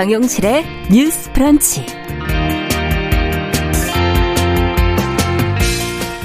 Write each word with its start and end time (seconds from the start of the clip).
정용실의 0.00 0.64
뉴스 0.90 1.30
프런치. 1.34 1.84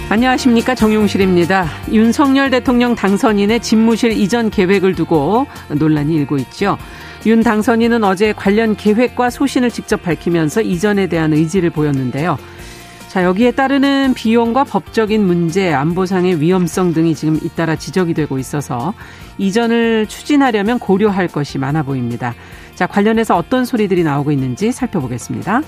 안녕하십니까 0.08 0.76
정용실입니다. 0.76 1.68
윤석열 1.91 2.50
대통령 2.50 2.96
당선인의 2.96 3.59
집무실 3.59 4.14
이전 4.14 4.50
계획을 4.50 4.96
두고 4.96 5.48
논란이 5.77 6.16
일고 6.16 6.38
있죠. 6.38 6.77
윤 7.26 7.44
당선인은 7.44 8.05
어제 8.05 8.32
관련 8.32 8.77
계획과 8.77 9.30
소신을 9.30 9.70
직접 9.70 10.02
밝히면서 10.04 10.62
이전에 10.62 11.07
대한 11.07 11.34
의지를 11.34 11.70
보였는데요. 11.70 12.38
자, 13.10 13.26
여기에 13.26 13.52
따르는 13.52 14.13
비용과 14.13 14.63
법적인 14.63 15.26
문제, 15.26 15.73
안보상의 15.73 16.40
위험성 16.40 16.94
등이 16.94 17.13
지금 17.13 17.38
잇따라 17.44 17.76
지적이 17.76 18.13
되고 18.13 18.40
있어서 18.40 18.94
이전을 19.38 20.07
추진하려면 20.07 20.80
고려할 20.80 21.27
것이 21.27 21.57
많아 21.57 21.84
보입니다. 21.84 22.35
자, 22.75 22.88
관련해서 22.88 23.35
어떤 23.35 23.65
소리들이 23.65 24.03
나오고 24.03 24.31
있는지 24.31 24.71
살펴보겠습니다. 24.71 25.61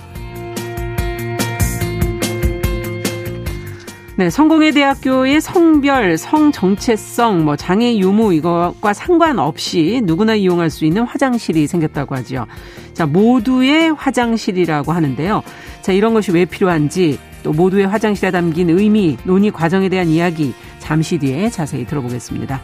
네, 4.17 4.31
성공회 4.31 4.71
대학교의 4.71 5.39
성별, 5.41 6.17
성 6.17 6.51
정체성, 6.51 7.45
뭐 7.45 7.55
장애 7.55 7.95
유무 7.97 8.33
이것과 8.33 8.93
상관없이 8.93 10.01
누구나 10.03 10.33
이용할 10.33 10.71
수 10.71 10.85
있는 10.85 11.03
화장실이 11.03 11.67
생겼다고 11.67 12.15
하죠. 12.15 12.47
자, 12.93 13.05
모두의 13.05 13.93
화장실이라고 13.93 14.91
하는데요. 14.91 15.43
자, 15.81 15.91
이런 15.91 16.15
것이 16.15 16.31
왜 16.31 16.45
필요한지 16.45 17.19
또 17.43 17.53
모두의 17.53 17.85
화장실에 17.87 18.31
담긴 18.31 18.71
의미, 18.71 19.17
논의 19.23 19.51
과정에 19.51 19.87
대한 19.87 20.07
이야기 20.07 20.55
잠시 20.79 21.19
뒤에 21.19 21.51
자세히 21.51 21.85
들어보겠습니다. 21.85 22.59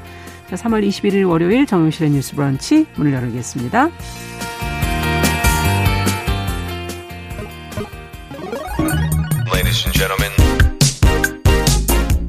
자, 0.50 0.56
3월 0.56 0.88
21일 0.88 1.28
월요일 1.28 1.66
정용실의 1.66 2.12
뉴스 2.12 2.36
브런치 2.36 2.86
문을 2.96 3.14
열겠습니다. 3.14 3.90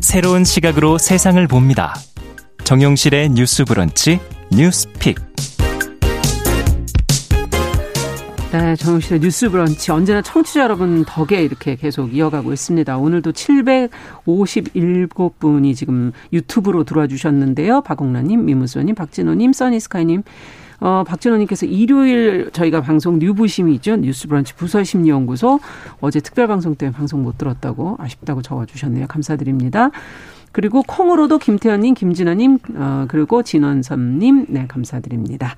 새로운 0.00 0.44
시각으로 0.44 0.96
세상을 0.96 1.44
봅니다. 1.48 1.92
정용실의 2.62 3.30
뉴스 3.30 3.64
브런치 3.64 4.20
뉴스 4.52 4.88
pick. 5.00 5.18
네, 8.54 8.76
정용실의 8.76 9.18
뉴스 9.18 9.50
브런치 9.50 9.90
언제나 9.90 10.22
청취자 10.22 10.62
여러분 10.62 11.04
덕에 11.04 11.42
이렇게 11.42 11.74
계속 11.74 12.14
이어가고 12.14 12.52
있습니다. 12.52 12.96
오늘도 12.96 13.32
757분이 13.32 15.74
지금 15.74 16.12
유튜브로 16.32 16.84
들어와 16.84 17.08
주셨는데요. 17.08 17.80
박옥란님, 17.80 18.44
미무수님, 18.44 18.94
박진호님, 18.94 19.52
써니스카이님, 19.52 20.22
어, 20.78 21.02
박진호님께서 21.04 21.66
일요일 21.66 22.50
저희가 22.52 22.80
방송 22.80 23.18
뉴부심이 23.18 23.74
있죠. 23.74 23.96
뉴스브런치 23.96 24.54
부서심리연구소 24.54 25.58
어제 26.00 26.20
특별방송 26.20 26.76
때문에 26.76 26.96
방송 26.96 27.24
못 27.24 27.36
들었다고 27.36 27.96
아쉽다고 27.98 28.42
적어주셨네요. 28.42 29.08
감사드립니다. 29.08 29.90
그리고 30.52 30.84
콩으로도 30.86 31.38
김태현님, 31.38 31.94
김진아님, 31.94 32.58
어, 32.76 33.06
그리고 33.08 33.42
진원섭님, 33.42 34.46
네, 34.48 34.66
감사드립니다. 34.68 35.56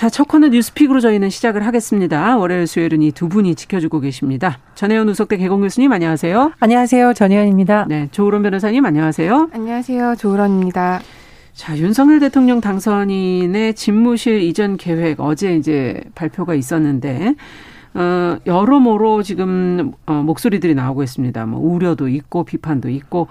자, 0.00 0.08
첫 0.08 0.28
코너 0.28 0.48
뉴스픽으로 0.48 1.00
저희는 1.00 1.28
시작을 1.28 1.66
하겠습니다. 1.66 2.38
월요일, 2.38 2.66
수요일은 2.66 3.02
이 3.02 3.12
두 3.12 3.28
분이 3.28 3.54
지켜주고 3.54 4.00
계십니다. 4.00 4.58
전혜연 4.74 5.06
우석대 5.10 5.36
개공 5.36 5.60
교수님, 5.60 5.92
안녕하세요. 5.92 6.52
안녕하세요. 6.58 7.12
전혜연입니다. 7.12 7.84
네, 7.86 8.08
조으론 8.10 8.42
변호사님, 8.42 8.82
안녕하세요. 8.86 9.50
안녕하세요. 9.52 10.14
조으론입니다. 10.16 11.00
자, 11.52 11.76
윤석열 11.76 12.18
대통령 12.18 12.62
당선인의 12.62 13.74
집무실 13.74 14.40
이전 14.40 14.78
계획 14.78 15.20
어제 15.20 15.54
이제 15.54 16.00
발표가 16.14 16.54
있었는데 16.54 17.34
어, 17.92 18.38
여러모로 18.46 19.22
지금 19.22 19.92
어, 20.06 20.14
목소리들이 20.14 20.74
나오고 20.76 21.02
있습니다. 21.02 21.44
뭐 21.44 21.60
우려도 21.60 22.08
있고 22.08 22.44
비판도 22.44 22.88
있고 22.88 23.28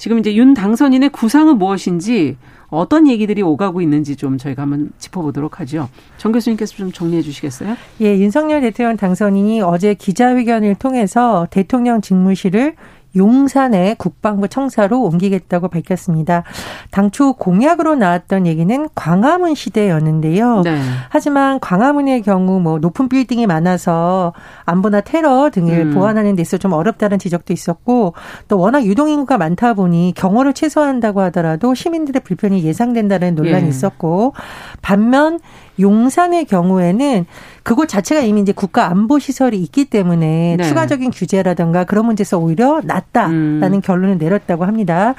지금 0.00 0.18
이제 0.18 0.34
윤 0.34 0.54
당선인의 0.54 1.10
구상은 1.10 1.58
무엇인지 1.58 2.38
어떤 2.68 3.06
얘기들이 3.06 3.42
오가고 3.42 3.82
있는지 3.82 4.16
좀 4.16 4.38
저희가 4.38 4.62
한번 4.62 4.92
짚어보도록 4.96 5.60
하죠. 5.60 5.90
정 6.16 6.32
교수님께서 6.32 6.74
좀 6.74 6.90
정리해 6.90 7.20
주시겠어요? 7.20 7.76
예, 8.00 8.18
윤석열 8.18 8.62
대통령 8.62 8.96
당선인이 8.96 9.60
어제 9.60 9.92
기자회견을 9.92 10.76
통해서 10.76 11.46
대통령 11.50 12.00
직무실을 12.00 12.76
용산의 13.16 13.96
국방부 13.96 14.48
청사로 14.48 15.02
옮기겠다고 15.02 15.68
밝혔습니다. 15.68 16.44
당초 16.90 17.32
공약으로 17.32 17.94
나왔던 17.96 18.46
얘기는 18.46 18.88
광화문 18.94 19.54
시대였는데요. 19.54 20.62
네. 20.62 20.80
하지만 21.08 21.60
광화문의 21.60 22.22
경우 22.22 22.60
뭐 22.60 22.78
높은 22.78 23.08
빌딩이 23.08 23.46
많아서 23.46 24.32
안보나 24.64 25.00
테러 25.00 25.50
등을 25.50 25.86
음. 25.86 25.94
보완하는 25.94 26.36
데 26.36 26.42
있어 26.42 26.56
좀 26.56 26.72
어렵다는 26.72 27.18
지적도 27.18 27.52
있었고 27.52 28.14
또 28.48 28.58
워낙 28.58 28.84
유동인구가 28.84 29.38
많다 29.38 29.74
보니 29.74 30.12
경호를 30.16 30.52
최소화한다고 30.52 31.20
하더라도 31.22 31.74
시민들의 31.74 32.22
불편이 32.22 32.62
예상된다는 32.62 33.34
논란이 33.34 33.64
예. 33.64 33.68
있었고 33.68 34.34
반면 34.82 35.40
용산의 35.78 36.46
경우에는 36.46 37.26
그곳 37.62 37.88
자체가 37.88 38.22
이미 38.22 38.40
이제 38.40 38.52
국가 38.52 38.86
안보 38.86 39.18
시설이 39.18 39.58
있기 39.62 39.84
때문에 39.86 40.56
네. 40.58 40.64
추가적인 40.64 41.10
규제라든가 41.10 41.84
그런 41.84 42.06
문제에서 42.06 42.38
오히려 42.38 42.80
낫다라는 42.82 43.74
음. 43.74 43.80
결론을 43.80 44.18
내렸다고 44.18 44.64
합니다. 44.64 45.14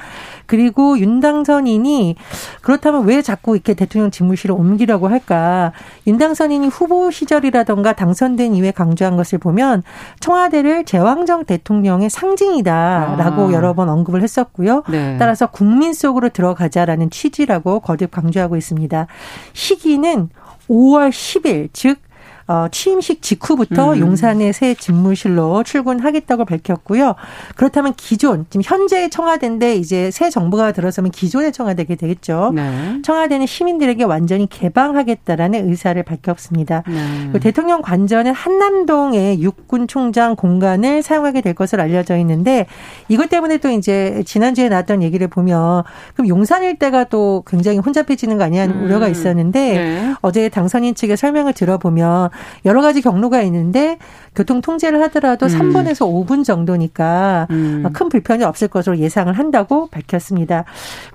그리고 0.46 0.98
윤당선인이 0.98 2.16
그렇다면 2.60 3.04
왜 3.06 3.22
자꾸 3.22 3.54
이렇게 3.54 3.74
대통령 3.74 4.10
집무실을 4.10 4.54
옮기려고 4.54 5.08
할까? 5.08 5.72
윤당선인이 6.06 6.66
후보 6.68 7.10
시절이라든가 7.10 7.92
당선된 7.94 8.54
이후에 8.54 8.72
강조한 8.72 9.16
것을 9.16 9.38
보면 9.38 9.82
청와대를 10.20 10.84
제왕정 10.84 11.44
대통령의 11.44 12.10
상징이다라고 12.10 13.48
아. 13.48 13.52
여러 13.52 13.72
번 13.72 13.88
언급을 13.88 14.22
했었고요. 14.22 14.82
네. 14.90 15.16
따라서 15.18 15.46
국민 15.46 15.92
속으로 15.94 16.28
들어가자라는 16.28 17.10
취지라고 17.10 17.80
거듭 17.80 18.10
강조하고 18.10 18.56
있습니다. 18.56 19.06
시기는 19.52 20.28
5월 20.72 21.10
10일 21.10 21.68
즉 21.74 21.98
어, 22.46 22.66
취임식 22.70 23.22
직후부터 23.22 23.92
음. 23.92 23.98
용산의 23.98 24.52
새 24.52 24.74
집무실로 24.74 25.62
출근하겠다고 25.62 26.44
밝혔고요. 26.44 27.14
그렇다면 27.56 27.94
기존 27.96 28.46
지금 28.50 28.62
현재 28.64 29.08
청와대인데 29.08 29.76
이제 29.76 30.10
새 30.10 30.30
정부가 30.30 30.72
들어서면 30.72 31.10
기존의 31.10 31.52
청와대게 31.52 31.96
되겠죠. 31.96 32.52
네. 32.54 33.00
청와대는 33.02 33.46
시민들에게 33.46 34.04
완전히 34.04 34.48
개방하겠다라는 34.48 35.68
의사를 35.68 36.02
밝혔습니다. 36.02 36.82
네. 36.86 37.40
대통령 37.40 37.82
관저는 37.82 38.32
한남동의 38.32 39.42
육군 39.42 39.88
총장 39.88 40.36
공간을 40.36 41.02
사용하게 41.02 41.40
될 41.40 41.54
것으로 41.54 41.82
알려져 41.82 42.16
있는데 42.18 42.66
이것 43.08 43.28
때문에 43.28 43.58
또 43.58 43.70
이제 43.70 44.22
지난주에 44.26 44.68
나왔던 44.68 45.02
얘기를 45.02 45.28
보면 45.28 45.84
그럼 46.14 46.28
용산 46.28 46.62
일대가 46.62 47.04
또 47.04 47.42
굉장히 47.46 47.78
혼잡해지는 47.78 48.38
거 48.38 48.44
아니냐는 48.44 48.76
음. 48.76 48.84
우려가 48.84 49.08
있었는데 49.08 49.72
네. 49.72 50.14
어제 50.20 50.48
당선인 50.48 50.94
측의 50.94 51.16
설명을 51.16 51.52
들어보면 51.52 52.30
여러 52.64 52.82
가지 52.82 53.00
경로가 53.00 53.42
있는데 53.42 53.98
교통 54.34 54.60
통제를 54.60 55.02
하더라도 55.04 55.46
음. 55.46 55.50
3분에서 55.50 56.06
5분 56.06 56.44
정도니까 56.44 57.46
음. 57.50 57.84
큰 57.92 58.08
불편이 58.08 58.44
없을 58.44 58.68
것으로 58.68 58.98
예상을 58.98 59.32
한다고 59.32 59.88
밝혔습니다. 59.88 60.64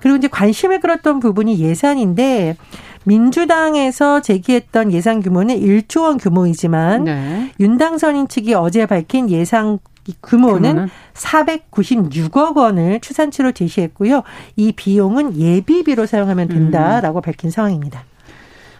그리고 0.00 0.16
이제 0.16 0.28
관심을 0.28 0.80
끌었던 0.80 1.20
부분이 1.20 1.58
예산인데 1.58 2.56
민주당에서 3.04 4.20
제기했던 4.20 4.92
예산 4.92 5.22
규모는 5.22 5.58
1조 5.58 6.02
원 6.02 6.18
규모이지만 6.18 7.04
네. 7.04 7.52
윤당선인 7.58 8.28
측이 8.28 8.54
어제 8.54 8.86
밝힌 8.86 9.30
예산 9.30 9.78
규모는, 10.22 10.62
규모는 10.62 10.90
496억 11.14 12.56
원을 12.56 13.00
추산치로 13.00 13.52
제시했고요. 13.52 14.22
이 14.56 14.72
비용은 14.72 15.36
예비비로 15.36 16.06
사용하면 16.06 16.48
된다라고 16.48 17.20
음. 17.20 17.22
밝힌 17.22 17.50
상황입니다. 17.50 18.04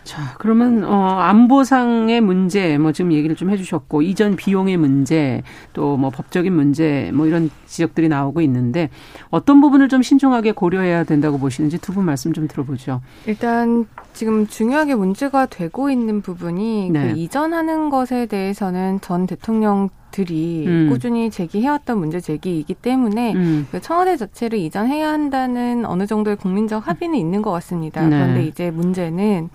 자, 0.09 0.35
그러면 0.39 0.85
어 0.85 1.19
안보상의 1.21 2.23
문제 2.23 2.79
뭐 2.79 2.93
지금 2.93 3.13
얘기를 3.13 3.37
좀 3.37 3.51
해주셨고 3.51 4.01
이전 4.01 4.37
비용의 4.37 4.79
문제 4.79 5.43
또 5.75 5.99
뭐 5.99 6.09
법적인 6.11 6.51
문제 6.53 7.11
뭐 7.13 7.27
이런 7.27 7.51
지적들이 7.67 8.09
나오고 8.09 8.41
있는데 8.43 8.89
어떤 9.31 9.61
부분을 9.61 9.89
좀 9.89 10.01
신중하게 10.03 10.53
고려해야 10.53 11.05
된다고 11.05 11.39
보시는지 11.39 11.77
두 11.79 11.93
분 11.93 12.05
말씀 12.07 12.33
좀 12.33 12.49
들어보죠. 12.49 13.03
일단 13.27 13.85
지금 14.15 14.47
중요하게 14.47 14.95
문제가 14.95 15.45
되고 15.47 15.91
있는 15.91 16.23
부분이 16.23 16.91
그 16.93 16.99
네. 16.99 17.13
그 17.13 17.19
이전하는 17.19 17.91
것에 17.91 18.27
대해서는 18.27 19.01
전 19.03 19.27
대통령 19.27 19.91
들이 20.11 20.65
음. 20.67 20.89
꾸준히 20.89 21.31
제기해왔던 21.31 21.99
문제 21.99 22.19
제기이기 22.19 22.73
때문에 22.75 23.35
음. 23.35 23.67
그 23.71 23.79
청와대 23.81 24.17
자체를 24.17 24.59
이전해야 24.59 25.11
한다는 25.11 25.85
어느 25.85 26.07
정도의 26.07 26.37
국민적 26.37 26.89
합의는 26.89 27.19
있는 27.19 27.43
것 27.43 27.51
같습니다. 27.51 28.01
네. 28.07 28.17
그런데 28.17 28.45
이제 28.47 28.71
문제는 28.71 29.51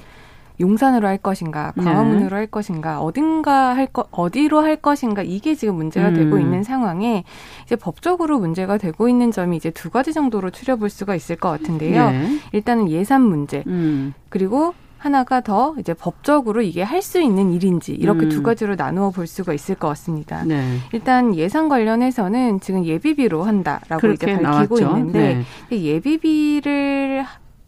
용산으로 0.59 1.07
할 1.07 1.17
것인가, 1.17 1.73
네. 1.75 1.83
광화문으로 1.83 2.29
네. 2.29 2.35
할 2.35 2.47
것인가, 2.47 3.01
어딘가 3.01 3.75
할 3.75 3.87
것, 3.87 4.07
어디로 4.11 4.59
할 4.61 4.75
것인가, 4.75 5.23
이게 5.23 5.55
지금 5.55 5.75
문제가 5.75 6.09
음. 6.09 6.13
되고 6.13 6.37
있는 6.37 6.63
상황에 6.63 7.23
이제 7.65 7.75
법적으로 7.75 8.39
문제가 8.39 8.77
되고 8.77 9.09
있는 9.09 9.31
점이 9.31 9.57
이제 9.57 9.71
두 9.71 9.89
가지 9.89 10.13
정도로 10.13 10.51
추려볼 10.51 10.89
수가 10.89 11.15
있을 11.15 11.35
것 11.35 11.49
같은데요. 11.49 12.11
네. 12.11 12.39
일단은 12.51 12.89
예산 12.89 13.21
문제, 13.21 13.63
음. 13.67 14.13
그리고 14.29 14.73
하나가 14.97 15.41
더 15.41 15.75
이제 15.79 15.93
법적으로 15.93 16.61
이게 16.61 16.81
할 16.81 17.01
수 17.01 17.19
있는 17.19 17.51
일인지 17.51 17.91
이렇게 17.91 18.27
음. 18.27 18.29
두 18.29 18.41
가지로 18.41 18.75
나누어 18.75 19.09
볼 19.09 19.27
수가 19.27 19.53
있을 19.53 19.75
것 19.75 19.89
같습니다. 19.89 20.45
네. 20.45 20.77
일단 20.93 21.35
예산 21.35 21.67
관련해서는 21.67 22.61
지금 22.61 22.85
예비비로 22.85 23.43
한다라고 23.43 24.07
이제 24.11 24.27
밝히고 24.27 24.41
나왔죠. 24.79 24.97
있는데 24.97 25.43
네. 25.69 25.83
예비비를 25.83 27.25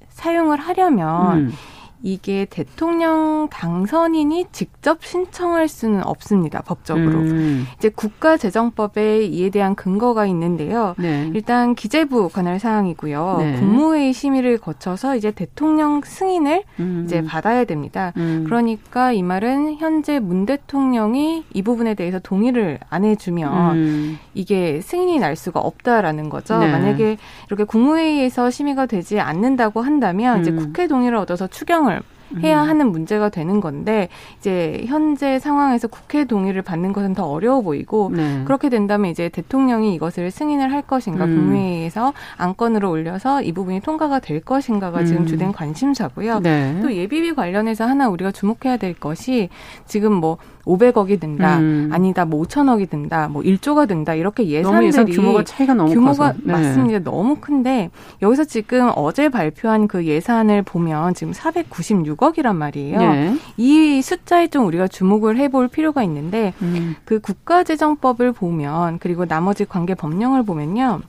사용을 0.07 0.59
하려면 0.59 1.37
음. 1.39 1.51
이게 2.05 2.45
대통령 2.47 3.47
당선인이 3.49 4.45
직접 4.51 5.03
신청할 5.03 5.67
수는 5.67 6.05
없습니다. 6.05 6.61
법적으로. 6.61 7.17
음. 7.17 7.65
이제 7.79 7.89
국가재정법에 7.89 9.25
이에 9.25 9.49
대한 9.49 9.73
근거가 9.73 10.27
있는데요. 10.27 10.93
네. 10.99 11.31
일단 11.33 11.73
기재부 11.73 12.29
관할 12.29 12.59
사항이고요. 12.59 13.37
네. 13.39 13.55
국무회의 13.59 14.13
심의를 14.13 14.59
거쳐서 14.59 15.15
이제 15.15 15.31
대통령 15.31 16.01
승인을 16.05 16.63
음. 16.79 17.01
이제 17.05 17.23
받아야 17.23 17.65
됩니다. 17.65 18.13
음. 18.17 18.43
그러니까 18.45 19.11
이 19.11 19.23
말은 19.23 19.77
현재 19.77 20.19
문 20.19 20.45
대통령이 20.45 21.45
이 21.51 21.61
부분에 21.63 21.95
대해서 21.95 22.19
동의를 22.19 22.77
안 22.87 23.03
해주면 23.03 23.75
음. 23.75 24.19
이게 24.35 24.79
승인이 24.79 25.17
날 25.17 25.35
수가 25.35 25.59
없다라는 25.59 26.29
거죠. 26.29 26.59
네. 26.59 26.71
만약에 26.71 27.17
이렇게 27.47 27.63
국무회의에서 27.63 28.51
심의가 28.51 28.85
되지 28.85 29.19
않는다고 29.19 29.81
한다면 29.81 30.41
이제 30.41 30.51
음. 30.51 30.57
국회 30.57 30.85
동의를 30.85 31.17
얻어서 31.17 31.47
추경을 31.47 31.94
해야 32.41 32.61
하는 32.61 32.91
문제가 32.91 33.29
되는 33.29 33.61
건데 33.61 34.09
이제 34.39 34.83
현재 34.87 35.39
상황에서 35.39 35.87
국회 35.87 36.25
동의를 36.25 36.61
받는 36.61 36.93
것은 36.93 37.13
더 37.13 37.25
어려워 37.25 37.61
보이고 37.61 38.11
네. 38.13 38.43
그렇게 38.45 38.69
된다면 38.69 39.11
이제 39.11 39.29
대통령이 39.29 39.93
이것을 39.95 40.31
승인을 40.31 40.71
할 40.71 40.81
것인가 40.81 41.25
음. 41.25 41.35
국무회의에서 41.35 42.13
안건으로 42.37 42.89
올려서 42.89 43.41
이 43.41 43.51
부분이 43.51 43.81
통과가 43.81 44.19
될 44.19 44.39
것인가가 44.41 45.03
지금 45.03 45.23
음. 45.23 45.27
주된 45.27 45.51
관심사고요. 45.51 46.39
네. 46.39 46.79
또 46.81 46.93
예비비 46.93 47.33
관련해서 47.33 47.85
하나 47.85 48.09
우리가 48.09 48.31
주목해야 48.31 48.77
될 48.77 48.93
것이 48.93 49.49
지금 49.85 50.13
뭐 50.13 50.37
500억이 50.65 51.19
든다, 51.19 51.59
음. 51.59 51.89
아니다, 51.91 52.25
뭐 52.25 52.43
5천억이 52.43 52.89
든다, 52.89 53.29
뭐 53.29 53.41
1조가 53.41 53.87
든다 53.87 54.15
이렇게 54.15 54.43
너무 54.61 54.83
예산 54.83 54.83
예산들이 54.83 55.17
규모가 55.17 55.43
차이가 55.43 55.73
너무 55.73 55.93
규모가 55.93 56.31
커서. 56.31 56.39
네. 56.43 56.51
맞습니다. 56.53 56.99
너무 57.09 57.35
큰데 57.35 57.89
여기서 58.21 58.45
지금 58.45 58.91
어제 58.95 59.29
발표한 59.29 59.87
그 59.87 60.05
예산을 60.05 60.63
보면 60.63 61.13
지금 61.13 61.33
496억이란 61.33 62.55
말이에요. 62.55 62.99
네. 62.99 63.35
이 63.57 64.01
숫자에 64.01 64.47
좀 64.47 64.65
우리가 64.65 64.87
주목을 64.87 65.37
해볼 65.37 65.67
필요가 65.67 66.03
있는데 66.03 66.53
음. 66.61 66.95
그 67.05 67.19
국가재정법을 67.19 68.31
보면 68.31 68.99
그리고 68.99 69.25
나머지 69.25 69.65
관계 69.65 69.93
법령을 69.95 70.43
보면요. 70.43 71.01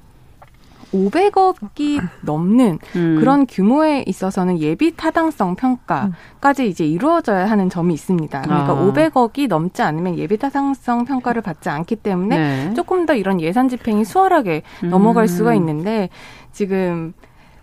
500억이 0.92 2.00
넘는 2.22 2.78
음. 2.96 3.16
그런 3.18 3.46
규모에 3.46 4.04
있어서는 4.06 4.60
예비 4.60 4.94
타당성 4.96 5.56
평가까지 5.56 6.68
이제 6.68 6.86
이루어져야 6.86 7.50
하는 7.50 7.68
점이 7.68 7.94
있습니다. 7.94 8.42
그러니까 8.42 8.72
아. 8.72 8.74
500억이 8.74 9.48
넘지 9.48 9.82
않으면 9.82 10.16
예비 10.18 10.36
타당성 10.36 11.04
평가를 11.04 11.42
받지 11.42 11.68
않기 11.68 11.96
때문에 11.96 12.36
네. 12.36 12.74
조금 12.74 13.06
더 13.06 13.14
이런 13.14 13.40
예산 13.40 13.68
집행이 13.68 14.04
수월하게 14.04 14.62
넘어갈 14.84 15.28
수가 15.28 15.50
음. 15.50 15.56
있는데 15.56 16.08
지금 16.52 17.12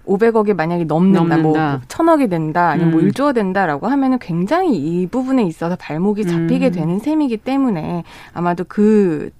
500억이 0.06 0.54
만약에 0.54 0.84
넘는다, 0.84 1.38
넘는다. 1.38 1.72
뭐 1.72 1.82
천억이 1.88 2.28
된다, 2.28 2.70
아니면 2.70 2.92
뭐 2.92 3.02
음. 3.02 3.08
1조가 3.08 3.34
된다라고 3.34 3.88
하면은 3.88 4.20
굉장히 4.20 4.76
이 4.76 5.08
부분에 5.08 5.44
있어서 5.44 5.76
발목이 5.78 6.26
잡히게 6.26 6.68
음. 6.68 6.72
되는 6.72 7.00
셈이기 7.00 7.38
때문에 7.38 8.04
아마도 8.34 8.66
그 8.68 9.32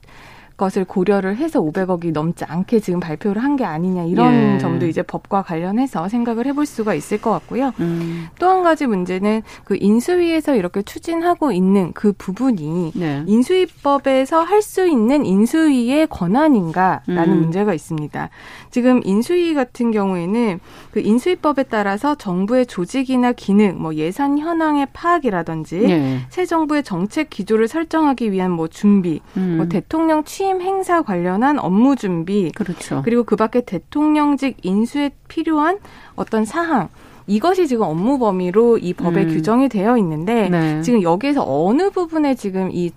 것을 0.64 0.86
고려를 0.86 1.36
해서 1.38 1.62
500억이 1.62 2.14
넘지 2.14 2.46
않게 2.46 2.80
지금 2.80 3.00
발표를 3.00 3.44
한 3.44 3.54
게 3.54 3.66
아니냐 3.66 4.04
이런 4.06 4.56
예. 4.56 4.58
점도 4.58 4.88
이제 4.88 5.04
법과 5.04 5.44
관련해서 5.44 6.10
생각을 6.10 6.48
해볼 6.48 6.66
수가 6.66 6.96
있을 6.96 7.22
것 7.22 7.30
같고요. 7.32 7.72
음. 7.80 8.28
또한 8.40 8.64
가지 8.64 8.88
문제는 8.88 9.44
그 9.64 9.78
인수위에서 9.80 10.56
이렇게 10.56 10.82
추진하고 10.82 11.52
있는 11.52 11.92
그 11.94 12.14
부분이 12.14 12.94
네. 12.96 13.24
인수위법에서 13.28 14.42
할 14.44 14.64
수 14.64 14.88
있는 14.88 15.26
인수위의 15.26 16.08
권한인가라는 16.08 17.34
음. 17.34 17.42
문제가 17.42 17.74
있습니다. 17.74 18.30
지금 18.72 19.02
인수위 19.04 19.54
같은 19.54 19.92
경우에는 19.92 20.60
그 20.92 21.02
인수위법에 21.02 21.64
따라서 21.64 22.16
정부의 22.16 22.66
조직이나 22.66 23.34
기능, 23.34 23.82
뭐 23.82 23.94
예산 23.96 24.40
현황의 24.40 24.88
파악이라든지 24.94 25.80
네. 25.80 26.20
새 26.30 26.46
정부의 26.46 26.84
정책 26.84 27.30
기조를 27.30 27.68
설정하기 27.68 28.32
위한 28.32 28.52
뭐 28.52 28.68
준비, 28.70 29.20
음. 29.38 29.58
뭐 29.58 29.68
대통령 29.68 30.24
취임 30.24 30.53
행사 30.62 31.02
관련한 31.02 31.60
업무 31.60 31.96
준비, 31.96 32.52
그렇죠. 32.52 33.02
그리고 33.04 33.24
그 33.24 33.36
밖에 33.36 33.62
대통령직 33.62 34.58
인수에 34.62 35.12
필요한 35.28 35.80
어떤 36.16 36.46
사항, 36.46 36.90
이것이 37.28 37.68
지금 37.68 37.86
업무 37.86 38.20
범위로 38.20 38.78
이 38.78 38.94
법에 38.94 39.24
음. 39.24 39.30
규정이 39.30 39.70
되어 39.70 39.98
있는데 39.98 40.50
네. 40.50 40.82
지금 40.82 41.02
여기에서 41.02 41.44
어느 41.46 41.90
부분에 41.90 42.36
지금 42.36 42.70
이 42.72 42.92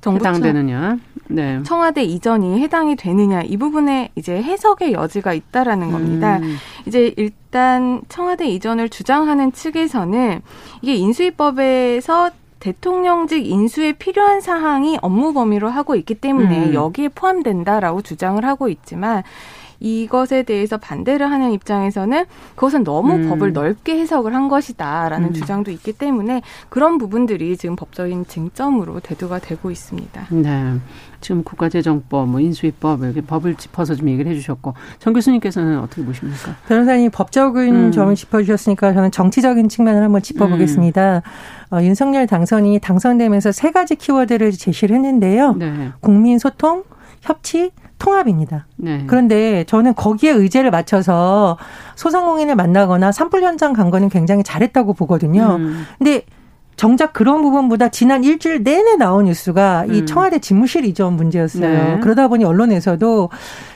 정부 0.00 0.18
해당되느냐. 0.18 0.98
네. 1.28 1.62
청와대 1.62 2.02
이전이 2.02 2.60
해당이 2.60 2.96
되느냐 2.96 3.40
이 3.42 3.56
부분에 3.56 4.10
이제 4.16 4.42
해석의 4.42 4.92
여지가 4.92 5.32
있다라는 5.32 5.92
겁니다. 5.92 6.38
음. 6.38 6.56
이제 6.86 7.14
일단 7.16 8.02
청와대 8.08 8.46
이전을 8.48 8.88
주장하는 8.88 9.52
측에서는 9.52 10.42
이게 10.82 10.94
인수위법에서 10.94 12.30
대통령직 12.62 13.44
인수에 13.44 13.92
필요한 13.94 14.40
사항이 14.40 14.96
업무 15.02 15.32
범위로 15.32 15.68
하고 15.68 15.96
있기 15.96 16.14
때문에 16.14 16.66
음. 16.66 16.74
여기에 16.74 17.08
포함된다라고 17.08 18.02
주장을 18.02 18.42
하고 18.44 18.68
있지만 18.68 19.24
이것에 19.82 20.44
대해서 20.44 20.78
반대를 20.78 21.30
하는 21.30 21.50
입장에서는 21.50 22.24
그것은 22.54 22.84
너무 22.84 23.14
음. 23.14 23.28
법을 23.28 23.52
넓게 23.52 23.98
해석을 23.98 24.34
한 24.34 24.48
것이다라는 24.48 25.28
음. 25.28 25.32
주장도 25.32 25.72
있기 25.72 25.92
때문에 25.92 26.42
그런 26.68 26.98
부분들이 26.98 27.56
지금 27.56 27.74
법적인 27.74 28.26
쟁점으로 28.26 29.00
대두가 29.00 29.40
되고 29.40 29.70
있습니다. 29.70 30.26
네. 30.30 30.74
지금 31.20 31.44
국가재정법, 31.44 32.28
뭐 32.28 32.40
인수위법 32.40 33.02
이렇게 33.02 33.20
법을 33.20 33.56
짚어서 33.56 33.94
좀 33.94 34.08
얘기를 34.08 34.30
해주셨고 34.32 34.74
정 34.98 35.12
교수님께서는 35.12 35.78
어떻게 35.78 36.04
보십니까? 36.04 36.56
변호사님 36.68 37.10
법적인 37.10 37.74
음. 37.74 37.92
점을 37.92 38.14
짚어주셨으니까 38.14 38.92
저는 38.92 39.10
정치적인 39.10 39.68
측면을 39.68 40.02
한번 40.02 40.22
짚어보겠습니다. 40.22 41.22
음. 41.70 41.76
어, 41.76 41.82
윤석열 41.82 42.26
당선인이 42.26 42.78
당선되면서 42.80 43.52
세 43.52 43.70
가지 43.70 43.96
키워드를 43.96 44.52
제시를 44.52 44.96
했는데요. 44.96 45.54
네. 45.54 45.90
국민 46.00 46.38
소통, 46.38 46.84
협치, 47.20 47.70
통합입니다. 48.02 48.66
네. 48.76 49.04
그런데 49.06 49.62
저는 49.64 49.94
거기에 49.94 50.32
의제를 50.32 50.72
맞춰서 50.72 51.56
소상공인을 51.94 52.56
만나거나 52.56 53.12
산불 53.12 53.44
현장 53.44 53.72
간 53.72 53.90
거는 53.90 54.08
굉장히 54.08 54.42
잘했다고 54.42 54.94
보거든요. 54.94 55.56
음. 55.60 55.86
근데 55.98 56.22
정작 56.74 57.12
그런 57.12 57.42
부분보다 57.42 57.90
지난 57.90 58.24
일주일 58.24 58.64
내내 58.64 58.96
나온 58.96 59.26
뉴스가 59.26 59.84
이 59.86 60.00
음. 60.00 60.06
청와대 60.06 60.40
집무실 60.40 60.84
이전 60.84 61.12
문제였어요. 61.12 61.68
네. 61.94 62.00
그러다 62.00 62.26
보니 62.26 62.44
언론에서도 62.44 63.30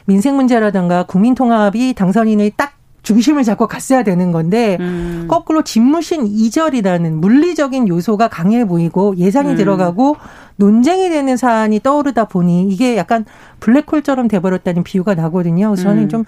민생 0.06 0.34
문제라든가 0.34 1.04
국민 1.04 1.36
통합이 1.36 1.94
당선인의 1.94 2.54
딱 2.56 2.72
중심을 3.06 3.44
잡고 3.44 3.68
갔어야 3.68 4.02
되는 4.02 4.32
건데 4.32 4.76
음. 4.80 5.26
거꾸로 5.28 5.62
집무신 5.62 6.26
이절이라는 6.26 7.20
물리적인 7.20 7.86
요소가 7.86 8.26
강해 8.26 8.64
보이고 8.64 9.16
예산이 9.16 9.50
음. 9.50 9.56
들어가고 9.56 10.16
논쟁이 10.56 11.08
되는 11.08 11.36
사안이 11.36 11.80
떠오르다 11.80 12.24
보니 12.24 12.64
이게 12.68 12.96
약간 12.96 13.24
블랙홀처럼 13.60 14.26
돼버렸다는 14.26 14.82
비유가 14.82 15.14
나거든요. 15.14 15.68
그래서 15.68 15.82
저는 15.84 16.02
음. 16.04 16.08
좀 16.08 16.24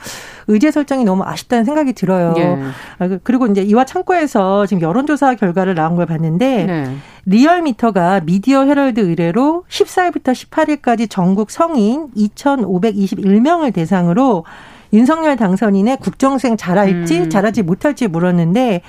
의제 0.46 0.70
설정이 0.70 1.02
너무 1.04 1.24
아쉽다는 1.24 1.64
생각이 1.64 1.94
들어요. 1.94 2.34
예. 2.36 2.56
아, 3.00 3.08
그- 3.08 3.18
그리고 3.24 3.46
이제 3.48 3.62
이와 3.62 3.84
창고에서 3.84 4.66
지금 4.66 4.80
여론조사 4.82 5.34
결과를 5.34 5.74
나온 5.74 5.96
걸 5.96 6.06
봤는데 6.06 6.64
네. 6.64 6.96
리얼미터가 7.26 8.20
미디어 8.20 8.62
헤럴드 8.64 9.00
의뢰로 9.00 9.64
14일부터 9.68 10.32
18일까지 10.32 11.10
전국 11.10 11.50
성인 11.50 12.06
2,521명을 12.16 13.72
대상으로 13.74 14.44
윤석열 14.92 15.36
당선인의 15.36 15.98
국정수행 15.98 16.56
잘할지 16.56 17.20
음. 17.20 17.30
잘하지 17.30 17.62
못할지 17.62 18.08
물었는데 18.08 18.82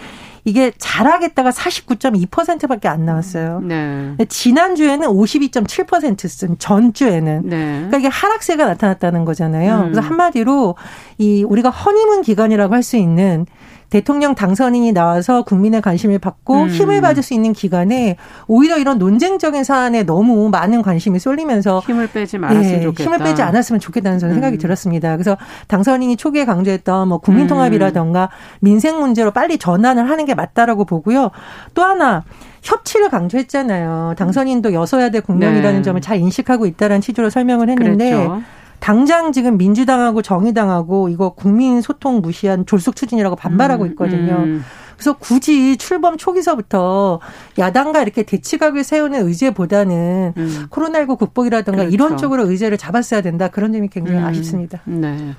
이게 0.45 0.71
잘하겠다가 0.77 1.51
49.2%밖에 1.51 2.87
안 2.87 3.05
나왔어요. 3.05 3.59
네. 3.61 4.15
지난주에는 4.27 5.07
52.7%쓴 5.07 6.57
전주에는 6.57 7.41
네. 7.45 7.73
그러니까 7.75 7.97
이게 7.97 8.07
하락세가 8.07 8.65
나타났다는 8.65 9.25
거잖아요. 9.25 9.75
음. 9.75 9.83
그래서 9.91 10.01
한마디로 10.01 10.75
이 11.17 11.43
우리가 11.43 11.69
허니문 11.69 12.21
기간이라고 12.21 12.73
할 12.73 12.79
수 12.83 12.95
있는 12.97 13.45
대통령 13.89 14.35
당선인이 14.35 14.91
나와서 14.91 15.43
국민의 15.43 15.81
관심을 15.81 16.19
받고 16.19 16.63
음. 16.63 16.69
힘을 16.69 17.01
받을 17.01 17.23
수 17.23 17.33
있는 17.33 17.53
기간에 17.53 18.17
오히려 18.47 18.77
이런 18.77 18.97
논쟁적인 18.99 19.63
사안에 19.63 20.03
너무 20.03 20.49
많은 20.49 20.81
관심이 20.81 21.19
쏠리면서 21.19 21.81
힘을 21.85 22.07
빼지 22.07 22.37
말았으면 22.37 22.71
예, 22.71 22.81
좋겠다. 22.81 23.03
힘을 23.03 23.17
빼지 23.19 23.41
않았으면 23.41 23.79
좋겠다는 23.79 24.19
저는 24.19 24.35
생각이 24.35 24.57
음. 24.57 24.59
들었습니다. 24.59 25.15
그래서 25.15 25.37
당선인이 25.67 26.17
초기에 26.17 26.45
강조했던 26.45 27.07
뭐 27.07 27.17
국민 27.17 27.47
통합이라던가 27.47 28.29
민생 28.59 28.99
문제로 28.99 29.31
빨리 29.31 29.57
전환을 29.57 30.09
하는 30.09 30.25
게 30.25 30.35
맞다라고 30.35 30.85
보고요. 30.85 31.31
또 31.73 31.83
하나 31.83 32.23
협치를 32.61 33.09
강조했잖아요. 33.09 34.15
당선인도 34.17 34.73
여서야대 34.73 35.21
국면이라는 35.21 35.77
네. 35.77 35.81
점을 35.81 35.99
잘 36.01 36.17
인식하고 36.17 36.65
있다라는 36.65 37.01
취지로 37.01 37.29
설명을 37.29 37.69
했는데 37.69 38.11
그랬죠. 38.11 38.41
당장 38.79 39.31
지금 39.31 39.57
민주당하고 39.57 40.21
정의당하고 40.21 41.09
이거 41.09 41.29
국민 41.29 41.81
소통 41.81 42.21
무시한 42.21 42.65
졸속 42.65 42.95
추진이라고 42.95 43.35
반발하고 43.35 43.83
음, 43.83 43.89
있거든요. 43.91 44.35
음. 44.37 44.63
그래서 44.95 45.13
굳이 45.17 45.77
출범 45.77 46.17
초기서부터 46.17 47.21
야당과 47.57 48.01
이렇게 48.01 48.23
대치각을 48.23 48.83
세우는 48.83 49.25
의제보다는 49.27 50.33
음. 50.35 50.67
코로나19 50.69 51.17
극복이라든가 51.17 51.77
그렇죠. 51.77 51.93
이런 51.93 52.17
쪽으로 52.17 52.49
의제를 52.49 52.77
잡았어야 52.77 53.21
된다. 53.21 53.47
그런 53.47 53.71
점이 53.71 53.87
굉장히 53.87 54.19
음. 54.19 54.25
아쉽습니다. 54.25 54.81
네. 54.83 55.33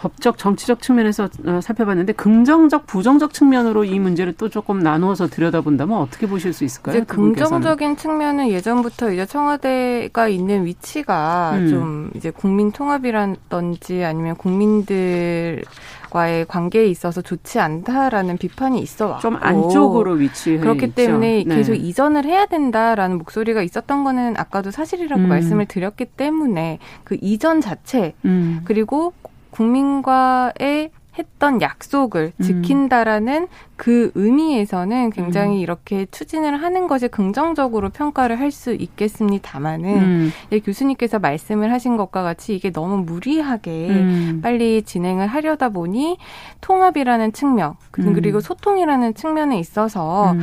법적 0.00 0.38
정치적 0.38 0.80
측면에서 0.80 1.28
어, 1.44 1.60
살펴봤는데 1.62 2.14
긍정적 2.14 2.86
부정적 2.86 3.34
측면으로 3.34 3.84
이 3.84 3.98
문제를 3.98 4.32
또 4.32 4.48
조금 4.48 4.78
나누어서 4.78 5.26
들여다본다면 5.26 5.98
어떻게 5.98 6.26
보실 6.26 6.54
수 6.54 6.64
있을까요? 6.64 6.96
이제 6.96 7.04
긍정적인 7.04 7.98
측면은 7.98 8.48
예전부터 8.48 9.12
이제 9.12 9.26
청와대가 9.26 10.28
있는 10.28 10.64
위치가 10.64 11.52
음. 11.54 11.68
좀 11.68 12.10
이제 12.14 12.30
국민 12.30 12.72
통합이라든지 12.72 14.02
아니면 14.02 14.36
국민들 14.36 15.62
과의 16.08 16.46
관계에 16.46 16.86
있어서 16.86 17.20
좋지 17.20 17.60
않다라는 17.60 18.38
비판이 18.38 18.80
있어 18.80 19.06
왔고 19.06 19.20
좀 19.20 19.36
안쪽으로 19.38 20.14
위치해 20.14 20.58
그렇기 20.58 20.86
있죠. 20.86 20.94
때문에 20.94 21.44
네. 21.46 21.56
계속 21.56 21.74
이전을 21.74 22.24
해야 22.24 22.46
된다라는 22.46 23.18
목소리가 23.18 23.62
있었던 23.62 24.02
거는 24.02 24.34
아까도 24.38 24.70
사실이라고 24.70 25.22
음. 25.22 25.28
말씀을 25.28 25.66
드렸기 25.66 26.06
때문에 26.06 26.78
그 27.04 27.18
이전 27.20 27.60
자체 27.60 28.14
음. 28.24 28.62
그리고 28.64 29.12
국민과의 29.50 30.90
했던 31.18 31.60
약속을 31.60 32.32
음. 32.36 32.42
지킨다라는 32.42 33.42
음. 33.42 33.48
그 33.76 34.10
의미에서는 34.14 35.10
굉장히 35.10 35.56
음. 35.56 35.60
이렇게 35.60 36.06
추진을 36.10 36.62
하는 36.62 36.86
것이 36.86 37.08
긍정적으로 37.08 37.90
평가를 37.90 38.38
할 38.38 38.50
수 38.50 38.74
있겠습니다만은 38.74 39.88
음. 39.96 40.32
교수님께서 40.64 41.20
말씀을 41.20 41.72
하신 41.72 41.96
것과 41.96 42.22
같이 42.22 42.54
이게 42.54 42.70
너무 42.72 42.98
무리하게 43.04 43.88
음. 43.90 44.40
빨리 44.42 44.82
진행을 44.82 45.28
하려다 45.28 45.68
보니 45.68 46.18
통합이라는 46.60 47.32
측면 47.32 47.74
음. 48.00 48.12
그리고 48.12 48.40
소통이라는 48.40 49.14
측면에 49.14 49.58
있어서 49.60 50.34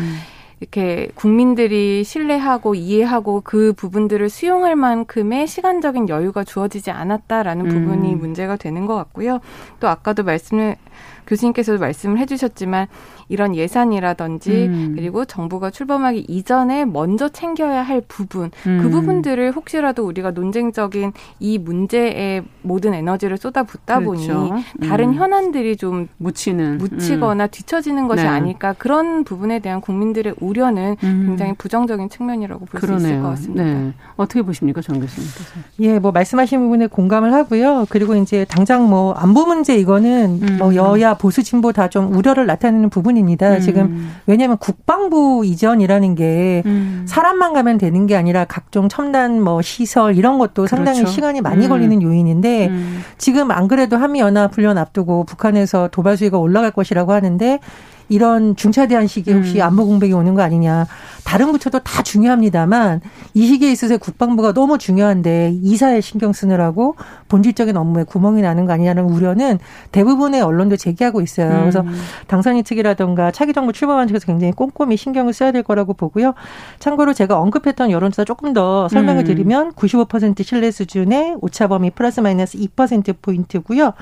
이렇게 0.59 1.09
국민들이 1.13 2.03
신뢰하고 2.03 2.73
이해하고 2.73 3.41
그 3.43 3.73
부분들을 3.73 4.29
수용할 4.29 4.75
만큼의 4.75 5.47
시간적인 5.47 6.09
여유가 6.09 6.43
주어지지 6.43 6.89
않았다라는 6.89 7.65
음. 7.65 7.69
부분이 7.69 8.15
문제가 8.15 8.55
되는 8.55 8.85
것 8.85 8.95
같고요. 8.95 9.39
또 9.79 9.87
아까도 9.87 10.23
말씀을 10.23 10.75
교수님께서도 11.27 11.79
말씀을 11.79 12.19
해주셨지만 12.19 12.87
이런 13.29 13.55
예산이라든지 13.55 14.51
음. 14.67 14.93
그리고 14.95 15.25
정부가 15.25 15.69
출범하기 15.69 16.25
이전에 16.29 16.85
먼저 16.85 17.27
챙겨야 17.27 17.81
할 17.83 18.01
부분 18.07 18.51
그 18.63 18.69
음. 18.69 18.79
그 18.81 18.89
부분들을 18.89 19.51
혹시라도 19.51 20.05
우리가 20.05 20.31
논쟁적인 20.31 21.11
이 21.39 21.57
문제에 21.57 22.41
모든 22.61 22.93
에너지를 22.93 23.37
쏟아붓다 23.37 23.99
그렇죠. 23.99 24.49
보니 24.49 24.63
다른 24.87 25.09
음. 25.09 25.13
현안들이 25.15 25.75
좀 25.75 26.07
묻히는 26.17 26.77
묻히거나 26.77 27.45
음. 27.45 27.49
뒤처지는 27.51 28.07
것이 28.07 28.23
네. 28.23 28.29
아닐까 28.29 28.73
그런 28.77 29.23
부분에 29.25 29.59
대한 29.59 29.81
국민들의 29.81 30.35
우려는 30.39 30.95
음. 31.03 31.23
굉장히 31.27 31.53
부정적인 31.57 32.09
측면이라고 32.09 32.65
볼 32.65 32.79
수 32.87 32.95
있을 32.95 33.21
것 33.21 33.29
같습니다. 33.29 33.63
네. 33.63 33.93
어떻게 34.15 34.41
보십니까, 34.41 34.81
정 34.81 34.99
교수님께서? 34.99 35.59
예, 35.81 35.99
뭐 35.99 36.11
말씀하신 36.11 36.61
부분에 36.61 36.87
공감을 36.87 37.33
하고요. 37.33 37.85
그리고 37.89 38.15
이제 38.15 38.45
당장 38.45 38.89
뭐 38.89 39.13
안보 39.13 39.45
문제 39.45 39.75
이거는 39.75 40.39
음. 40.41 40.57
뭐여 40.59 40.86
야 41.01 41.15
보수 41.15 41.43
진보 41.43 41.71
다 41.73 41.87
좀 41.87 42.13
우려를 42.15 42.45
나타내는 42.45 42.89
부분입니다. 42.89 43.55
음. 43.55 43.59
지금 43.61 44.09
왜냐하면 44.25 44.57
국방부 44.57 45.43
이전이라는 45.45 46.15
게 46.15 46.63
음. 46.65 47.05
사람만 47.07 47.53
가면 47.53 47.77
되는 47.77 48.07
게 48.07 48.15
아니라 48.15 48.45
각종 48.45 48.89
첨단 48.89 49.41
뭐 49.41 49.61
시설 49.61 50.17
이런 50.17 50.37
것도 50.37 50.65
그렇죠. 50.65 50.75
상당히 50.75 51.05
시간이 51.05 51.41
많이 51.41 51.65
음. 51.65 51.69
걸리는 51.69 52.01
요인인데 52.01 52.67
음. 52.67 53.01
지금 53.17 53.51
안 53.51 53.67
그래도 53.67 53.97
한미 53.97 54.19
연합 54.19 54.53
훈련 54.53 54.77
앞두고 54.77 55.23
북한에서 55.25 55.89
도발 55.91 56.17
수위가 56.17 56.37
올라갈 56.37 56.71
것이라고 56.71 57.13
하는데 57.13 57.59
이런 58.09 58.55
중차대한 58.55 59.07
시기에 59.07 59.33
혹시 59.33 59.59
음. 59.59 59.63
안보 59.63 59.85
공백이 59.85 60.13
오는 60.13 60.33
거 60.33 60.41
아니냐. 60.41 60.87
다른 61.23 61.51
부처도 61.51 61.79
다 61.79 62.03
중요합니다만 62.03 63.01
이 63.33 63.47
시기에 63.47 63.69
있어서 63.71 63.97
국방부가 63.97 64.53
너무 64.53 64.77
중요한데 64.77 65.57
이사에 65.61 65.99
신경 65.99 66.31
쓰느라고 66.31 66.95
본질적인 67.27 67.75
업무에 67.75 68.05
구멍이 68.05 68.41
나는 68.41 68.65
거 68.65 68.71
아니냐는 68.71 69.03
우려는 69.03 69.59
대부분의 69.91 70.41
언론도 70.41 70.77
제기하고 70.77 71.19
있어요. 71.21 71.49
음. 71.49 71.59
그래서 71.59 71.83
당선인 72.27 72.63
측이라든가 72.63 73.31
차기 73.31 73.51
정부 73.51 73.73
출범한 73.73 74.07
측에서 74.07 74.25
굉장히 74.25 74.53
꼼꼼히 74.53 74.95
신경을 74.95 75.33
써야 75.33 75.51
될 75.51 75.63
거라고 75.63 75.93
보고요. 75.93 76.33
참고로 76.79 77.13
제가 77.13 77.39
언급했던 77.39 77.91
여론조사 77.91 78.23
조금 78.23 78.53
더 78.53 78.87
설명을 78.87 79.23
음. 79.23 79.25
드리면 79.25 79.73
95% 79.73 80.43
신뢰 80.43 80.71
수준의 80.71 81.37
오차범위 81.41 81.91
플러스 81.91 82.21
마이너스 82.21 82.57
2% 82.57 83.15
포인트고요. 83.21 83.93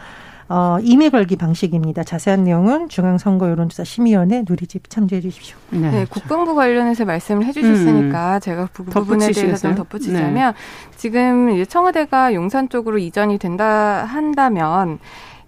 어, 0.47 0.77
임의 0.81 1.09
걸기 1.09 1.37
방식입니다. 1.37 2.03
자세한 2.03 2.43
내용은 2.43 2.87
중앙선거 2.87 3.49
여론조사 3.49 3.83
심의위원회 3.83 4.43
누리집 4.47 4.89
참조해 4.89 5.21
주십시오. 5.21 5.57
네, 5.71 5.89
네 5.89 6.05
국방부 6.07 6.53
관련해서 6.53 7.03
말씀을 7.05 7.45
해주셨으니까 7.45 8.35
음. 8.35 8.39
제가 8.39 8.69
그 8.71 8.83
부분에 8.83 9.31
대해서 9.31 9.67
좀 9.67 9.75
덧붙이자면 9.75 10.53
네. 10.53 10.59
지금 10.97 11.49
이제 11.49 11.65
청와대가 11.65 12.33
용산 12.35 12.69
쪽으로 12.69 12.99
이전이 12.99 13.39
된다 13.39 14.05
한다면 14.05 14.99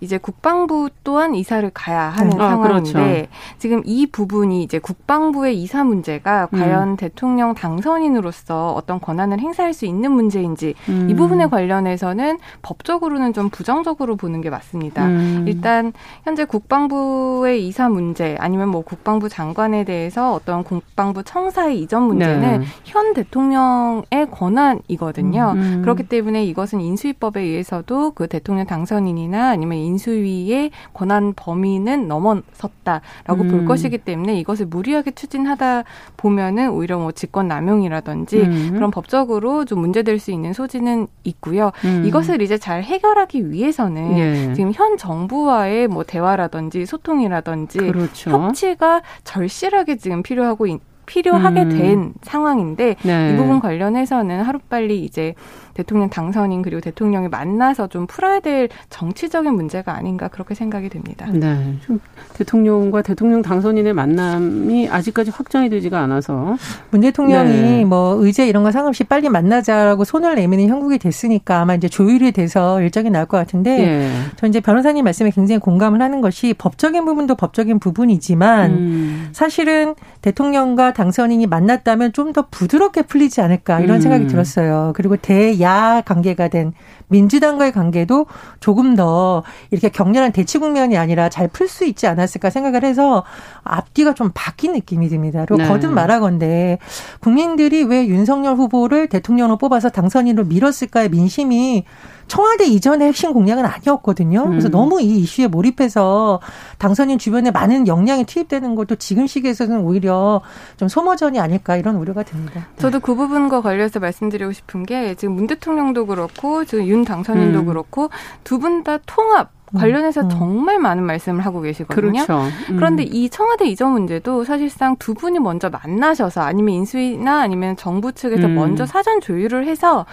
이제 0.01 0.17
국방부 0.17 0.89
또한 1.03 1.35
이사를 1.35 1.69
가야 1.73 2.09
하는 2.09 2.39
아, 2.39 2.49
상황인데 2.49 2.91
그렇죠. 2.91 3.27
지금 3.57 3.81
이 3.85 4.05
부분이 4.07 4.63
이제 4.63 4.79
국방부의 4.79 5.61
이사 5.61 5.83
문제가 5.83 6.47
음. 6.53 6.59
과연 6.59 6.97
대통령 6.97 7.53
당선인으로서 7.53 8.73
어떤 8.73 8.99
권한을 8.99 9.39
행사할 9.39 9.73
수 9.73 9.85
있는 9.85 10.11
문제인지 10.11 10.75
음. 10.89 11.07
이 11.09 11.15
부분에 11.15 11.47
관련해서는 11.47 12.39
법적으로는 12.61 13.33
좀 13.33 13.49
부정적으로 13.49 14.15
보는 14.15 14.41
게 14.41 14.49
맞습니다. 14.49 15.05
음. 15.05 15.45
일단 15.47 15.93
현재 16.23 16.45
국방부의 16.45 17.65
이사 17.67 17.89
문제 17.89 18.35
아니면 18.39 18.69
뭐 18.69 18.81
국방부 18.81 19.29
장관에 19.29 19.83
대해서 19.83 20.33
어떤 20.33 20.63
국방부 20.63 21.23
청사의 21.23 21.81
이전 21.81 22.03
문제는 22.03 22.59
네. 22.59 22.65
현 22.83 23.13
대통령의 23.13 24.27
권한이거든요. 24.31 25.53
음. 25.55 25.77
음. 25.77 25.81
그렇기 25.81 26.03
때문에 26.03 26.45
이것은 26.45 26.81
인수위법에 26.81 27.41
의해서도 27.41 28.11
그 28.11 28.27
대통령 28.27 28.65
당선인이나 28.65 29.49
아니면 29.49 29.77
인수위의 29.87 30.71
권한 30.93 31.33
범위는 31.35 32.07
넘어섰다라고 32.07 33.41
음. 33.41 33.47
볼 33.49 33.65
것이기 33.65 33.97
때문에 33.99 34.39
이것을 34.39 34.67
무리하게 34.67 35.11
추진하다 35.11 35.83
보면은 36.17 36.71
오히려 36.71 36.97
뭐 36.97 37.11
직권 37.11 37.47
남용이라든지 37.47 38.41
음. 38.41 38.71
그런 38.73 38.91
법적으로 38.91 39.65
좀 39.65 39.79
문제될 39.79 40.19
수 40.19 40.31
있는 40.31 40.53
소지는 40.53 41.07
있고요. 41.23 41.71
음. 41.85 42.03
이것을 42.05 42.41
이제 42.41 42.57
잘 42.57 42.83
해결하기 42.83 43.51
위해서는 43.51 44.17
예. 44.17 44.53
지금 44.53 44.71
현 44.73 44.97
정부와의 44.97 45.87
뭐 45.87 46.03
대화라든지 46.03 46.85
소통이라든지 46.85 47.79
그렇죠. 47.79 48.31
협치가 48.31 49.01
절실하게 49.23 49.97
지금 49.97 50.23
필요하고 50.23 50.67
있, 50.67 50.81
필요하게 51.07 51.61
음. 51.63 51.69
된 51.69 52.13
상황인데 52.21 52.95
네. 53.01 53.33
이 53.33 53.37
부분 53.37 53.59
관련해서는 53.59 54.43
하루빨리 54.43 55.03
이제 55.03 55.33
대통령 55.77 56.09
당선인 56.09 56.61
그리고 56.61 56.81
대통령이 56.81 57.27
만나서 57.27 57.87
좀 57.87 58.07
풀어야 58.07 58.39
될 58.39 58.69
정치적인 58.89 59.53
문제가 59.53 59.95
아닌가 59.95 60.27
그렇게 60.27 60.55
생각이 60.55 60.89
됩니다. 60.89 61.27
네. 61.31 61.75
좀 61.85 61.99
대통령과 62.33 63.01
대통령 63.01 63.41
당선인의 63.41 63.93
만남이 63.93 64.89
아직까지 64.89 65.31
확정이 65.31 65.69
되지가 65.69 65.99
않아서 65.99 66.55
문 66.91 67.01
대통령이 67.01 67.51
네. 67.51 67.85
뭐 67.85 68.15
의제 68.23 68.47
이런 68.47 68.63
거 68.63 68.71
상관없이 68.71 69.03
빨리 69.03 69.29
만나자라고 69.29 70.03
손을 70.03 70.35
내미는 70.35 70.69
형국이 70.69 70.97
됐으니까 70.97 71.59
아마 71.59 71.75
이제 71.75 71.89
조율이 71.89 72.31
돼서 72.31 72.81
일정이 72.81 73.09
나올 73.09 73.25
것 73.25 73.37
같은데 73.37 73.77
네. 73.77 74.11
저 74.37 74.47
이제 74.47 74.59
변호사님 74.59 75.03
말씀에 75.03 75.31
굉장히 75.31 75.59
공감을 75.59 76.01
하는 76.01 76.21
것이 76.21 76.53
법적인 76.57 77.03
부분도 77.05 77.35
법적인 77.35 77.79
부분이지만 77.79 78.71
음. 78.71 79.29
사실은 79.31 79.95
대통령과 80.21 80.93
당선인이 80.93 81.47
만났다면 81.47 82.13
좀 82.13 82.27
더 82.37 82.45
부드럽게 82.51 83.03
풀리지 83.03 83.41
않을까 83.41 83.79
이런 83.79 83.97
음. 83.97 84.01
생각이 84.01 84.27
들었어요. 84.27 84.93
그리고 84.95 85.15
대야 85.15 85.66
야 85.67 86.01
관계가 86.05 86.47
된 86.47 86.73
민주당과의 87.09 87.71
관계도 87.71 88.25
조금 88.59 88.95
더 88.95 89.43
이렇게 89.71 89.89
격렬한 89.89 90.31
대치 90.31 90.57
국면이 90.57 90.97
아니라 90.97 91.29
잘 91.29 91.47
풀 91.47 91.67
수 91.67 91.85
있지 91.85 92.07
않았을까 92.07 92.49
생각을 92.49 92.83
해서 92.83 93.23
앞뒤가 93.63 94.13
좀 94.13 94.31
바뀐 94.33 94.73
느낌이 94.73 95.09
듭니다. 95.09 95.45
그리고 95.47 95.63
네. 95.63 95.69
거듭 95.69 95.91
말하건데 95.91 96.77
국민들이 97.19 97.83
왜 97.83 98.07
윤석열 98.07 98.55
후보를 98.55 99.07
대통령으로 99.07 99.57
뽑아서 99.57 99.89
당선인으로 99.89 100.45
밀었을까의 100.45 101.09
민심이 101.09 101.85
청와대 102.27 102.65
이전의 102.65 103.07
핵심 103.07 103.31
공약은 103.31 103.65
아니었거든요. 103.65 104.47
그래서 104.49 104.67
음. 104.67 104.71
너무 104.71 105.01
이 105.01 105.19
이슈에 105.19 105.47
몰입해서 105.47 106.41
당선인 106.77 107.17
주변에 107.17 107.51
많은 107.51 107.87
역량이 107.87 108.25
투입되는 108.25 108.75
것도 108.75 108.95
지금 108.97 109.27
시기에서는 109.27 109.79
오히려 109.79 110.41
좀 110.75 110.89
소모전이 110.89 111.39
아닐까 111.39 111.77
이런 111.77 111.95
우려가 111.95 112.23
듭니다. 112.23 112.67
저도 112.77 112.99
그 112.99 113.15
부분과 113.15 113.61
관련해서 113.61 113.99
말씀드리고 113.99 114.51
싶은 114.51 114.85
게 114.85 115.15
지금 115.15 115.35
문 115.35 115.47
대통령도 115.47 116.05
그렇고 116.05 116.65
지금 116.65 116.85
윤 116.85 116.96
당선인도 117.05 117.59
음. 117.59 117.65
그렇고 117.65 118.09
두 118.43 118.59
분 118.59 118.83
다 118.83 118.97
통합 119.05 119.51
관련해서 119.75 120.21
음. 120.21 120.29
정말 120.29 120.79
많은 120.79 121.03
말씀을 121.03 121.45
하고 121.45 121.61
계시거든요. 121.61 122.23
그렇죠. 122.25 122.41
음. 122.69 122.75
그런데 122.77 123.03
이 123.03 123.29
청와대 123.29 123.65
이전 123.65 123.91
문제도 123.91 124.43
사실상 124.43 124.95
두 124.97 125.13
분이 125.13 125.39
먼저 125.39 125.69
만나셔서 125.69 126.41
아니면 126.41 126.75
인수위나 126.75 127.41
아니면 127.41 127.75
정부 127.75 128.13
측에서 128.13 128.47
음. 128.47 128.55
먼저 128.55 128.85
사전 128.85 129.19
조율을 129.19 129.67
해서 129.67 130.05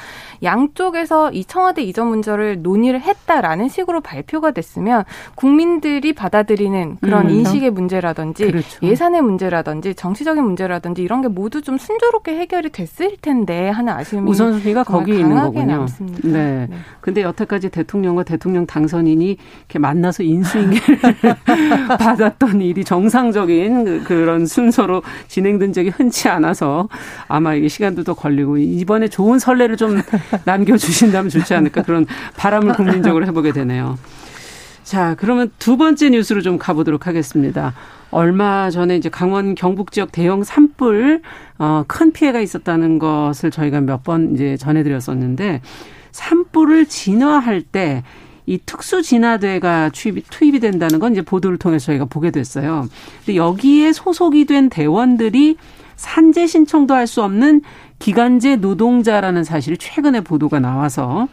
양쪽에서 0.43 1.31
이 1.33 1.45
청와대 1.45 1.83
이전 1.83 2.09
문제를 2.09 2.63
논의를 2.63 3.01
했다라는 3.01 3.69
식으로 3.69 4.01
발표가 4.01 4.51
됐으면 4.51 5.05
국민들이 5.37 6.13
받아들이는 6.13 6.99
그런 7.01 7.27
음. 7.27 7.31
인식의 7.31 7.71
문제라든지 7.71 8.47
그렇죠. 8.47 8.81
예산의 8.83 9.23
문제라든지 9.23 9.95
정치적인 9.95 10.43
문제라든지 10.43 11.03
이런 11.03 11.23
게 11.23 11.29
모두 11.29 11.63
좀 11.63 11.79
순조롭게 11.79 12.37
해결이 12.39 12.71
됐을 12.71 13.17
텐데 13.21 13.69
하는 13.69 13.93
아쉬움이 13.93 14.29
우선순위가 14.31 14.85
거기 14.85 15.13
있는 15.13 15.37
거군요. 15.37 15.77
남습니다. 15.77 16.29
네. 16.29 16.67
네. 16.69 16.77
근데 17.01 17.23
여태까지 17.23 17.71
대통령과 17.71 18.25
대통령 18.25 18.67
당선인이 18.67 19.39
이렇게 19.61 19.79
만나서 19.79 20.23
인수인계를 20.23 20.99
받았던 21.99 22.61
일이 22.61 22.85
정상적인 22.85 23.85
그, 23.85 24.03
그런 24.05 24.47
순서로 24.47 25.03
진행된 25.29 25.73
적이 25.73 25.91
흔치 25.91 26.29
않아서 26.29 26.89
아마 27.29 27.55
이게 27.55 27.69
시간도 27.69 28.05
더 28.05 28.15
걸리고 28.15 28.59
이번에 28.59 29.09
좋은 29.09 29.39
선례를 29.39 29.77
좀 29.77 30.01
남겨주신다면 30.45 31.31
좋지 31.31 31.55
않을까 31.55 31.83
그런 31.83 32.07
바람을 32.37 32.75
국민적으로 32.75 33.27
해보게 33.27 33.53
되네요. 33.53 33.99
자, 34.83 35.15
그러면 35.19 35.51
두 35.59 35.77
번째 35.79 36.11
뉴스로 36.11 36.43
좀 36.43 36.59
가보도록 36.59 37.07
하겠습니다. 37.07 37.73
얼마 38.11 38.71
전에 38.71 38.97
이제 38.97 39.09
강원 39.09 39.55
경북 39.55 39.91
지역 39.93 40.13
대형 40.13 40.45
산불 40.45 41.23
어, 41.59 41.85
큰 41.89 42.13
피해가 42.13 42.41
있었다는 42.41 42.99
것을 42.99 43.51
저희가 43.51 43.81
몇 43.81 44.05
번 44.05 44.35
이제 44.35 44.57
전해드렸었는데 44.59 45.63
산불을 46.13 46.87
진화할 46.87 47.63
때 47.63 48.05
이 48.47 48.59
특수 48.67 49.03
진화대가 49.03 49.91
투입이, 49.91 50.23
투입이 50.29 50.61
된다는 50.61 50.99
건 50.99 51.13
이제 51.13 51.23
보도를 51.23 51.59
통해서 51.59 51.87
저희가 51.87 52.05
보게 52.07 52.31
됐어요. 52.31 52.89
근데 53.25 53.37
여기에 53.37 53.93
소속이 53.93 54.45
된 54.45 54.69
대원들이 54.69 55.57
산재 55.97 56.47
신청도 56.47 56.95
할 56.95 57.07
수 57.07 57.23
없는 57.23 57.63
기간제 57.99 58.57
노동자라는 58.57 59.45
사실이 59.45 59.79
최근에 59.79 60.21
보도가 60.21 60.59
나와서 60.61 61.29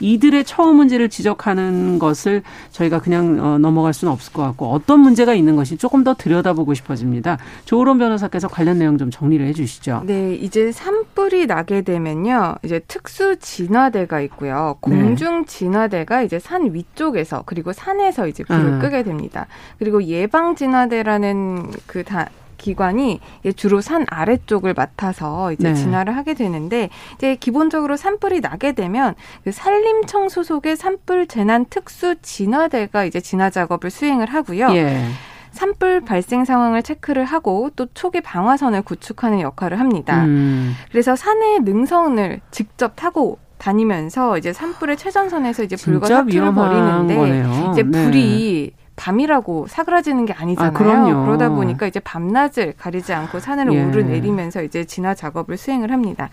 이들의 0.00 0.44
처우 0.44 0.74
문제를 0.74 1.08
지적하는 1.08 1.98
것을 1.98 2.42
저희가 2.70 3.00
그냥 3.00 3.38
어, 3.40 3.58
넘어갈 3.58 3.94
수는 3.94 4.12
없을 4.12 4.32
것 4.32 4.42
같고 4.42 4.66
어떤 4.66 5.00
문제가 5.00 5.34
있는 5.34 5.56
것이 5.56 5.76
조금 5.76 6.04
더 6.04 6.14
들여다보고 6.14 6.74
싶어집니다. 6.74 7.38
조으론 7.64 7.98
변호사께서 7.98 8.48
관련 8.48 8.78
내용 8.78 8.98
좀 8.98 9.10
정리를 9.10 9.46
해 9.46 9.52
주시죠. 9.52 10.02
네, 10.06 10.34
이제 10.34 10.72
산불이 10.72 11.46
나게 11.46 11.82
되면요. 11.82 12.56
이제 12.64 12.80
특수 12.86 13.36
진화대가 13.36 14.20
있고요. 14.22 14.76
공중 14.80 15.44
진화대가 15.46 16.22
이제 16.22 16.38
산 16.38 16.74
위쪽에서 16.74 17.44
그리고 17.46 17.72
산에서 17.72 18.26
이제 18.26 18.44
불을 18.44 18.64
음. 18.64 18.78
끄게 18.80 19.02
됩니다. 19.02 19.46
그리고 19.78 20.02
예방 20.04 20.54
진화대라는 20.54 21.70
그 21.86 22.00
다 22.10 22.28
기관이 22.60 23.20
주로 23.56 23.80
산 23.80 24.04
아래쪽을 24.08 24.74
맡아서 24.74 25.52
이제 25.52 25.68
네. 25.68 25.74
진화를 25.74 26.14
하게 26.14 26.34
되는데 26.34 26.90
이제 27.14 27.34
기본적으로 27.34 27.96
산불이 27.96 28.40
나게 28.40 28.72
되면 28.72 29.14
그 29.42 29.50
산림청 29.50 30.28
소속의 30.28 30.76
산불 30.76 31.26
재난 31.26 31.64
특수 31.64 32.16
진화대가 32.20 33.04
이제 33.04 33.20
진화 33.20 33.48
작업을 33.50 33.90
수행을 33.90 34.26
하고요. 34.26 34.68
예. 34.74 35.04
산불 35.52 36.02
발생 36.02 36.44
상황을 36.44 36.82
체크를 36.82 37.24
하고 37.24 37.70
또 37.74 37.86
초기 37.94 38.20
방화선을 38.20 38.82
구축하는 38.82 39.40
역할을 39.40 39.80
합니다. 39.80 40.24
음. 40.24 40.74
그래서 40.90 41.16
산의 41.16 41.60
능선을 41.60 42.40
직접 42.50 42.92
타고 42.94 43.38
다니면서 43.58 44.38
이제 44.38 44.52
산불의 44.52 44.96
최전선에서 44.96 45.64
이제 45.64 45.76
불과 45.76 46.06
사투를 46.06 46.54
벌이는데 46.54 47.16
거네요. 47.16 47.70
이제 47.72 47.82
네. 47.82 48.04
불이 48.04 48.72
밤이라고 49.00 49.66
사그라지는 49.66 50.26
게 50.26 50.34
아니잖아요. 50.34 50.72
아, 50.72 51.24
그러다 51.24 51.48
보니까 51.48 51.86
이제 51.86 52.00
밤낮을 52.00 52.74
가리지 52.76 53.14
않고 53.14 53.40
산을 53.40 53.72
예. 53.72 53.82
오르내리면서 53.82 54.62
이제 54.62 54.84
진화 54.84 55.14
작업을 55.14 55.56
수행을 55.56 55.90
합니다. 55.90 56.28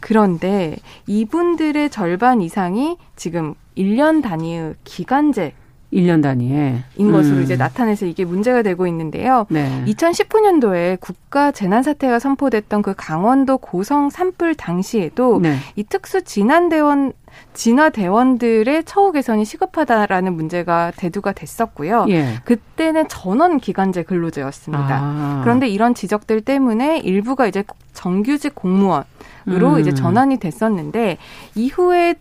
그런데 0.00 0.76
이분들의 1.06 1.90
절반 1.90 2.40
이상이 2.40 2.96
지금 3.14 3.54
1년 3.76 4.22
단위의 4.22 4.76
기간제 4.84 5.52
1년 5.92 6.22
단위에 6.22 6.84
인 6.96 7.12
것으로 7.12 7.38
음. 7.38 7.42
이제 7.42 7.56
나타내서 7.56 8.06
이게 8.06 8.24
문제가 8.24 8.62
되고 8.62 8.86
있는데요. 8.86 9.46
네. 9.48 9.84
2019년도에 9.86 11.00
국가 11.00 11.50
재난 11.50 11.82
사태가 11.82 12.18
선포됐던 12.18 12.82
그 12.82 12.94
강원도 12.96 13.56
고성 13.58 14.10
산불 14.10 14.54
당시에도 14.54 15.40
네. 15.40 15.56
이 15.76 15.84
특수 15.84 16.22
진안대원 16.22 17.12
진화 17.54 17.90
대원들의 17.90 18.84
처우 18.84 19.12
개선이 19.12 19.44
시급하다라는 19.44 20.34
문제가 20.34 20.92
대두가 20.96 21.32
됐었고요. 21.32 22.06
예. 22.08 22.34
그때는 22.44 23.08
전원 23.08 23.58
기간제 23.58 24.04
근로제였습니다. 24.04 24.98
아. 25.00 25.40
그런데 25.42 25.68
이런 25.68 25.94
지적들 25.94 26.40
때문에 26.40 26.98
일부가 26.98 27.46
이제 27.46 27.64
정규직 27.92 28.54
공무원으로 28.54 29.04
음. 29.46 29.80
이제 29.80 29.92
전환이 29.94 30.38
됐었는데 30.38 31.18
이후에 31.54 32.14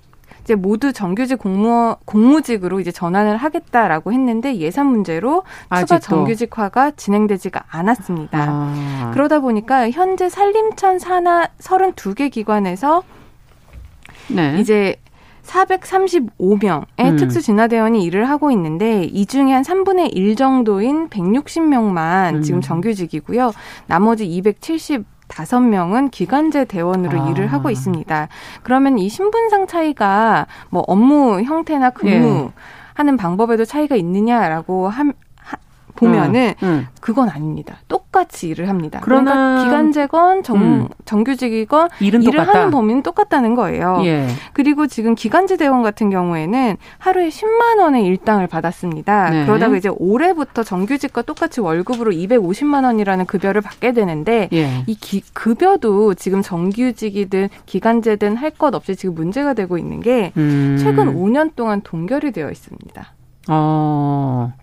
이제 0.48 0.56
모두 0.56 0.94
정규직 0.94 1.40
공무 1.40 1.98
공무직으로 2.06 2.80
이제 2.80 2.90
전환을 2.90 3.36
하겠다라고 3.36 4.14
했는데 4.14 4.56
예산 4.56 4.88
문제로 4.88 5.44
추가 5.78 6.00
정규직화가 6.00 6.92
진행되지가 6.92 7.66
않았습니다. 7.68 8.46
아. 8.48 9.12
그러다 9.14 9.42
보니까 9.42 9.90
현재 9.90 10.30
산림청 10.30 11.00
산하 11.00 11.50
32개 11.60 12.32
기관에서 12.32 13.04
네. 14.30 14.58
이제 14.62 14.96
435명의 15.44 16.86
음. 17.00 17.18
특수진화대원이 17.18 18.06
일을 18.06 18.30
하고 18.30 18.50
있는데 18.52 19.04
이 19.04 19.26
중에 19.26 19.52
한 19.52 19.64
3분의 19.64 20.16
1 20.16 20.38
정도인 20.38 21.10
160명만 21.10 22.36
음. 22.36 22.42
지금 22.42 22.62
정규직이고요. 22.62 23.52
나머지 23.88 24.26
270 24.26 25.17
다섯 25.28 25.60
명은 25.60 26.10
기간제 26.10 26.66
대원으로 26.66 27.22
아. 27.22 27.30
일을 27.30 27.48
하고 27.48 27.70
있습니다. 27.70 28.28
그러면 28.64 28.98
이 28.98 29.10
신분상 29.10 29.68
차이가 29.68 30.48
뭐 30.70 30.84
업무 30.88 31.42
형태나 31.42 31.90
근무 31.90 32.46
예. 32.46 32.50
하는 32.94 33.18
방법에도 33.18 33.64
차이가 33.66 33.96
있느냐라고 33.96 34.90
함, 34.90 35.14
보면은 35.98 36.54
음, 36.64 36.68
음. 36.68 36.88
그건 37.02 37.30
아닙니다. 37.30 37.78
똑같이 37.88 38.48
일을 38.50 38.70
합니다. 38.70 39.00
그러니까 39.02 39.64
기간제건 39.64 40.44
정, 40.44 40.58
음. 40.58 40.88
정규직이건 41.06 41.90
일은 42.00 42.22
일을 42.22 42.40
똑같다. 42.40 42.60
하는 42.60 42.72
범위는 42.72 43.04
똑같다는 43.04 43.56
거예요. 43.56 44.02
예. 44.06 44.28
그리고 44.54 44.88
지금 44.88 45.16
기간제 45.16 45.58
대원 45.58 45.82
같은 45.84 46.10
경우에는 46.10 46.78
하루에 47.00 47.30
10만 47.30 47.80
원의 47.80 48.06
일당을 48.06 48.48
받았습니다. 48.48 49.30
네. 49.30 49.46
그러다가 49.46 49.76
이제 49.78 49.90
올해부터 49.98 50.64
정규직과 50.64 51.24
똑같이 51.24 51.60
월급으로 51.62 52.12
250만 52.12 52.84
원이라는 52.86 53.26
급여를 53.26 53.62
받게 53.62 53.92
되는데 53.94 54.50
예. 54.54 54.84
이 54.88 54.96
기, 54.96 55.22
급여도 55.34 56.14
지금 56.14 56.42
정규직이든 56.42 57.50
기간제든 57.66 58.36
할 58.36 58.52
것 58.58 58.74
없이 58.74 58.96
지금 58.96 59.14
문제가 59.14 59.54
되고 59.54 59.78
있는 59.78 60.00
게 60.00 60.32
음. 60.38 60.78
최근 60.80 61.14
5년 61.16 61.56
동안 61.56 61.82
동결이 61.82 62.32
되어 62.32 62.50
있습니다. 62.50 63.14
어. 63.50 64.54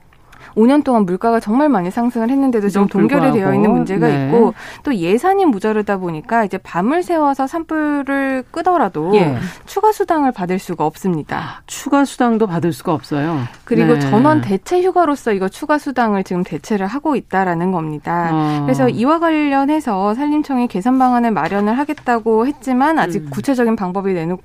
5년 0.56 0.84
동안 0.84 1.04
물가가 1.04 1.40
정말 1.40 1.68
많이 1.68 1.90
상승을 1.90 2.30
했는데도 2.30 2.68
지금 2.68 2.86
동결이 2.88 3.32
되어 3.32 3.54
있는 3.54 3.72
문제가 3.72 4.08
네. 4.08 4.26
있고 4.26 4.54
또 4.82 4.94
예산이 4.94 5.44
모자르다 5.46 5.98
보니까 5.98 6.44
이제 6.44 6.58
밤을 6.58 7.02
새워서 7.02 7.46
산불을 7.46 8.44
끄더라도 8.50 9.12
예. 9.14 9.36
추가 9.66 9.92
수당을 9.92 10.32
받을 10.32 10.58
수가 10.58 10.86
없습니다. 10.86 11.36
아, 11.36 11.60
추가 11.66 12.04
수당도 12.04 12.46
받을 12.46 12.72
수가 12.72 12.92
없어요. 12.92 13.40
그리고 13.64 13.94
네. 13.94 14.00
전원 14.00 14.40
대체 14.40 14.82
휴가로서 14.82 15.32
이거 15.32 15.48
추가 15.48 15.78
수당을 15.78 16.24
지금 16.24 16.44
대체를 16.44 16.86
하고 16.86 17.16
있다라는 17.16 17.72
겁니다. 17.72 18.30
어. 18.32 18.62
그래서 18.64 18.88
이와 18.88 19.18
관련해서 19.18 20.14
산림청이 20.14 20.68
개선 20.68 20.98
방안을 20.98 21.30
마련을 21.32 21.78
하겠다고 21.78 22.46
했지만 22.46 22.98
아직 22.98 23.24
음. 23.24 23.30
구체적인 23.30 23.76
방법이 23.76 24.12
내놓 24.12 24.40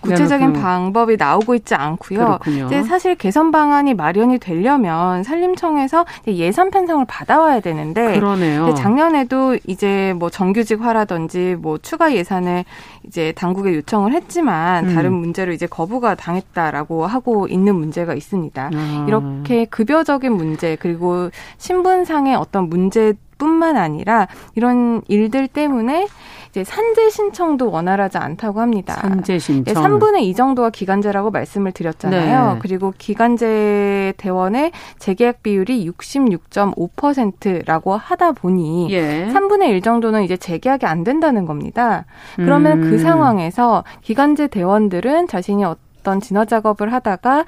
구체적인 0.00 0.52
네, 0.52 0.60
방법이 0.60 1.16
나오고 1.16 1.54
있지 1.56 1.74
않고요. 1.74 2.18
그렇군요. 2.18 2.66
이제 2.66 2.82
사실 2.82 3.14
개선 3.14 3.50
방안이 3.50 3.94
마련이 3.94 4.38
되려면 4.38 5.22
산림청에서 5.22 6.04
예산 6.28 6.70
편성을 6.70 7.04
받아와야 7.06 7.60
되는데 7.60 8.14
그러네요. 8.14 8.74
작년에도 8.74 9.58
이제 9.66 10.14
뭐 10.18 10.30
정규직화라든지 10.30 11.56
뭐 11.58 11.78
추가 11.78 12.14
예산을 12.14 12.64
이제 13.06 13.32
당국에 13.32 13.74
요청을 13.74 14.12
했지만 14.12 14.88
음. 14.88 14.94
다른 14.94 15.12
문제로 15.12 15.52
이제 15.52 15.66
거부가 15.66 16.14
당했다라고 16.14 17.06
하고 17.06 17.48
있는 17.48 17.74
문제가 17.74 18.14
있습니다. 18.14 18.70
아. 18.72 19.04
이렇게 19.08 19.64
급여적인 19.64 20.32
문제 20.32 20.76
그리고 20.76 21.30
신분상의 21.58 22.36
어떤 22.36 22.68
문제 22.68 23.14
뿐만 23.38 23.76
아니라 23.76 24.28
이런 24.54 25.02
일들 25.08 25.48
때문에 25.48 26.06
이제 26.50 26.62
산재 26.64 27.10
신청도 27.10 27.70
원활하지 27.70 28.16
않다고 28.18 28.60
합니다. 28.60 28.94
산재 28.94 29.38
신청. 29.38 29.74
네, 29.74 29.80
3분의 29.80 30.22
2 30.22 30.34
정도가 30.34 30.70
기간제라고 30.70 31.30
말씀을 31.30 31.70
드렸잖아요. 31.72 32.54
네. 32.54 32.58
그리고 32.60 32.92
기간제 32.96 34.14
대원의 34.16 34.72
재계약 34.98 35.42
비율이 35.42 35.86
66.5%라고 35.90 37.94
하다 37.96 38.32
보니 38.32 38.88
예. 38.90 39.28
3분의 39.32 39.68
1 39.68 39.82
정도는 39.82 40.24
이제 40.24 40.36
재계약이 40.36 40.86
안 40.86 41.04
된다는 41.04 41.46
겁니다. 41.46 42.06
그러면 42.36 42.80
그 42.80 42.86
음. 42.86 42.90
그 42.90 42.98
상황에서 42.98 43.84
기간제 44.02 44.48
대원들은 44.48 45.28
자신이 45.28 45.64
어떤 45.64 46.20
진화 46.20 46.44
작업을 46.44 46.92
하다가 46.92 47.44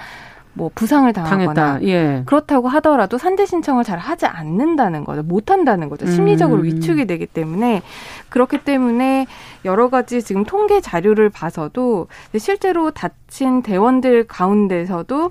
뭐 0.52 0.70
부상을 0.74 1.12
당하거나 1.12 1.80
예. 1.82 2.22
그렇다고 2.26 2.68
하더라도 2.68 3.18
산재 3.18 3.46
신청을 3.46 3.84
잘 3.84 3.98
하지 3.98 4.26
않는다는 4.26 5.04
거죠. 5.04 5.22
못 5.22 5.50
한다는 5.50 5.88
거죠. 5.88 6.06
심리적으로 6.06 6.62
음. 6.62 6.64
위축이 6.64 7.06
되기 7.06 7.26
때문에 7.26 7.82
그렇기 8.28 8.64
때문에 8.64 9.26
여러 9.64 9.88
가지 9.90 10.22
지금 10.22 10.44
통계 10.44 10.80
자료를 10.80 11.30
봐서도 11.30 12.08
실제로 12.38 12.90
다친 12.90 13.62
대원들 13.62 14.24
가운데서도 14.26 15.30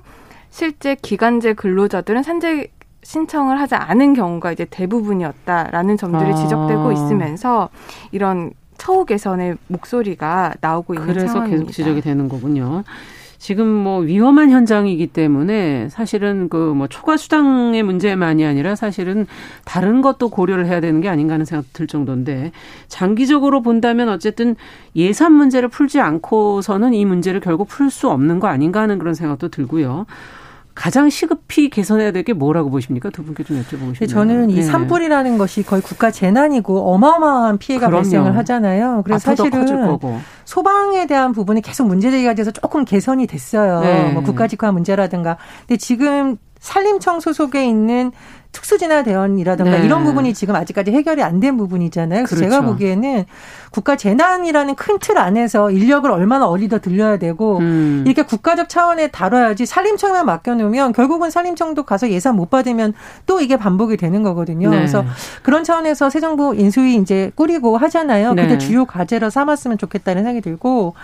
실제 0.50 0.94
기간제 0.94 1.54
근로자들은 1.54 2.22
산재 2.22 2.68
신청을 3.02 3.60
하지 3.60 3.74
않은 3.74 4.14
경우가 4.14 4.52
이제 4.52 4.66
대부분이었다라는 4.68 5.96
점들이 5.96 6.32
아. 6.32 6.34
지적되고 6.34 6.92
있으면서 6.92 7.70
이런 8.12 8.52
처우 8.76 9.04
개선의 9.04 9.56
목소리가 9.68 10.54
나오고 10.60 10.94
있는 10.94 11.06
그래서 11.08 11.28
상황입니다. 11.28 11.64
계속 11.66 11.72
지적이 11.72 12.00
되는 12.00 12.28
거군요. 12.28 12.82
지금 13.40 13.66
뭐 13.66 14.00
위험한 14.00 14.50
현장이기 14.50 15.06
때문에 15.08 15.88
사실은 15.88 16.50
그 16.50 16.74
뭐 16.74 16.86
초과 16.86 17.16
수당의 17.16 17.82
문제만이 17.82 18.44
아니라 18.44 18.76
사실은 18.76 19.26
다른 19.64 20.02
것도 20.02 20.28
고려를 20.28 20.66
해야 20.66 20.80
되는 20.80 21.00
게 21.00 21.08
아닌가 21.08 21.34
하는 21.34 21.46
생각 21.46 21.72
들 21.72 21.86
정도인데 21.86 22.52
장기적으로 22.86 23.62
본다면 23.62 24.08
어쨌든 24.10 24.56
예산 24.94 25.32
문제를 25.32 25.68
풀지 25.68 26.00
않고서는 26.00 26.92
이 26.94 27.04
문제를 27.06 27.40
결국 27.40 27.66
풀 27.68 27.90
수 27.90 28.08
없는 28.10 28.40
거 28.40 28.46
아닌가 28.46 28.82
하는 28.82 28.98
그런 28.98 29.14
생각도 29.14 29.48
들고요. 29.48 30.06
가장 30.74 31.10
시급히 31.10 31.68
개선해야 31.68 32.12
될 32.12 32.20
게 32.22 32.32
뭐라고 32.32 32.70
보십니까? 32.70 33.10
두 33.10 33.24
분께 33.24 33.42
좀 33.44 33.56
여쭤보고 33.62 33.94
싶네요. 33.96 34.06
저는 34.06 34.50
이 34.50 34.56
네. 34.56 34.62
산불이라는 34.62 35.38
것이 35.38 35.62
거의 35.62 35.80
국가 35.82 36.10
재난이고 36.10 36.92
어마어마한 36.92 37.58
피해가 37.58 37.86
그럼요. 37.86 38.02
발생을 38.02 38.36
하잖아요. 38.36 39.02
그래서 39.04 39.34
사실은 39.34 39.98
소방에 40.44 41.06
대한 41.06 41.32
부분이 41.32 41.62
계속 41.62 41.86
문제제기가 41.86 42.34
돼서 42.34 42.50
조금 42.50 42.84
개선이 42.84 43.26
됐어요. 43.26 43.80
네. 43.80 44.12
뭐 44.12 44.22
국가직화 44.22 44.70
문제라든가. 44.72 45.36
근데 45.66 45.76
지금 45.78 46.36
산림청 46.58 47.20
소속에 47.20 47.66
있는 47.66 48.12
특수진화 48.52 49.02
대원이라든가 49.04 49.78
네. 49.78 49.84
이런 49.84 50.04
부분이 50.04 50.34
지금 50.34 50.54
아직까지 50.56 50.90
해결이 50.90 51.22
안 51.22 51.40
된 51.40 51.56
부분이잖아요. 51.56 52.24
그래서 52.24 52.36
그렇죠. 52.36 52.50
제가 52.50 52.66
보기에는 52.66 53.24
국가 53.70 53.96
재난이라는 53.96 54.74
큰 54.74 54.98
틀 54.98 55.16
안에서 55.16 55.70
인력을 55.70 56.10
얼마나 56.10 56.46
어디다 56.46 56.78
들려야 56.78 57.16
되고 57.18 57.58
음. 57.58 58.04
이렇게 58.06 58.22
국가적 58.22 58.68
차원에 58.68 59.08
다뤄야지 59.08 59.64
산림청에 59.64 60.22
맡겨놓으면 60.24 60.92
결국은 60.92 61.30
산림청도 61.30 61.84
가서 61.84 62.10
예산 62.10 62.36
못 62.36 62.50
받으면 62.50 62.92
또 63.24 63.40
이게 63.40 63.56
반복이 63.56 63.96
되는 63.96 64.22
거거든요. 64.22 64.68
네. 64.68 64.76
그래서 64.76 65.04
그런 65.42 65.64
차원에서 65.64 66.10
새 66.10 66.20
정부 66.20 66.54
인수위 66.54 66.96
이제 66.96 67.30
꾸리고 67.34 67.78
하잖아요. 67.78 68.34
네. 68.34 68.42
그때 68.42 68.58
주요 68.58 68.84
과제로 68.84 69.30
삼았으면 69.30 69.78
좋겠다는 69.78 70.22
생각이 70.24 70.42
들고 70.42 70.94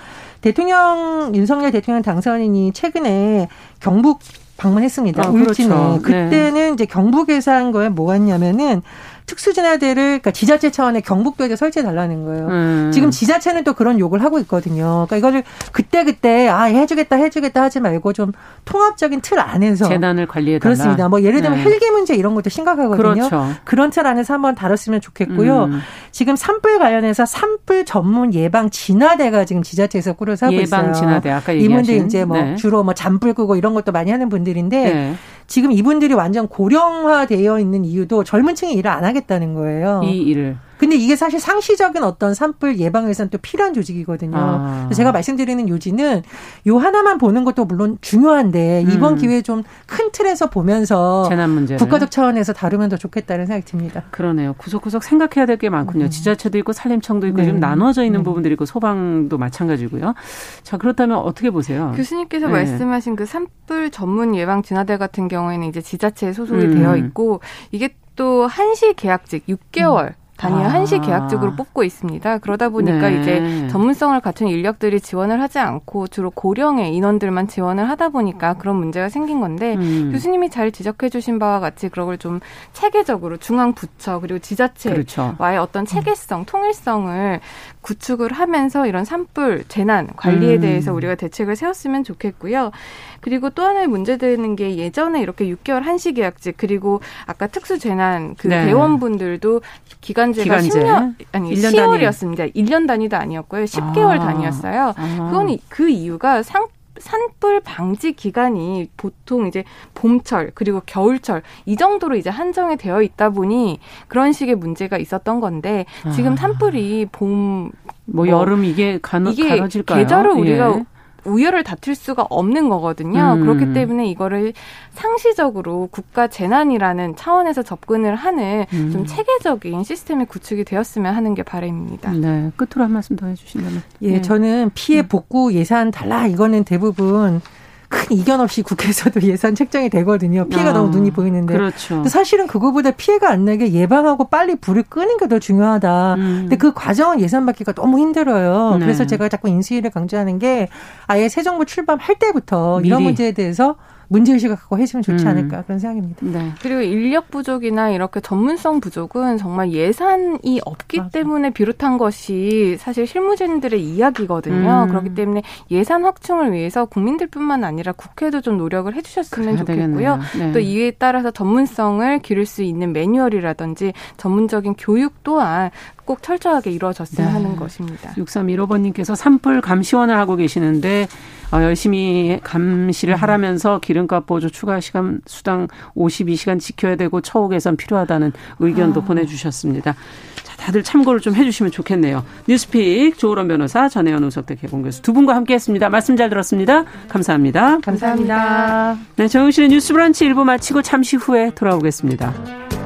대통령 0.43 1.33
윤석열 1.35 1.73
대통령 1.73 2.03
당선인이 2.03 2.73
최근에 2.73 3.49
경북 3.81 4.19
방문했습니다. 4.57 5.25
아, 5.25 5.29
울진에. 5.29 5.69
그렇죠. 5.69 6.03
그때는 6.03 6.55
네. 6.55 6.71
이제 6.73 6.87
경북에서 6.87 7.53
한 7.53 7.73
거에 7.73 7.89
뭐였냐면은 7.89 8.83
특수진화대를 9.27 10.05
그러니까 10.05 10.31
지자체 10.31 10.71
차원의 10.71 11.03
경북도에 11.03 11.55
설치해 11.57 11.85
달라는 11.85 12.25
거예요. 12.25 12.47
음. 12.49 12.91
지금 12.93 13.11
지자체는 13.11 13.65
또 13.65 13.75
그런 13.75 13.99
요구를 13.99 14.25
하고 14.25 14.39
있거든요. 14.41 15.07
그러니까 15.09 15.17
이거를 15.17 15.43
그때 15.73 16.05
그때 16.05 16.49
아 16.49 16.65
해주겠다 16.65 17.17
해주겠다 17.17 17.63
하지 17.63 17.81
말고 17.81 18.13
좀 18.13 18.33
통합적인 18.65 19.21
틀 19.21 19.39
안에서 19.41 19.89
재난을 19.89 20.27
관리해 20.27 20.59
달라. 20.59 20.75
그렇습니다. 20.75 21.09
뭐 21.09 21.23
예를 21.23 21.43
들면 21.43 21.59
네. 21.59 21.65
헬기 21.65 21.91
문제 21.91 22.15
이런 22.15 22.35
것도 22.35 22.51
심각하거든요. 22.51 22.97
그렇죠. 22.97 23.49
그런 23.65 23.91
틀 23.91 24.07
안에서 24.07 24.35
한번 24.35 24.55
다뤘으면 24.55 25.01
좋겠고요. 25.01 25.65
음. 25.65 25.81
지금 26.13 26.37
산불 26.37 26.79
관련해서 26.79 27.27
산불 27.27 27.85
전문 27.85 28.33
예방 28.33 28.71
진화대가 28.71 29.45
지금 29.45 29.63
지자체에서 29.63 30.13
꾸려서 30.13 30.47
하고 30.47 30.55
예방 30.55 30.65
있어요. 30.65 30.81
예방 30.81 30.93
진화대 30.95 31.31
아까 31.31 31.55
얘기하신 31.55 31.71
이분들 31.71 32.07
이제 32.07 32.25
뭐 32.25 32.41
네. 32.41 32.55
주로 32.57 32.85
뭐 32.85 32.95
잔불 32.95 33.35
끄고 33.35 33.57
이런 33.57 33.75
것도 33.75 33.93
많이 33.93 34.11
하는 34.11 34.29
분들인데 34.29 34.95
네. 34.95 35.15
지금 35.47 35.73
이분들이 35.73 36.15
완전 36.15 36.49
고령화되어 36.49 37.59
있는 37.61 37.85
이유도 37.85 38.25
젊은 38.25 38.55
층이 38.55 38.73
일을 38.75 38.91
안 38.91 39.05
하겠다는 39.05 39.55
거예요. 39.55 40.03
이 40.05 40.19
일을. 40.23 40.57
근데 40.79 40.97
이게 40.97 41.17
사실 41.17 41.41
상시적인 41.41 42.03
어떤 42.03 42.35
산불 42.35 42.79
예방을 42.79 43.09
위해서는 43.09 43.31
또 43.31 43.39
필요한 43.39 43.75
조직이거든요. 43.75 44.37
아. 44.37 44.91
제가 44.95 45.13
말씀드리는 45.13 45.69
요지는 45.69 46.23
요 46.69 46.79
하나만 46.79 47.19
보는 47.19 47.45
것도 47.45 47.65
물론 47.65 47.99
중요한데 48.01 48.85
이번 48.89 49.15
음. 49.15 49.19
기회에 49.19 49.43
좀 49.43 49.65
큰 49.87 50.11
틀에서 50.13 50.51
보면서 50.51 51.27
재난 51.29 51.51
문제 51.51 51.77
국가적 51.77 52.11
차원에서 52.11 52.53
다루면 52.53 52.89
더 52.89 52.97
좋겠다는 52.97 53.47
생각이 53.47 53.65
듭니다. 53.67 54.03
그러네요. 54.11 54.53
구석구석 54.55 55.03
생각해야 55.03 55.47
될 55.47 55.57
게 55.57 55.71
많군요. 55.71 56.05
음. 56.05 56.11
지자체도 56.11 56.59
있고 56.59 56.73
산림청도 56.75 57.27
있고 57.29 57.39
네. 57.39 57.47
좀 57.47 57.59
나눠져 57.61 58.05
있는 58.05 58.21
네. 58.21 58.25
부분들이 58.25 58.53
있고 58.53 58.67
소방도 58.67 59.39
마찬가지고요. 59.39 60.15
자 60.63 60.77
그렇다면 60.77 61.17
어떻게 61.17 61.51
보세요? 61.51 61.93
교수님께서 61.97 62.47
네. 62.49 62.53
말씀하신 62.53 63.17
그 63.17 63.25
산불 63.25 63.91
전문 63.91 64.35
예방 64.37 64.63
진화대 64.63 64.99
같은 64.99 65.29
경우에는 65.29 65.67
이제 65.69 65.81
지자체에 65.81 66.35
소속이 66.35 66.67
음. 66.67 66.75
되어 66.79 66.97
있고 66.99 67.41
이게 67.73 67.95
또 68.17 68.47
한시 68.47 68.93
계약직 68.95 69.47
6개월 69.47 70.09
음. 70.09 70.26
단위 70.37 70.57
아. 70.57 70.69
한시 70.69 70.99
계약직으로 70.99 71.57
뽑고 71.57 71.85
있습니다. 71.85 72.39
그러다 72.39 72.69
보니까 72.69 73.09
네. 73.09 73.21
이제 73.21 73.69
전문성을 73.69 74.19
갖춘 74.21 74.49
인력들이 74.49 75.01
지원을 75.01 75.41
하지 75.41 75.59
않고 75.59 76.09
주로 76.09 76.31
고령의 76.31 76.95
인원들만 76.95 77.49
지원을 77.49 77.89
하다 77.89 78.09
보니까 78.11 78.55
그런 78.55 78.77
문제가 78.77 79.09
생긴 79.09 79.41
건데 79.41 79.75
음. 79.77 80.11
교수님이 80.13 80.51
잘 80.51 80.73
지적해 80.73 81.09
주신 81.09 81.39
바와 81.39 81.61
같이 81.61 81.89
그런 81.89 82.07
걸 82.07 82.17
좀 82.19 82.41
체계적으로 82.73 83.37
중앙 83.37 83.73
부처 83.75 84.21
그리고 84.21 84.39
지자체와의 84.39 85.05
그렇죠. 85.05 85.37
어떤 85.61 85.85
체계성, 85.85 86.45
통일성을 86.47 87.41
구축을 87.83 88.33
하면서 88.33 88.87
이런 88.87 89.05
산불 89.05 89.65
재난 89.69 90.09
관리에 90.17 90.57
음. 90.57 90.61
대해서 90.61 90.93
우리가 90.93 91.15
대책을 91.15 91.55
세웠으면 91.57 92.05
좋겠고요. 92.05 92.73
그리고 93.21 93.51
또 93.51 93.63
하나의 93.63 93.87
문제되는 93.87 94.57
게 94.57 94.77
예전에 94.77 95.21
이렇게 95.21 95.47
6개월 95.47 95.83
한시 95.83 96.13
계약직 96.13 96.57
그리고 96.57 97.01
아까 97.27 97.47
특수 97.47 97.79
재난 97.79 98.35
그 98.37 98.49
네. 98.49 98.67
대원분들도 98.67 99.61
기간제가 100.07 100.59
기간제. 100.61 100.85
10년 100.85 101.15
아니 101.33 101.55
1년 101.55 101.75
10월이었습니다. 101.75 102.37
단위. 102.37 102.53
1년 102.53 102.87
단위도 102.87 103.17
아니었고요. 103.17 103.65
10개월 103.65 104.21
아. 104.21 104.27
단위였어요. 104.27 104.95
아. 104.97 105.31
그건 105.31 105.59
그 105.69 105.89
이유가 105.89 106.43
상 106.43 106.69
산불 106.99 107.61
방지 107.61 108.13
기간이 108.13 108.89
보통 108.97 109.47
이제 109.47 109.65
봄철 109.93 110.53
그리고 110.55 110.81
겨울철 110.87 111.43
이 111.67 111.77
정도로 111.77 112.17
이제 112.17 112.31
한정이 112.31 112.79
되어 112.79 113.03
있다 113.03 113.31
보니 113.31 113.81
그런 114.09 114.33
식의 114.33 114.55
문제가 114.55 114.97
있었던 114.97 115.41
건데 115.41 115.85
지금 116.15 116.33
아. 116.33 116.37
산불이 116.37 117.09
봄뭐 117.13 117.71
뭐 118.07 118.29
여름 118.29 118.65
이게 118.65 118.99
가너, 119.03 119.31
이게 119.31 119.49
가너질까요? 119.49 119.99
계절을 119.99 120.31
우리가 120.31 120.77
예. 120.79 120.85
우열을 121.27 121.65
다툴 121.65 121.95
수가 121.95 122.27
없는 122.31 122.69
거거든요. 122.69 123.35
음. 123.35 123.41
그렇기 123.43 123.73
때문에 123.73 124.07
이거를 124.07 124.53
상시적으로 124.93 125.89
국가 125.91 126.29
재난이라는 126.29 127.17
차원에서 127.17 127.63
접근을 127.63 128.15
하는 128.15 128.65
음. 128.73 128.91
좀 128.93 129.07
체계적인 129.07 129.85
시스템이 129.85 130.27
구축이 130.27 130.65
되었으면 130.65 131.15
하는 131.15 131.35
게 131.35 131.43
바람입니다. 131.43 132.13
네. 132.13 132.51
끝으로 132.57 132.85
한 132.85 132.93
말씀 132.93 133.17
더 133.17 133.27
해주신다면. 133.27 133.83
예, 134.03 134.13
네. 134.13 134.23
저는 134.23 134.71
피해 134.75 135.03
네. 135.03 135.09
복구 135.09 135.53
예산 135.53 135.91
달라 135.91 136.27
이거는 136.27 136.65
대부분 136.65 137.41
큰 137.89 138.17
이견 138.17 138.41
없이 138.41 138.63
국회에서도 138.63 139.23
예산 139.29 139.55
책정이 139.55 139.89
되거든요. 139.91 140.47
피해가 140.49 140.71
아, 140.71 140.73
너무 140.73 140.91
눈이 140.91 141.11
보이는데. 141.13 141.55
그렇죠. 141.55 142.05
사실은 142.05 142.47
그거보다 142.47 142.91
피해가 142.93 143.31
안 143.31 143.45
나게 143.45 143.73
예방하고 143.73 144.29
빨리 144.29 144.57
불을 144.57 144.85
끄는 144.89 145.19
게 145.19 145.27
더 145.27 145.39
중요하다. 145.41 146.15
음. 146.15 146.37
근데 146.43 146.57
그 146.57 146.73
과정은 146.73 147.21
예산 147.21 147.47
받기가 147.47 147.73
너무 147.73 147.99
힘들어요. 147.99 148.77
네. 148.79 148.85
그래서 148.85 149.07
제가 149.07 149.29
자꾸 149.29 149.49
인수위를 149.49 149.91
강조하는 149.91 150.39
게 150.39 150.69
아예 151.09 151.29
새 151.29 151.43
정부 151.43 151.65
출범할 151.65 152.17
때부터 152.21 152.77
미리. 152.79 152.89
이런 152.89 153.03
문제에 153.03 153.33
대해서 153.33 153.75
문제의식을 154.09 154.57
갖고 154.57 154.79
해주면 154.79 155.03
좋지 155.03 155.25
음. 155.25 155.29
않을까 155.29 155.63
그런 155.63 155.79
생각입니다. 155.79 156.27
네. 156.27 156.53
그리고 156.61 156.81
인력 156.81 157.31
부족이나 157.31 157.91
이렇게 157.91 158.21
전문성 158.21 158.81
부족은 158.81 159.39
정말 159.39 159.73
예산이 159.73 160.61
없기 160.65 160.99
맞아. 160.99 161.11
때문에 161.11 161.51
비롯한 161.51 161.99
것이 161.99 162.77
사실 162.79 163.07
실무진들의 163.07 163.83
이야기거든요. 163.83 164.85
음. 164.85 164.89
그렇기 164.89 165.15
때문에 165.15 165.43
예산 165.71 166.05
확충을 166.05 166.53
위해서 166.53 166.85
국민들뿐만 166.85 167.65
아니라 167.65 167.93
국회도 167.93 168.41
좀 168.41 168.59
노력을 168.59 168.95
해주셨으면 168.95 169.57
좋겠고요. 169.59 170.19
네. 170.39 170.53
또 170.53 170.61
이에 170.61 170.93
따라서 170.93 171.31
전문성을 171.31 172.19
기를 172.21 172.47
수 172.47 172.63
있는 172.63 172.93
매뉴얼이라든지 172.93 173.93
전문적인 174.17 174.75
교육 174.79 175.23
또한 175.23 175.71
꼭 176.07 176.23
철저하게 176.23 176.71
이루어졌으면 176.71 177.27
네. 177.29 177.33
하는 177.33 177.57
것입니다. 177.57 178.13
6315번님께서 178.13 179.15
산불 179.17 179.61
감시원을 179.61 180.17
하고 180.17 180.37
계시는데 180.37 181.09
어, 181.53 181.63
열심히 181.63 182.41
감시를 182.43 183.15
음. 183.15 183.17
하라면서 183.17 183.79
기름값 183.81 184.27
보조 184.27 184.49
추가 184.49 184.81
시간 184.81 185.21
수당 185.27 185.69
52시간 185.97 186.59
지켜야 186.59 186.97
되고 186.97 187.21
처우 187.21 187.49
개선 187.49 187.77
필요하다는 187.77 188.33
의견도 188.59 189.03
아. 189.03 189.05
보내주셨습니다. 189.05 189.95
자, 190.43 190.57
다들 190.57 190.83
참고를 190.83 191.21
좀 191.21 191.35
해주시면 191.35 191.73
좋겠네요. 191.73 192.25
뉴스픽 192.49 193.19
조으론 193.19 193.49
변호사 193.49 193.89
전혜연 193.89 194.25
우석대 194.25 194.57
개공 194.57 194.83
교수 194.83 195.03
두 195.03 195.13
분과 195.13 195.35
함께했습니다. 195.35 195.89
말씀 195.89 196.17
잘 196.17 196.29
들었습니다. 196.29 196.85
감사합니다. 197.09 197.79
감사합니다. 197.81 198.97
네, 199.17 199.29
정영실의 199.29 199.69
뉴스브런치 199.69 200.25
일부 200.25 200.45
마치고 200.45 200.83
잠시 200.83 201.17
후에 201.17 201.51
돌아오겠습니다. 201.55 202.86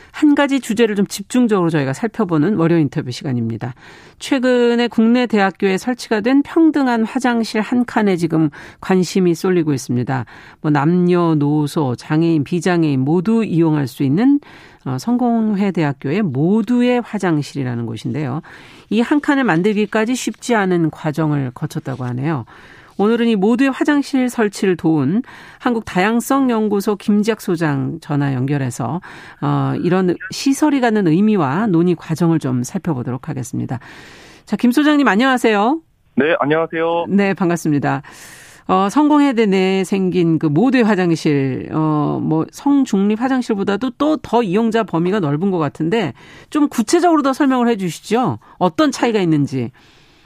한 0.11 0.35
가지 0.35 0.59
주제를 0.59 0.95
좀 0.95 1.05
집중적으로 1.07 1.69
저희가 1.69 1.93
살펴보는 1.93 2.55
월요 2.55 2.77
인터뷰 2.77 3.11
시간입니다. 3.11 3.73
최근에 4.19 4.87
국내 4.87 5.25
대학교에 5.25 5.77
설치가 5.77 6.21
된 6.21 6.41
평등한 6.43 7.03
화장실 7.03 7.61
한 7.61 7.85
칸에 7.85 8.15
지금 8.15 8.49
관심이 8.79 9.33
쏠리고 9.35 9.73
있습니다. 9.73 10.25
뭐 10.61 10.71
남녀노소, 10.71 11.95
장애인, 11.95 12.43
비장애인 12.43 12.99
모두 13.01 13.43
이용할 13.43 13.87
수 13.87 14.03
있는 14.03 14.39
어, 14.83 14.97
성공회 14.97 15.71
대학교의 15.71 16.23
모두의 16.23 17.01
화장실이라는 17.01 17.85
곳인데요. 17.85 18.41
이 18.89 19.01
한 19.01 19.19
칸을 19.21 19.43
만들기까지 19.43 20.15
쉽지 20.15 20.55
않은 20.55 20.89
과정을 20.91 21.51
거쳤다고 21.53 22.03
하네요. 22.05 22.45
오늘은 22.97 23.27
이 23.27 23.35
모두의 23.35 23.71
화장실 23.71 24.29
설치를 24.29 24.77
도운 24.77 25.23
한국 25.59 25.85
다양성 25.85 26.49
연구소 26.49 26.95
김지학 26.95 27.41
소장 27.41 27.99
전화 28.01 28.33
연결해서 28.33 29.01
어 29.41 29.73
이런 29.81 30.15
시설이 30.31 30.81
갖는 30.81 31.07
의미와 31.07 31.67
논의 31.67 31.95
과정을 31.95 32.39
좀 32.39 32.63
살펴보도록 32.63 33.29
하겠습니다. 33.29 33.79
자, 34.45 34.55
김 34.55 34.71
소장님 34.71 35.07
안녕하세요. 35.07 35.81
네, 36.15 36.35
안녕하세요. 36.39 37.05
네, 37.09 37.33
반갑습니다. 37.33 38.01
어, 38.67 38.89
성공회대 38.89 39.47
내에 39.47 39.83
생긴 39.83 40.39
그 40.39 40.45
모두의 40.45 40.83
화장실, 40.83 41.67
어, 41.73 42.19
뭐, 42.21 42.45
성중립 42.51 43.19
화장실보다도 43.19 43.91
또 43.97 44.17
더 44.21 44.43
이용자 44.43 44.83
범위가 44.83 45.19
넓은 45.19 45.51
것 45.51 45.57
같은데, 45.57 46.13
좀 46.49 46.69
구체적으로 46.69 47.21
더 47.21 47.33
설명을 47.33 47.67
해 47.67 47.75
주시죠. 47.75 48.39
어떤 48.59 48.91
차이가 48.91 49.19
있는지. 49.19 49.71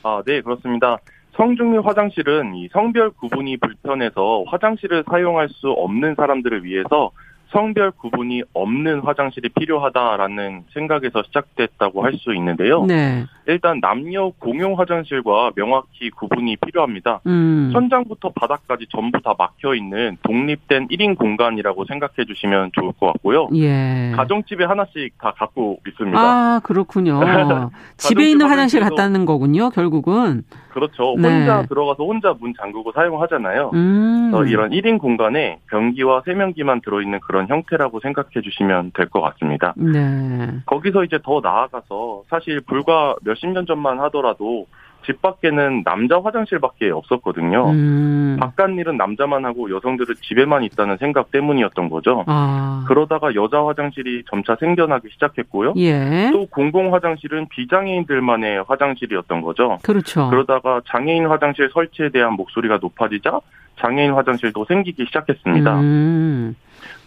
아, 0.04 0.22
네, 0.26 0.42
그렇습니다. 0.42 0.98
성중립 1.36 1.86
화장실은 1.86 2.56
이 2.56 2.70
성별 2.70 3.10
구분이 3.12 3.58
불편해서 3.58 4.46
화장실을 4.48 5.04
사용할 5.10 5.50
수 5.50 5.70
없는 5.70 6.16
사람들을 6.16 6.64
위해서 6.64 7.12
성별 7.56 7.92
구분이 7.92 8.44
없는 8.54 9.00
화장실이 9.00 9.48
필요하다라는 9.50 10.64
생각에서 10.74 11.24
시작됐다고 11.24 12.04
할 12.04 12.16
수 12.16 12.34
있는데요. 12.36 12.86
네. 12.86 13.26
일단 13.48 13.80
남녀 13.82 14.32
공용 14.40 14.80
화장실과 14.80 15.52
명확히 15.56 16.10
구분이 16.10 16.56
필요합니다. 16.58 17.20
음. 17.28 17.70
천장부터 17.74 18.32
바닥까지 18.34 18.88
전부 18.90 19.22
다 19.22 19.34
막혀 19.38 19.76
있는 19.76 20.18
독립된 20.24 20.88
1인 20.88 21.18
공간이라고 21.18 21.86
생각해 21.86 22.26
주시면 22.26 22.72
좋을 22.74 22.94
것 23.00 23.08
같고요. 23.08 23.50
예. 23.56 24.14
가정집에 24.16 24.64
하나씩 24.64 25.18
다 25.20 25.34
갖고 25.38 25.80
있습니다. 25.88 26.18
아, 26.20 26.60
그렇군요. 26.64 27.20
집에 27.98 28.30
있는 28.30 28.48
화장실 28.48 28.80
갖다는 28.82 29.26
거군요, 29.26 29.70
결국은. 29.70 30.44
그렇죠. 30.70 31.16
네. 31.18 31.30
혼자 31.40 31.64
들어가서 31.68 32.04
혼자 32.04 32.34
문 32.40 32.54
잠그고 32.60 32.92
사용하잖아요. 32.94 33.72
음. 33.74 34.32
이런 34.48 34.72
1인 34.72 35.00
공간에 35.00 35.60
변기와 35.70 36.24
세면기만 36.26 36.82
들어 36.82 37.02
있는 37.02 37.20
그런 37.22 37.45
형태라고 37.48 38.00
생각해 38.00 38.42
주시면 38.44 38.92
될 38.94 39.06
것 39.10 39.22
같습니다. 39.22 39.74
네. 39.78 40.60
거기서 40.66 41.04
이제 41.04 41.20
더 41.24 41.40
나아가서 41.42 42.24
사실 42.30 42.60
불과 42.62 43.16
몇십 43.24 43.50
년 43.50 43.66
전만 43.66 44.00
하더라도 44.02 44.66
집 45.06 45.22
밖에는 45.22 45.84
남자 45.84 46.20
화장실밖에 46.20 46.90
없었거든요. 46.90 47.70
음. 47.70 48.38
바깥 48.40 48.72
일은 48.72 48.98
남자만 48.98 49.46
하고 49.46 49.70
여성들은 49.70 50.16
집에만 50.22 50.64
있다는 50.64 50.98
생각 50.98 51.30
때문이었던 51.30 51.90
거죠. 51.90 52.24
아. 52.26 52.84
그러다가 52.88 53.36
여자 53.36 53.64
화장실이 53.64 54.24
점차 54.28 54.56
생겨나기 54.60 55.10
시작했고요. 55.12 55.74
예. 55.78 56.32
또 56.34 56.48
공공 56.48 56.96
화장실은 56.96 57.48
비장애인들만의 57.50 58.64
화장실이었던 58.68 59.42
거죠. 59.42 59.78
그렇죠. 59.84 60.28
그러다가 60.32 60.82
장애인 60.88 61.28
화장실 61.28 61.70
설치에 61.72 62.10
대한 62.10 62.34
목소리가 62.34 62.80
높아지자 62.82 63.40
장애인 63.80 64.14
화장실도 64.14 64.66
생기기 64.66 65.06
시작했습니다. 65.06 65.80
음. 65.80 66.56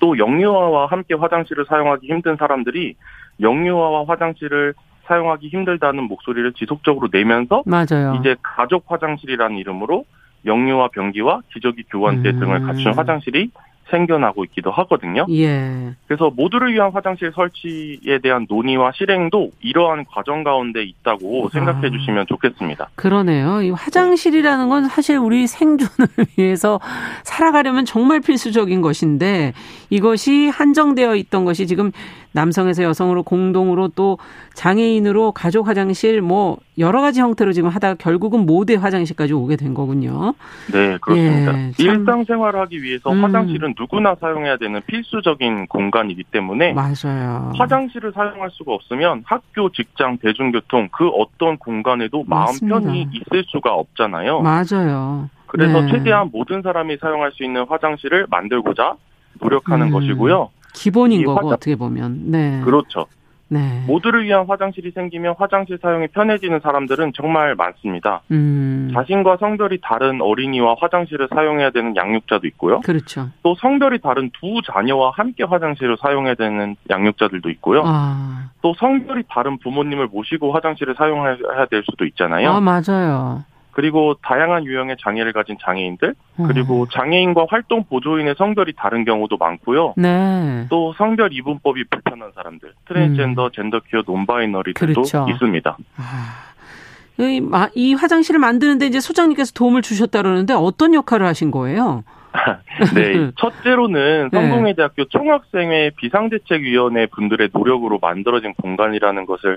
또 0.00 0.18
영유아와 0.18 0.86
함께 0.86 1.14
화장실을 1.14 1.64
사용하기 1.68 2.06
힘든 2.06 2.36
사람들이 2.36 2.94
영유아와 3.40 4.04
화장실을 4.06 4.74
사용하기 5.06 5.48
힘들다는 5.48 6.04
목소리를 6.04 6.52
지속적으로 6.52 7.08
내면서 7.10 7.62
맞아요. 7.64 8.16
이제 8.20 8.36
가족 8.42 8.84
화장실이라는 8.86 9.56
이름으로 9.56 10.04
영유아 10.44 10.88
변기와 10.88 11.40
기저귀 11.52 11.84
교환대 11.90 12.30
음. 12.30 12.40
등을 12.40 12.62
갖춘 12.62 12.92
화장실이 12.92 13.50
생겨나고 13.90 14.44
있기도 14.44 14.70
하거든요. 14.70 15.26
예. 15.30 15.94
그래서 16.06 16.30
모두를 16.34 16.72
위한 16.72 16.90
화장실 16.92 17.32
설치에 17.34 18.18
대한 18.22 18.46
논의와 18.48 18.92
실행도 18.94 19.50
이러한 19.60 20.04
과정 20.10 20.44
가운데 20.44 20.82
있다고 20.82 21.46
아. 21.46 21.48
생각해 21.52 21.90
주시면 21.90 22.26
좋겠습니다. 22.26 22.90
그러네요. 22.94 23.62
이 23.62 23.70
화장실이라는 23.70 24.68
건 24.68 24.88
사실 24.88 25.16
우리 25.16 25.46
생존을 25.46 26.08
위해서 26.36 26.80
살아가려면 27.22 27.84
정말 27.84 28.20
필수적인 28.20 28.80
것인데 28.80 29.52
이것이 29.90 30.48
한정되어 30.48 31.16
있던 31.16 31.44
것이 31.44 31.66
지금 31.66 31.92
남성에서 32.32 32.82
여성으로 32.82 33.22
공동으로 33.22 33.88
또 33.88 34.18
장애인으로 34.54 35.32
가족 35.32 35.66
화장실 35.68 36.20
뭐 36.20 36.58
여러 36.78 37.00
가지 37.00 37.20
형태로 37.20 37.52
지금 37.52 37.68
하다가 37.68 37.94
결국은 37.94 38.46
모대 38.46 38.74
화장실까지 38.74 39.32
오게 39.32 39.56
된 39.56 39.74
거군요. 39.74 40.34
네, 40.72 40.98
그렇습니다. 41.00 41.58
예, 41.58 41.72
일상생활을 41.78 42.60
하기 42.60 42.82
위해서 42.82 43.10
음. 43.10 43.24
화장실은 43.24 43.74
누구나 43.78 44.14
사용해야 44.14 44.56
되는 44.56 44.80
필수적인 44.86 45.66
공간이기 45.66 46.24
때문에 46.24 46.74
맞아요. 46.74 47.52
화장실을 47.56 48.12
사용할 48.12 48.50
수가 48.52 48.74
없으면 48.74 49.22
학교, 49.24 49.70
직장, 49.72 50.18
대중교통 50.18 50.88
그 50.92 51.08
어떤 51.08 51.58
공간에도 51.58 52.24
마음 52.26 52.58
편히 52.60 53.08
있을 53.12 53.44
수가 53.48 53.74
없잖아요. 53.74 54.42
맞아요. 54.42 55.28
그래서 55.46 55.80
네. 55.80 55.90
최대한 55.90 56.30
모든 56.30 56.62
사람이 56.62 56.98
사용할 56.98 57.32
수 57.32 57.42
있는 57.42 57.64
화장실을 57.68 58.26
만들고자 58.30 58.94
노력하는 59.40 59.86
음. 59.86 59.92
것이고요. 59.92 60.50
기본인 60.78 61.24
거고 61.24 61.38
화장... 61.38 61.50
어떻게 61.50 61.76
보면. 61.76 62.30
네. 62.30 62.60
그렇죠. 62.64 63.06
네. 63.50 63.82
모두를 63.86 64.24
위한 64.24 64.44
화장실이 64.46 64.90
생기면 64.90 65.34
화장실 65.38 65.78
사용이 65.80 66.08
편해지는 66.08 66.60
사람들은 66.60 67.12
정말 67.14 67.54
많습니다. 67.54 68.20
음. 68.30 68.90
자신과 68.92 69.38
성별이 69.38 69.78
다른 69.82 70.20
어린이와 70.20 70.76
화장실을 70.78 71.28
사용해야 71.34 71.70
되는 71.70 71.96
양육자도 71.96 72.46
있고요. 72.48 72.80
그렇죠. 72.80 73.30
또 73.42 73.54
성별이 73.54 74.00
다른 74.00 74.30
두 74.38 74.60
자녀와 74.70 75.12
함께 75.14 75.44
화장실을 75.44 75.96
사용해야 75.98 76.34
되는 76.34 76.76
양육자들도 76.90 77.48
있고요. 77.50 77.82
아. 77.86 78.50
또 78.60 78.74
성별이 78.74 79.22
다른 79.30 79.56
부모님을 79.58 80.08
모시고 80.08 80.52
화장실을 80.52 80.94
사용해야 80.98 81.66
될 81.70 81.82
수도 81.84 82.04
있잖아요. 82.04 82.50
아, 82.50 82.60
맞아요. 82.60 83.44
그리고 83.78 84.16
다양한 84.22 84.64
유형의 84.64 84.96
장애를 85.00 85.32
가진 85.32 85.56
장애인들, 85.64 86.16
그리고 86.48 86.80
음. 86.80 86.86
장애인과 86.90 87.46
활동 87.48 87.84
보조인의 87.84 88.34
성별이 88.36 88.72
다른 88.76 89.04
경우도 89.04 89.36
많고요. 89.36 89.94
네. 89.96 90.66
또 90.68 90.92
성별 90.94 91.32
이분법이 91.32 91.84
불편한 91.88 92.32
사람들, 92.34 92.72
트랜스젠더, 92.88 93.44
음. 93.44 93.50
젠더퀴어, 93.54 94.02
논바이너리들도 94.04 95.02
그렇죠. 95.02 95.26
있습니다. 95.30 95.76
아. 95.96 97.22
이, 97.22 97.40
이 97.76 97.94
화장실을 97.94 98.40
만드는데 98.40 98.84
이제 98.86 98.98
소장님께서 98.98 99.52
도움을 99.54 99.82
주셨다 99.82 100.22
그러는데 100.22 100.54
어떤 100.54 100.92
역할을 100.92 101.24
하신 101.24 101.52
거예요? 101.52 102.02
네, 102.96 103.30
첫째로는 103.36 104.30
네. 104.32 104.40
성공회 104.40 104.74
대학교 104.74 105.04
총학생회 105.04 105.92
비상대책위원회 105.98 107.06
분들의 107.06 107.50
노력으로 107.52 108.00
만들어진 108.02 108.54
공간이라는 108.54 109.24
것을 109.24 109.56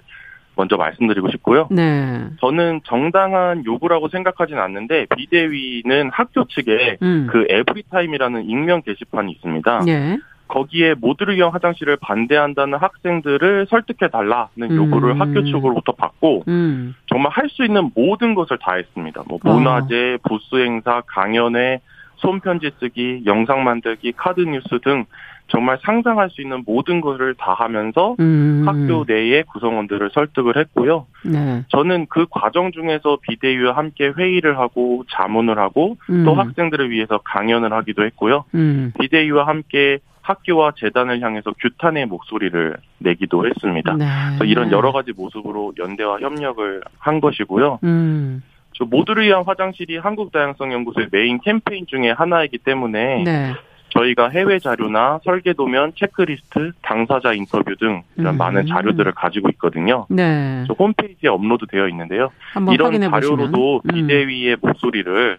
먼저 0.56 0.78
말씀드리고 0.78 1.30
싶고요. 1.32 1.68
네. 1.72 2.28
저는 2.40 2.82
정당한 2.86 3.64
요구라고 3.66 4.10
생각하진 4.10 4.58
않는데 4.58 5.06
비대위는 5.16 6.10
학교 6.12 6.46
측에 6.46 6.98
음. 7.02 7.28
그 7.32 7.46
에브리타임이라는 7.50 8.50
익명 8.50 8.82
게시판이 8.82 9.32
있습니다. 9.32 9.80
네. 9.86 10.18
거기에 10.48 10.96
모두를 10.96 11.38
위한 11.38 11.52
화장실을 11.52 11.96
반대한다는 12.02 12.78
학생들을 12.78 13.68
설득해 13.70 14.10
달라는 14.12 14.48
음. 14.60 14.76
요구를 14.76 15.20
학교 15.20 15.46
측으로부터 15.46 15.94
받고 15.94 16.44
음. 16.50 16.94
정말 17.08 17.32
할 17.32 17.48
수 17.50 17.64
있는 17.64 17.90
모든 17.96 18.36
것을 18.36 18.58
다 18.60 18.76
했습니다. 18.76 19.24
뭐 19.28 19.40
문화제, 19.44 20.18
어. 20.22 20.28
부스 20.28 20.56
행사, 20.56 21.02
강연회, 21.08 21.80
손편지 22.18 22.72
쓰기, 22.80 23.24
영상 23.26 23.64
만들기, 23.64 24.14
카드 24.16 24.42
뉴스 24.42 24.80
등 24.84 25.06
정말 25.52 25.78
상상할 25.84 26.30
수 26.30 26.42
있는 26.42 26.64
모든 26.66 27.02
것을 27.02 27.36
다 27.36 27.54
하면서 27.54 28.16
음. 28.22 28.64
학교 28.66 29.04
내의 29.06 29.44
구성원들을 29.44 30.12
설득을 30.14 30.58
했고요. 30.58 31.08
네. 31.26 31.64
저는 31.68 32.08
그 32.10 32.26
과정 32.30 32.72
중에서 32.72 33.18
비대위와 33.22 33.76
함께 33.76 34.14
회의를 34.18 34.58
하고 34.58 35.04
자문을 35.12 35.60
하고 35.60 35.98
음. 36.10 36.24
또 36.24 36.36
학생들을 36.36 36.90
위해서 36.90 37.20
강연을 37.26 37.74
하기도 37.74 38.06
했고요. 38.06 38.46
음. 38.56 38.94
비대위와 39.00 39.46
함께 39.46 40.00
학교와 40.22 40.74
재단을 40.78 41.22
향해서 41.22 41.52
규탄의 41.60 42.06
목소리를 42.06 42.78
내기도 43.00 43.46
했습니다. 43.46 43.94
네. 43.96 44.06
그래서 44.28 44.46
이런 44.46 44.72
여러 44.72 44.94
가지 44.94 45.12
모습으로 45.12 45.74
연대와 45.78 46.20
협력을 46.22 46.82
한 46.98 47.20
것이고요. 47.20 47.80
음. 47.84 48.42
저 48.74 48.86
모두를 48.86 49.26
위한 49.26 49.44
화장실이 49.46 49.98
한국다양성연구소의 49.98 51.08
메인 51.12 51.40
캠페인 51.42 51.86
중에 51.88 52.12
하나이기 52.12 52.60
때문에 52.60 53.24
네. 53.24 53.54
저희가 53.92 54.30
해외 54.30 54.60
자료나 54.60 55.20
설계도면, 55.24 55.94
체크리스트, 55.96 56.72
당사자 56.82 57.34
인터뷰 57.34 57.76
등 57.76 58.04
이런 58.18 58.36
음. 58.36 58.38
많은 58.38 58.66
자료들을 58.68 59.12
가지고 59.14 59.50
있거든요. 59.52 60.06
네. 60.10 60.66
홈페이지에 60.78 61.30
업로드 61.30 61.66
되어 61.68 61.88
있는데요. 61.90 62.30
이런 62.72 63.00
자료로도 63.00 63.82
음. 63.86 63.94
비대위의 63.94 64.58
목소리를 64.62 65.38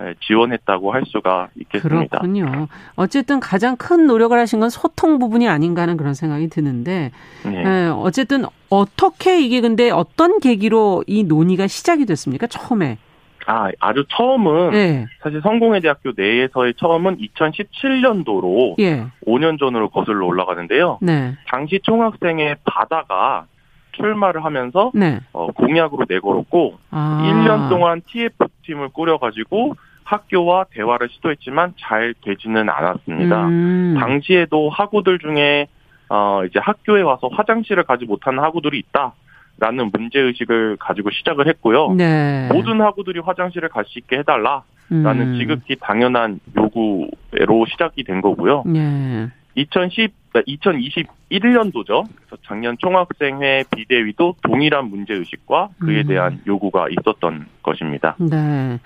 네, 0.00 0.14
지원했다고 0.20 0.92
할 0.92 1.04
수가 1.06 1.48
있겠습니다. 1.54 2.18
그렇군요. 2.18 2.66
어쨌든 2.96 3.38
가장 3.38 3.76
큰 3.76 4.08
노력을 4.08 4.36
하신 4.36 4.58
건 4.58 4.68
소통 4.68 5.20
부분이 5.20 5.48
아닌가 5.48 5.82
하는 5.82 5.96
그런 5.96 6.14
생각이 6.14 6.48
드는데 6.48 7.12
네. 7.44 7.62
네, 7.62 7.86
어쨌든 7.86 8.44
어떻게 8.68 9.40
이게 9.40 9.60
근데 9.60 9.90
어떤 9.90 10.40
계기로 10.40 11.04
이 11.06 11.22
논의가 11.22 11.68
시작이 11.68 12.04
됐습니까? 12.06 12.48
처음에. 12.48 12.98
아, 13.46 13.70
아주 13.80 14.04
처음은 14.08 14.70
네. 14.70 15.06
사실 15.22 15.40
성공회 15.42 15.80
대학교 15.80 16.12
내에서의 16.16 16.74
처음은 16.76 17.18
2017년도로 17.18 18.78
예. 18.80 19.06
5년 19.26 19.58
전으로 19.58 19.90
거슬러 19.90 20.26
올라가는데요. 20.26 20.98
네. 21.02 21.34
당시 21.48 21.80
총학생의 21.82 22.56
바다가 22.64 23.46
출마를 23.92 24.44
하면서 24.44 24.90
네. 24.94 25.20
어, 25.32 25.48
공약으로 25.48 26.06
내걸었고 26.08 26.78
아. 26.90 27.22
1년 27.24 27.68
동안 27.68 28.00
TF팀을 28.06 28.90
꾸려가지고 28.90 29.74
학교와 30.04 30.66
대화를 30.70 31.08
시도했지만 31.10 31.74
잘 31.78 32.14
되지는 32.24 32.68
않았습니다. 32.68 33.46
음. 33.46 33.96
당시에도 33.98 34.68
학우들 34.70 35.18
중에 35.18 35.68
어 36.08 36.44
이제 36.44 36.58
학교에 36.58 37.00
와서 37.02 37.28
화장실을 37.32 37.84
가지 37.84 38.04
못하는 38.04 38.42
학우들이 38.42 38.78
있다. 38.78 39.14
라는 39.62 39.90
문제의식을 39.92 40.76
가지고 40.80 41.10
시작을 41.10 41.46
했고요. 41.46 41.92
네. 41.94 42.48
모든 42.52 42.80
학우들이 42.80 43.20
화장실을 43.20 43.68
갈 43.68 43.84
수 43.86 44.00
있게 44.00 44.18
해달라. 44.18 44.64
라는 44.90 45.34
음. 45.34 45.38
지극히 45.38 45.76
당연한 45.80 46.40
요구로 46.56 47.66
시작이 47.70 48.02
된 48.04 48.20
거고요. 48.20 48.64
네. 48.66 49.28
2010, 49.54 50.12
2021년도죠. 50.34 52.04
그래서 52.16 52.36
작년 52.46 52.76
총학생회 52.78 53.64
비대위도 53.74 54.34
동일한 54.42 54.90
문제의식과 54.90 55.68
그에 55.78 56.02
음. 56.02 56.06
대한 56.08 56.32
음. 56.32 56.40
요구가 56.46 56.88
있었던 56.90 57.46
것입니다. 57.62 58.16
네. 58.18 58.80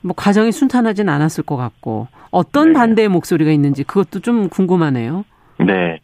뭐 0.00 0.14
과정이 0.16 0.50
순탄하진 0.50 1.08
않았을 1.08 1.44
것 1.44 1.56
같고 1.56 2.08
어떤 2.30 2.68
네. 2.68 2.72
반대의 2.72 3.08
목소리가 3.08 3.50
있는지 3.52 3.84
그것도 3.84 4.20
좀 4.20 4.48
궁금하네요. 4.48 5.24
네. 5.58 6.00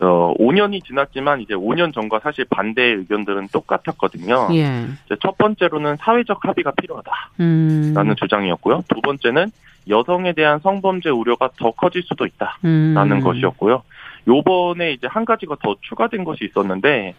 어, 0.00 0.32
5년이 0.38 0.84
지났지만 0.84 1.40
이제 1.40 1.54
5년 1.54 1.92
전과 1.92 2.20
사실 2.20 2.44
반대의 2.48 2.96
의견들은 2.96 3.48
똑같았거든요. 3.48 4.48
예. 4.52 4.86
첫 5.20 5.36
번째로는 5.36 5.96
사회적 5.98 6.38
합의가 6.44 6.72
필요하다라는 6.72 7.20
음. 7.40 8.14
주장이었고요. 8.16 8.84
두 8.88 9.00
번째는 9.00 9.50
여성에 9.88 10.34
대한 10.34 10.60
성범죄 10.60 11.10
우려가 11.10 11.50
더 11.58 11.72
커질 11.72 12.02
수도 12.02 12.26
있다라는 12.26 13.12
음. 13.12 13.20
것이었고요. 13.20 13.82
요번에 14.28 14.92
이제 14.92 15.06
한 15.08 15.24
가지가 15.24 15.56
더 15.62 15.74
추가된 15.80 16.24
것이 16.24 16.44
있었는데 16.44 17.14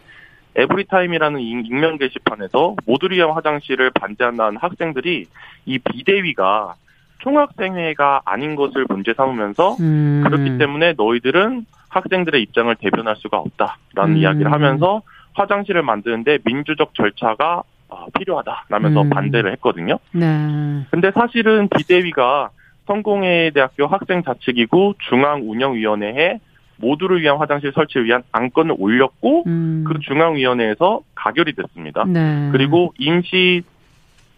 에브리타임이라는 0.56 1.40
익명 1.40 1.98
게시판에서 1.98 2.76
위한 3.10 3.30
화장실을 3.30 3.90
반대한다는 3.90 4.56
학생들이 4.56 5.26
이 5.66 5.78
비대위가 5.78 6.74
총학생회가 7.18 8.22
아닌 8.24 8.56
것을 8.56 8.86
문제 8.88 9.12
삼으면서 9.14 9.76
음. 9.80 10.22
그렇기 10.24 10.58
때문에 10.58 10.94
너희들은 10.96 11.66
학생들의 11.90 12.40
입장을 12.42 12.74
대변할 12.76 13.16
수가 13.16 13.38
없다라는 13.38 14.14
음. 14.14 14.16
이야기를 14.16 14.50
하면서 14.50 15.02
화장실을 15.34 15.82
만드는데 15.82 16.38
민주적 16.44 16.94
절차가 16.94 17.62
어, 17.88 18.06
필요하다라면서 18.18 19.02
음. 19.02 19.10
반대를 19.10 19.52
했거든요. 19.52 19.98
네. 20.12 20.86
근데 20.90 21.10
사실은 21.10 21.68
비대위가 21.68 22.50
성공회 22.86 23.50
대학교 23.54 23.86
학생 23.86 24.22
자치기구 24.22 24.94
중앙운영위원회에 25.08 26.38
모두를 26.76 27.20
위한 27.20 27.36
화장실 27.36 27.72
설치를 27.72 28.06
위한 28.06 28.22
안건을 28.32 28.76
올렸고 28.78 29.44
음. 29.46 29.84
그 29.86 29.98
중앙위원회에서 30.00 31.00
가결이 31.14 31.54
됐습니다. 31.54 32.04
네. 32.04 32.48
그리고 32.52 32.94
임시 32.98 33.62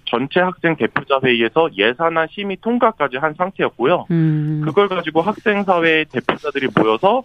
전체 0.04 0.40
학생 0.40 0.76
대표자 0.76 1.20
회의에서 1.24 1.70
예산안 1.76 2.28
심의 2.30 2.58
통과까지 2.60 3.16
한 3.16 3.34
상태였고요. 3.34 4.06
음. 4.10 4.62
그걸 4.64 4.88
가지고 4.88 5.22
학생 5.22 5.64
사회 5.64 6.04
대표자들이 6.04 6.68
모여서 6.76 7.24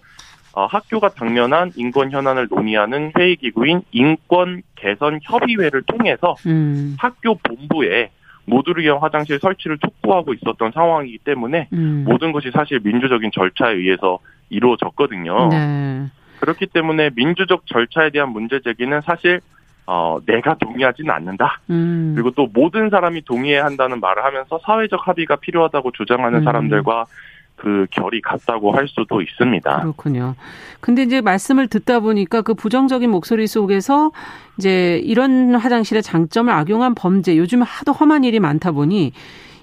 어, 0.53 0.65
학교가 0.65 1.09
당면한 1.09 1.71
인권 1.75 2.11
현안을 2.11 2.47
논의하는 2.49 3.11
회의 3.17 3.35
기구인 3.35 3.81
인권 3.91 4.63
개선 4.75 5.19
협의회를 5.21 5.83
통해서 5.83 6.35
음. 6.47 6.95
학교 6.97 7.35
본부에 7.35 8.09
모두를 8.45 8.83
위한 8.83 8.97
화장실 8.99 9.39
설치를 9.39 9.77
촉구하고 9.77 10.33
있었던 10.33 10.71
상황이기 10.71 11.19
때문에 11.19 11.67
음. 11.73 12.05
모든 12.07 12.31
것이 12.31 12.49
사실 12.51 12.79
민주적인 12.83 13.31
절차에 13.31 13.75
의해서 13.75 14.19
이루어졌거든요. 14.49 15.49
네. 15.49 16.07
그렇기 16.39 16.67
때문에 16.67 17.11
민주적 17.15 17.65
절차에 17.67 18.09
대한 18.11 18.29
문제 18.29 18.59
제기는 18.61 19.01
사실 19.01 19.41
어, 19.87 20.19
내가 20.25 20.55
동의하지는 20.55 21.09
않는다. 21.09 21.61
음. 21.69 22.11
그리고 22.13 22.31
또 22.31 22.47
모든 22.53 22.89
사람이 22.89 23.23
동의해야 23.23 23.63
한다는 23.63 24.01
말을 24.01 24.23
하면서 24.23 24.59
사회적 24.63 25.07
합의가 25.07 25.37
필요하다고 25.37 25.91
주장하는 25.91 26.39
음. 26.39 26.43
사람들과 26.43 27.05
그 27.55 27.87
결이 27.89 28.21
같다고 28.21 28.71
할 28.73 28.87
수도 28.89 29.21
있습니다. 29.21 29.81
그렇군요. 29.81 30.35
근데 30.81 31.03
이제 31.03 31.21
말씀을 31.21 31.67
듣다 31.67 32.01
보니까 32.01 32.41
그 32.41 32.53
부정적인 32.53 33.09
목소리 33.09 33.47
속에서 33.47 34.11
이제 34.59 35.01
이런 35.03 35.55
화장실의 35.55 36.03
장점을 36.03 36.53
악용한 36.53 36.93
범죄, 36.93 37.35
요즘 37.37 37.61
하도 37.63 37.93
험한 37.93 38.25
일이 38.25 38.39
많다 38.39 38.73
보니 38.73 39.13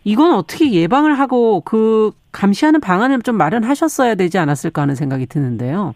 이건 0.04 0.34
어떻게 0.34 0.72
예방을 0.72 1.18
하고 1.18 1.60
그 1.60 2.12
감시하는 2.32 2.80
방안을 2.80 3.22
좀 3.22 3.36
마련하셨어야 3.36 4.16
되지 4.16 4.38
않았을까 4.38 4.82
하는 4.82 4.94
생각이 4.94 5.26
드는데요. 5.26 5.94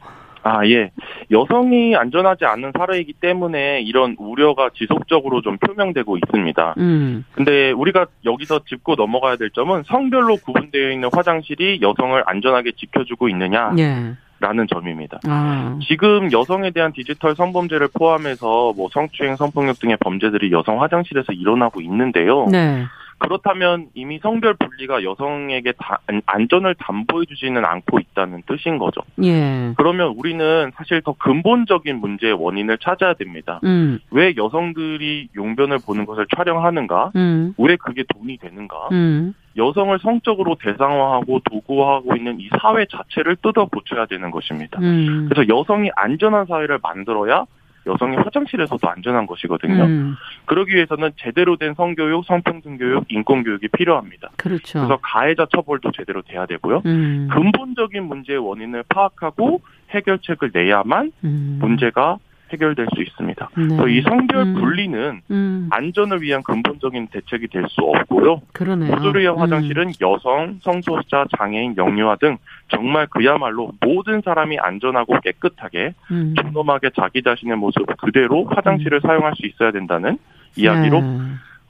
아, 0.49 0.67
예. 0.67 0.91
여성이 1.31 1.95
안전하지 1.95 2.47
않은 2.47 2.73
사례이기 2.77 3.15
때문에 3.15 3.81
이런 3.83 4.17
우려가 4.19 4.71
지속적으로 4.75 5.43
좀 5.43 5.59
표명되고 5.59 6.17
있습니다. 6.17 6.75
음. 6.79 7.25
근데 7.33 7.71
우리가 7.73 8.07
여기서 8.25 8.61
짚고 8.67 8.95
넘어가야 8.95 9.37
될 9.37 9.51
점은 9.51 9.83
성별로 9.87 10.37
구분되어 10.37 10.91
있는 10.91 11.11
화장실이 11.13 11.81
여성을 11.83 12.23
안전하게 12.27 12.73
지켜주고 12.73 13.29
있느냐. 13.29 13.73
예. 13.79 14.15
라는 14.41 14.69
점입니다. 14.69 15.19
아. 15.27 15.77
지금 15.83 16.31
여성에 16.31 16.71
대한 16.71 16.93
디지털 16.93 17.35
성범죄를 17.35 17.89
포함해서 17.93 18.73
뭐 18.77 18.89
성추행, 18.93 19.35
성폭력 19.35 19.81
등의 19.81 19.97
범죄들이 19.99 20.53
여성 20.53 20.81
화장실에서 20.81 21.33
일어나고 21.33 21.81
있는데요. 21.81 22.47
네. 22.47 22.85
그렇다면 23.19 23.89
이미 23.95 24.19
성별 24.23 24.55
분리가 24.55 25.03
여성에게 25.03 25.73
다, 25.73 26.01
안전을 26.27 26.75
담보해 26.77 27.27
주지는 27.27 27.65
않고 27.65 27.99
있다는 27.99 28.43
뜻인 28.47 28.79
거죠. 28.79 29.01
예. 29.23 29.75
그러면 29.77 30.15
우리는 30.17 30.71
사실 30.77 31.03
더 31.03 31.15
근본적인 31.19 31.97
문제의 31.97 32.33
원인을 32.35 32.79
찾아야 32.79 33.15
됩니다. 33.15 33.61
음. 33.65 33.99
왜 34.11 34.35
여성들이 34.37 35.29
용변을 35.37 35.79
보는 35.85 36.07
것을 36.07 36.27
촬영하는가? 36.37 37.13
음. 37.17 37.55
왜 37.59 37.77
그게 37.77 38.05
돈이 38.15 38.39
되는가? 38.39 38.89
음. 38.93 39.35
여성을 39.57 39.99
성적으로 40.01 40.55
대상화하고 40.55 41.41
도구화하고 41.51 42.15
있는 42.15 42.39
이 42.39 42.49
사회 42.61 42.87
자체를 42.87 43.37
뜯어 43.43 43.67
고쳐야 43.67 44.07
되는 44.07 44.31
것입니다. 44.31 44.79
음. 44.81 45.29
그래서 45.29 45.49
여성이 45.49 45.91
안전한 45.97 46.47
사회를 46.47 46.79
만들어야 46.81 47.45
여성이 47.87 48.17
화장실에서도 48.17 48.89
안전한 48.89 49.27
것이거든요. 49.27 49.85
음. 49.85 50.17
그러기 50.47 50.75
위해서는 50.75 51.11
제대로 51.17 51.57
된 51.57 51.75
성교육, 51.75 52.25
성평등 52.25 52.77
교육, 52.77 53.05
인권 53.09 53.45
교육이 53.45 53.69
필요합니다. 53.69 54.31
그렇죠. 54.37 54.81
그래서 54.81 54.99
가해자 55.03 55.47
처벌도 55.55 55.93
제대로 55.93 56.23
돼야 56.23 56.47
되고요. 56.47 56.83
음. 56.87 57.29
근본적인 57.31 58.05
문제의 58.05 58.39
원인을 58.39 58.85
파악하고 58.89 59.61
해결책을 59.91 60.51
내야만 60.53 61.13
음. 61.25 61.59
문제가 61.61 62.19
해결될 62.53 62.87
수 62.95 63.03
있습니다. 63.03 63.51
네. 63.57 63.93
이 63.93 64.03
성별 64.03 64.43
음. 64.43 64.55
분리는 64.55 65.21
음. 65.31 65.69
안전을 65.71 66.23
위한 66.23 66.43
근본적인 66.43 67.09
대책이 67.09 67.49
될 67.49 67.69
수 67.69 67.83
없고요. 67.83 68.41
그러네요. 68.53 68.95
모두를 68.95 69.23
위한 69.23 69.35
음. 69.37 69.41
화장실은 69.41 69.93
여성, 70.01 70.59
성소수자, 70.63 71.27
장애인, 71.39 71.77
영유아 71.77 72.17
등 72.17 72.39
정말 72.69 73.07
그야말로 73.09 73.73
모든 73.81 74.23
사람이 74.25 74.59
안전하고 74.59 75.21
깨끗하게 75.21 75.95
음. 76.11 76.35
존엄하게 76.37 76.91
자기 76.97 77.23
자신의 77.23 77.57
모습 77.57 77.85
그대로 77.99 78.47
화장실을 78.47 78.99
음. 78.99 79.07
사용할 79.07 79.35
수 79.37 79.47
있어야 79.47 79.71
된다는 79.71 80.19
이야기로 80.57 81.01
네. 81.01 81.19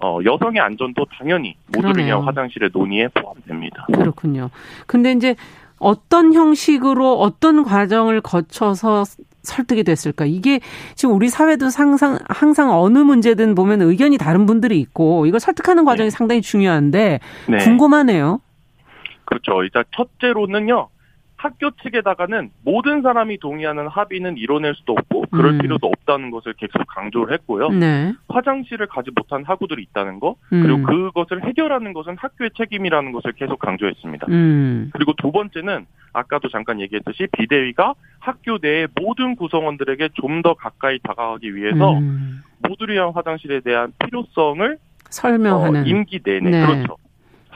어, 0.01 0.20
여성의 0.24 0.61
안전도 0.61 1.07
당연히 1.18 1.57
모두를 1.74 2.05
위한 2.05 2.22
화장실의 2.22 2.70
논의에 2.72 3.09
포함됩니다. 3.09 3.87
그렇군요. 3.93 4.51
근데 4.87 5.11
이제 5.12 5.35
어떤 5.81 6.33
형식으로 6.35 7.18
어떤 7.18 7.64
과정을 7.64 8.20
거쳐서 8.20 9.05
설득이 9.43 9.84
됐을까? 9.84 10.24
이게 10.24 10.61
지금 10.95 11.14
우리 11.14 11.28
사회도 11.28 11.66
항상 11.74 12.18
항상 12.28 12.70
어느 12.70 12.99
문제든 12.99 13.55
보면 13.55 13.82
의견이 13.82 14.18
다른 14.18 14.47
분들이 14.47 14.78
있고 14.80 15.26
이걸 15.26 15.41
설득하는 15.41 15.84
과정이 15.84 16.11
네. 16.11 16.11
상당히 16.11 16.43
중요한데 16.43 17.20
네. 17.49 17.59
궁금하네요. 17.59 18.41
그렇죠. 19.24 19.62
일단 19.62 19.84
첫째로는요. 19.95 20.89
학교 21.39 21.70
측에다가는 21.70 22.51
모든 22.64 23.03
사람이 23.03 23.39
동의하는 23.39 23.89
합의는 23.89 24.36
이뤄낼 24.36 24.74
수도 24.74 24.93
없고 24.93 25.26
그럴 25.30 25.53
음. 25.53 25.59
필요도 25.59 25.86
없다는 25.86 26.30
것을 26.30 26.53
계속 26.55 26.84
강조를 26.89 27.32
했고요. 27.34 27.68
네. 27.70 28.12
화장실을 28.28 28.86
가지 28.89 29.11
못한 29.14 29.45
학우들이 29.45 29.82
있다는 29.84 30.18
거 30.20 30.34
음. 30.53 30.62
그리고 30.62 30.82
그것을 30.82 31.45
해결하는 31.45 31.93
것은 31.93 32.16
학교의 32.18 32.51
책임이라는 32.57 33.12
것을 33.12 33.32
계속 33.32 33.59
강조했습니다. 33.61 34.26
음. 34.28 34.91
그리고 34.93 35.12
두 35.14 35.30
번째는 35.30 35.86
아까도 36.12 36.49
잠깐 36.49 36.80
얘기했듯이 36.80 37.28
비대위가 37.32 37.95
학교 38.18 38.59
내의 38.61 38.89
모든 39.01 39.36
구성원들에게 39.36 40.11
좀 40.14 40.39
더 40.43 40.55
가까이 40.55 41.01
다가가기 41.03 41.55
위해서 41.57 41.99
음. 41.99 42.43
모두를 42.59 42.95
위한 42.95 43.11
화장실에 43.11 43.61
대한 43.61 43.93
필요성을 43.99 44.78
설명하는 45.11 45.80
어, 45.80 45.84
임기 45.84 46.20
내내 46.22 46.51
네. 46.51 46.66
그렇죠. 46.66 46.97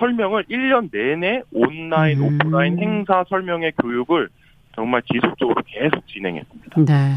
설명을 0.06 0.44
1년 0.50 0.90
내내 0.90 1.42
온라인, 1.52 2.18
음. 2.18 2.40
오프라인 2.40 2.78
행사 2.78 3.24
설명의 3.28 3.72
교육을 3.80 4.28
정말 4.74 5.02
지속적으로 5.12 5.62
계속 5.66 6.06
진행했습니다. 6.08 6.84
네. 6.84 7.14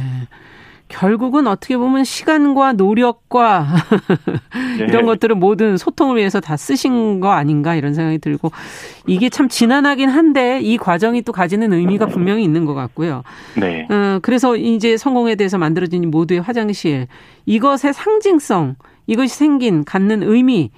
결국은 0.87 1.47
어떻게 1.47 1.77
보면 1.77 2.03
시간과 2.03 2.73
노력과 2.73 3.65
네. 4.77 4.85
이런 4.85 5.07
것들을 5.07 5.35
모든 5.35 5.77
소통을 5.77 6.17
위해서 6.17 6.39
다 6.39 6.55
쓰신 6.57 7.21
거 7.21 7.31
아닌가 7.31 7.73
이런 7.73 7.95
생각이 7.95 8.19
들고 8.19 8.51
이게 9.07 9.29
참 9.29 9.49
지난하긴 9.49 10.09
한데 10.09 10.59
이 10.61 10.77
과정이 10.77 11.23
또 11.23 11.31
가지는 11.31 11.73
의미가 11.73 12.05
분명히 12.05 12.43
있는 12.43 12.65
것 12.65 12.75
같고요. 12.75 13.23
네. 13.59 13.87
어, 13.89 14.19
그래서 14.21 14.55
이제 14.55 14.95
성공에 14.95 15.33
대해서 15.33 15.57
만들어진 15.57 16.11
모두의 16.11 16.41
화장실 16.41 17.07
이것의 17.47 17.93
상징성 17.93 18.75
이것이 19.07 19.35
생긴 19.35 19.83
갖는 19.85 20.21
의미 20.21 20.69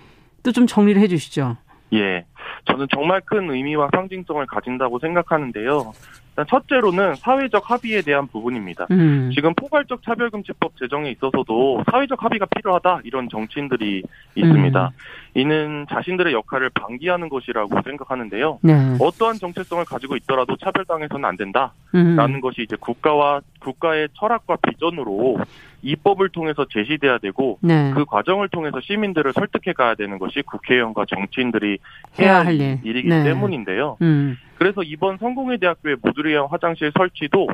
또 0.43 0.53
좀 0.53 0.67
정리를 0.67 1.01
해주시죠. 1.01 1.57
예. 1.93 2.25
저는 2.65 2.87
정말 2.93 3.21
큰 3.21 3.49
의미와 3.49 3.89
상징성을 3.93 4.45
가진다고 4.45 4.99
생각하는데요. 4.99 5.93
일단 6.37 6.45
첫째로는 6.47 7.15
사회적 7.15 7.71
합의에 7.71 8.01
대한 8.01 8.27
부분입니다. 8.27 8.85
음. 8.91 9.31
지금 9.33 9.55
포괄적 9.55 10.03
차별금지법 10.03 10.77
제정에 10.77 11.09
있어서도 11.11 11.83
사회적 11.89 12.23
합의가 12.23 12.45
필요하다 12.45 13.01
이런 13.05 13.27
정치인들이 13.27 14.03
있습니다. 14.35 14.85
음. 14.85 15.39
이는 15.39 15.85
자신들의 15.89 16.33
역할을 16.33 16.69
방기하는 16.69 17.29
것이라고 17.29 17.81
생각하는데요. 17.81 18.59
네. 18.61 18.97
어떠한 18.99 19.37
정체성을 19.37 19.83
가지고 19.85 20.15
있더라도 20.17 20.55
차별당해서는 20.57 21.25
안 21.25 21.37
된다라는 21.37 22.35
음. 22.35 22.41
것이 22.41 22.61
이제 22.61 22.75
국가와 22.79 23.41
국가의 23.59 24.09
철학과 24.13 24.57
비전으로 24.57 25.39
입법을 25.81 26.29
통해서 26.29 26.65
제시돼야 26.69 27.19
되고 27.19 27.59
네. 27.61 27.91
그 27.93 28.05
과정을 28.05 28.49
통해서 28.49 28.79
시민들을 28.81 29.33
설득해 29.33 29.73
가야 29.73 29.95
되는 29.95 30.17
것이 30.17 30.41
국회의원과 30.41 31.05
정치인들이 31.05 31.77
해야 32.19 32.45
할 32.45 32.55
일. 32.55 32.79
일이기 32.83 33.07
네. 33.07 33.23
때문인데요. 33.23 33.97
음. 34.01 34.37
그래서 34.57 34.81
이번 34.83 35.17
성공회 35.17 35.57
대학교의 35.57 35.97
위한 36.25 36.47
화장실 36.49 36.91
설치도 36.97 37.47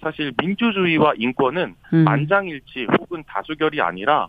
사실 0.00 0.32
민주주의와 0.40 1.14
인권은 1.16 1.74
음. 1.92 2.04
만장일치 2.04 2.86
혹은 2.98 3.22
다수결이 3.26 3.80
아니라 3.80 4.28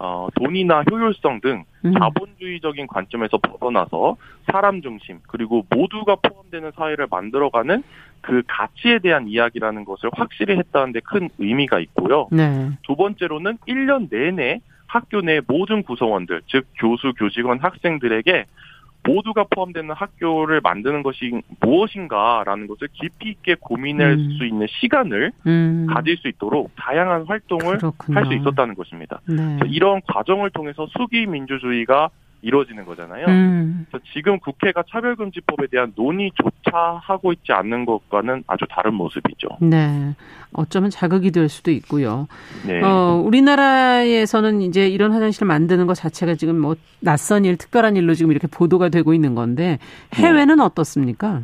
어, 0.00 0.28
돈이나 0.36 0.84
효율성 0.90 1.40
등 1.40 1.64
음. 1.84 1.92
자본주의적인 1.92 2.86
관점에서 2.86 3.38
벗어나서 3.38 4.16
사람 4.50 4.80
중심 4.80 5.18
그리고 5.26 5.64
모두가 5.70 6.16
포함되는 6.16 6.72
사회를 6.76 7.08
만들어가는 7.10 7.82
그 8.20 8.42
가치에 8.46 8.98
대한 8.98 9.28
이야기라는 9.28 9.84
것을 9.84 10.10
확실히 10.12 10.56
했다는 10.56 10.92
데 10.92 11.00
큰 11.00 11.28
의미가 11.38 11.78
있고요. 11.80 12.28
네. 12.30 12.70
두 12.82 12.96
번째로는 12.96 13.58
1년 13.66 14.08
내내 14.10 14.60
학교 14.86 15.20
내 15.20 15.40
모든 15.46 15.82
구성원들, 15.82 16.42
즉 16.46 16.66
교수, 16.78 17.12
교직원, 17.16 17.58
학생들에게 17.60 18.46
모두가 19.04 19.44
포함되는 19.50 19.94
학교를 19.94 20.60
만드는 20.62 21.02
것이 21.02 21.40
무엇인가라는 21.60 22.66
것을 22.66 22.88
깊이 22.92 23.30
있게 23.30 23.54
고민할 23.58 24.12
음. 24.12 24.30
수 24.36 24.44
있는 24.44 24.66
시간을 24.80 25.32
음. 25.46 25.86
가질 25.88 26.16
수 26.18 26.28
있도록 26.28 26.72
다양한 26.76 27.24
활동을 27.26 27.78
할 28.12 28.26
수 28.26 28.34
있었다는 28.34 28.74
것입니다. 28.74 29.20
네. 29.26 29.58
이런 29.68 30.00
과정을 30.06 30.50
통해서 30.50 30.86
수기 30.98 31.26
민주주의가 31.26 32.10
이루어지는 32.42 32.84
거잖아요. 32.84 33.26
음. 33.26 33.86
그래서 33.90 34.04
지금 34.12 34.38
국회가 34.38 34.82
차별금지법에 34.88 35.66
대한 35.70 35.92
논의조차 35.96 37.00
하고 37.02 37.32
있지 37.32 37.52
않는 37.52 37.84
것과는 37.84 38.44
아주 38.46 38.64
다른 38.70 38.94
모습이죠. 38.94 39.48
네. 39.60 40.14
어쩌면 40.52 40.90
자극이 40.90 41.30
될 41.30 41.48
수도 41.48 41.70
있고요. 41.72 42.28
네. 42.66 42.80
어, 42.82 43.20
우리나라에서는 43.24 44.62
이제 44.62 44.88
이런 44.88 45.12
화장실을 45.12 45.46
만드는 45.48 45.86
것 45.86 45.94
자체가 45.94 46.34
지금 46.36 46.58
뭐 46.60 46.76
낯선 47.00 47.44
일, 47.44 47.56
특별한 47.56 47.96
일로 47.96 48.14
지금 48.14 48.30
이렇게 48.30 48.46
보도가 48.46 48.88
되고 48.88 49.12
있는 49.12 49.34
건데 49.34 49.78
해외는 50.14 50.56
네. 50.56 50.62
어떻습니까? 50.62 51.42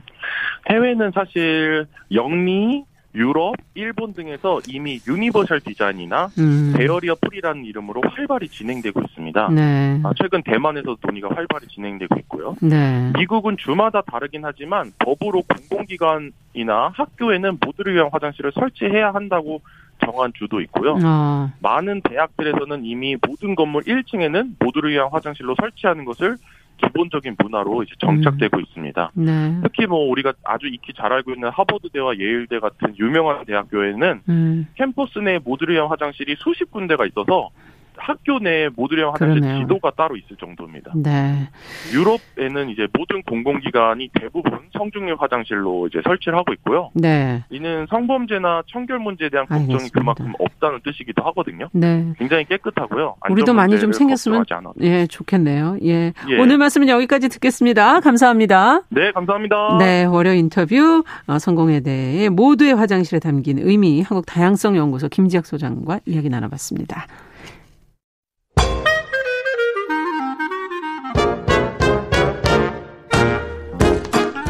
해외는 0.71 1.11
사실 1.15 1.87
영미, 2.13 2.85
유럽, 3.15 3.55
일본 3.75 4.13
등에서 4.13 4.61
이미 4.69 4.99
universal 5.07 5.61
design이나 5.61 6.31
음. 6.39 6.75
barrier 6.77 7.17
free라는 7.21 7.65
이름으로 7.65 8.03
활발히 8.11 8.49
진행되고 8.49 9.01
있습니다. 9.01 9.49
네. 9.51 10.01
아, 10.03 10.11
최근 10.21 10.43
대만에서 10.43 10.97
논의가 11.01 11.29
활발히 11.29 11.69
진행되고 11.69 12.17
있고요. 12.21 12.57
네. 12.61 13.13
미국은 13.17 13.57
주마다 13.57 14.03
다르긴 14.03 14.45
하지만 14.45 14.93
법으로 14.99 15.43
공공기관이나 15.43 16.93
학교에는 16.95 17.59
모두를 17.65 17.95
위한 17.95 18.09
화장실을 18.13 18.53
설치해야 18.53 19.15
한다고 19.15 19.61
정한 20.05 20.33
주도 20.35 20.61
있고요. 20.63 20.99
어. 21.05 21.53
많은 21.61 22.01
대학들에서는 22.03 22.85
이미 22.85 23.17
모든 23.27 23.55
건물 23.55 23.85
1층에는 23.85 24.55
모두를 24.59 24.91
위한 24.91 25.09
화장실로 25.13 25.55
설치하는 25.61 26.05
것을 26.05 26.37
기본적인 26.85 27.37
문화로 27.39 27.83
이제 27.83 27.95
정착되고 27.99 28.57
음. 28.57 28.63
있습니다. 28.63 29.11
네. 29.15 29.61
특히 29.63 29.87
뭐 29.87 30.09
우리가 30.11 30.33
아주 30.45 30.67
익히 30.67 30.93
잘 30.95 31.13
알고 31.13 31.33
있는 31.33 31.49
하버드대와 31.51 32.19
예일대 32.19 32.59
같은 32.61 32.97
유명한 32.99 33.45
대학교에는 33.45 34.21
음. 34.29 34.67
캠퍼스 34.75 35.19
내 35.19 35.39
모듈형 35.39 35.91
화장실이 35.91 36.37
수십 36.39 36.71
군데가 36.71 37.07
있어서 37.07 37.51
학교 37.97 38.39
내 38.39 38.69
모듈형 38.75 39.15
화장실 39.15 39.41
그러네요. 39.41 39.63
지도가 39.63 39.93
따로 39.93 40.17
있을 40.17 40.37
정도입니다. 40.37 40.93
네. 40.95 41.49
유럽에는 41.93 42.71
이제 42.71 42.87
모든 42.93 43.23
공공기관이 43.23 44.11
대부분 44.15 44.61
성중립 44.77 45.21
화장실로 45.21 45.87
이제 45.89 46.01
설치를 46.05 46.37
하고 46.37 46.53
있고요. 46.55 46.91
네. 46.95 47.45
이는 47.51 47.87
성범죄나 47.89 48.63
청결 48.71 48.99
문제에 48.99 49.29
대한 49.29 49.47
걱정이 49.47 49.73
알겠습니다. 49.73 50.01
그만큼 50.01 50.33
없다는 50.39 50.81
뜻이기도 50.85 51.23
하거든요. 51.25 51.69
네. 51.73 52.13
굉장히 52.19 52.45
깨끗하고요. 52.45 53.17
우리도 53.31 53.55
많이 53.55 53.79
좀 53.79 53.93
생겼으면 53.93 54.45
예 54.81 55.07
좋겠네요. 55.07 55.79
예. 55.85 56.13
예. 56.29 56.39
오늘 56.39 56.59
말씀은 56.59 56.89
여기까지 56.89 57.29
듣겠습니다. 57.29 58.01
감사합니다. 58.01 58.83
네, 58.89 59.13
감사합니다. 59.13 59.79
네, 59.79 60.05
월요 60.05 60.33
인터뷰 60.35 61.05
어, 61.27 61.39
성공에 61.39 61.81
대해 61.81 62.29
모두의 62.29 62.75
화장실에 62.75 63.19
담긴 63.19 63.59
의미 63.59 64.03
한국 64.03 64.27
다양성 64.27 64.77
연구소 64.77 65.09
김지학 65.09 65.47
소장과 65.47 66.01
이야기 66.07 66.29
나눠봤습니다. 66.29 67.07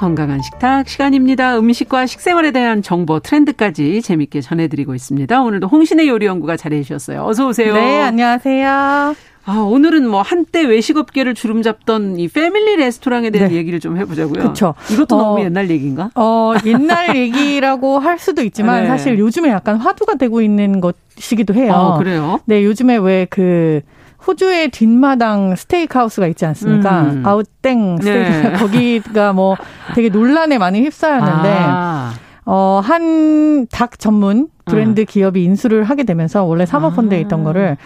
건강한 0.00 0.40
식탁 0.40 0.88
시간입니다. 0.88 1.58
음식과 1.58 2.06
식생활에 2.06 2.52
대한 2.52 2.80
정보 2.80 3.20
트렌드까지 3.20 4.00
재밌게 4.00 4.40
전해드리고 4.40 4.94
있습니다. 4.94 5.42
오늘도 5.42 5.68
홍신의 5.68 6.08
요리연구가 6.08 6.56
자리해 6.56 6.82
주셨어요. 6.82 7.22
어서 7.26 7.46
오세요. 7.46 7.74
네, 7.74 8.00
안녕하세요. 8.00 9.14
아, 9.44 9.52
오늘은 9.58 10.08
뭐 10.08 10.22
한때 10.22 10.62
외식업계를 10.62 11.34
주름 11.34 11.60
잡던 11.60 12.18
이 12.18 12.28
패밀리 12.28 12.76
레스토랑에 12.76 13.28
대한 13.28 13.50
네. 13.50 13.56
얘기를 13.56 13.78
좀 13.78 13.98
해보자고요. 13.98 14.40
그렇죠. 14.40 14.74
이것도 14.90 15.16
어, 15.16 15.22
너무 15.22 15.44
옛날 15.44 15.68
얘기인가? 15.68 16.10
어, 16.14 16.54
옛날 16.64 17.14
얘기라고 17.16 17.98
할 17.98 18.18
수도 18.18 18.42
있지만 18.42 18.84
네. 18.84 18.88
사실 18.88 19.18
요즘에 19.18 19.50
약간 19.50 19.76
화두가 19.76 20.14
되고 20.14 20.40
있는 20.40 20.80
것이기도 20.80 21.52
해요. 21.52 21.74
어, 21.74 21.98
그래요? 21.98 22.40
네, 22.46 22.64
요즘에 22.64 22.96
왜그 22.96 23.82
호주의 24.26 24.68
뒷마당 24.70 25.56
스테이크하우스가 25.56 26.26
있지 26.28 26.44
않습니까? 26.46 27.02
음. 27.02 27.22
아웃땡 27.26 27.98
스테이크 28.00 28.30
네. 28.30 28.52
거기가 28.58 29.32
뭐 29.32 29.56
되게 29.94 30.08
논란에 30.08 30.58
많이 30.58 30.80
휩싸였는데 30.82 31.56
아. 31.58 32.12
어, 32.44 32.80
한 32.82 33.40
닭 33.70 33.98
전문 33.98 34.48
브랜드 34.64 35.00
음. 35.02 35.06
기업이 35.06 35.44
인수를 35.44 35.84
하게 35.84 36.04
되면서 36.04 36.44
원래 36.44 36.64
사모펀드에 36.66 37.18
아. 37.18 37.20
있던 37.22 37.44
거를 37.44 37.76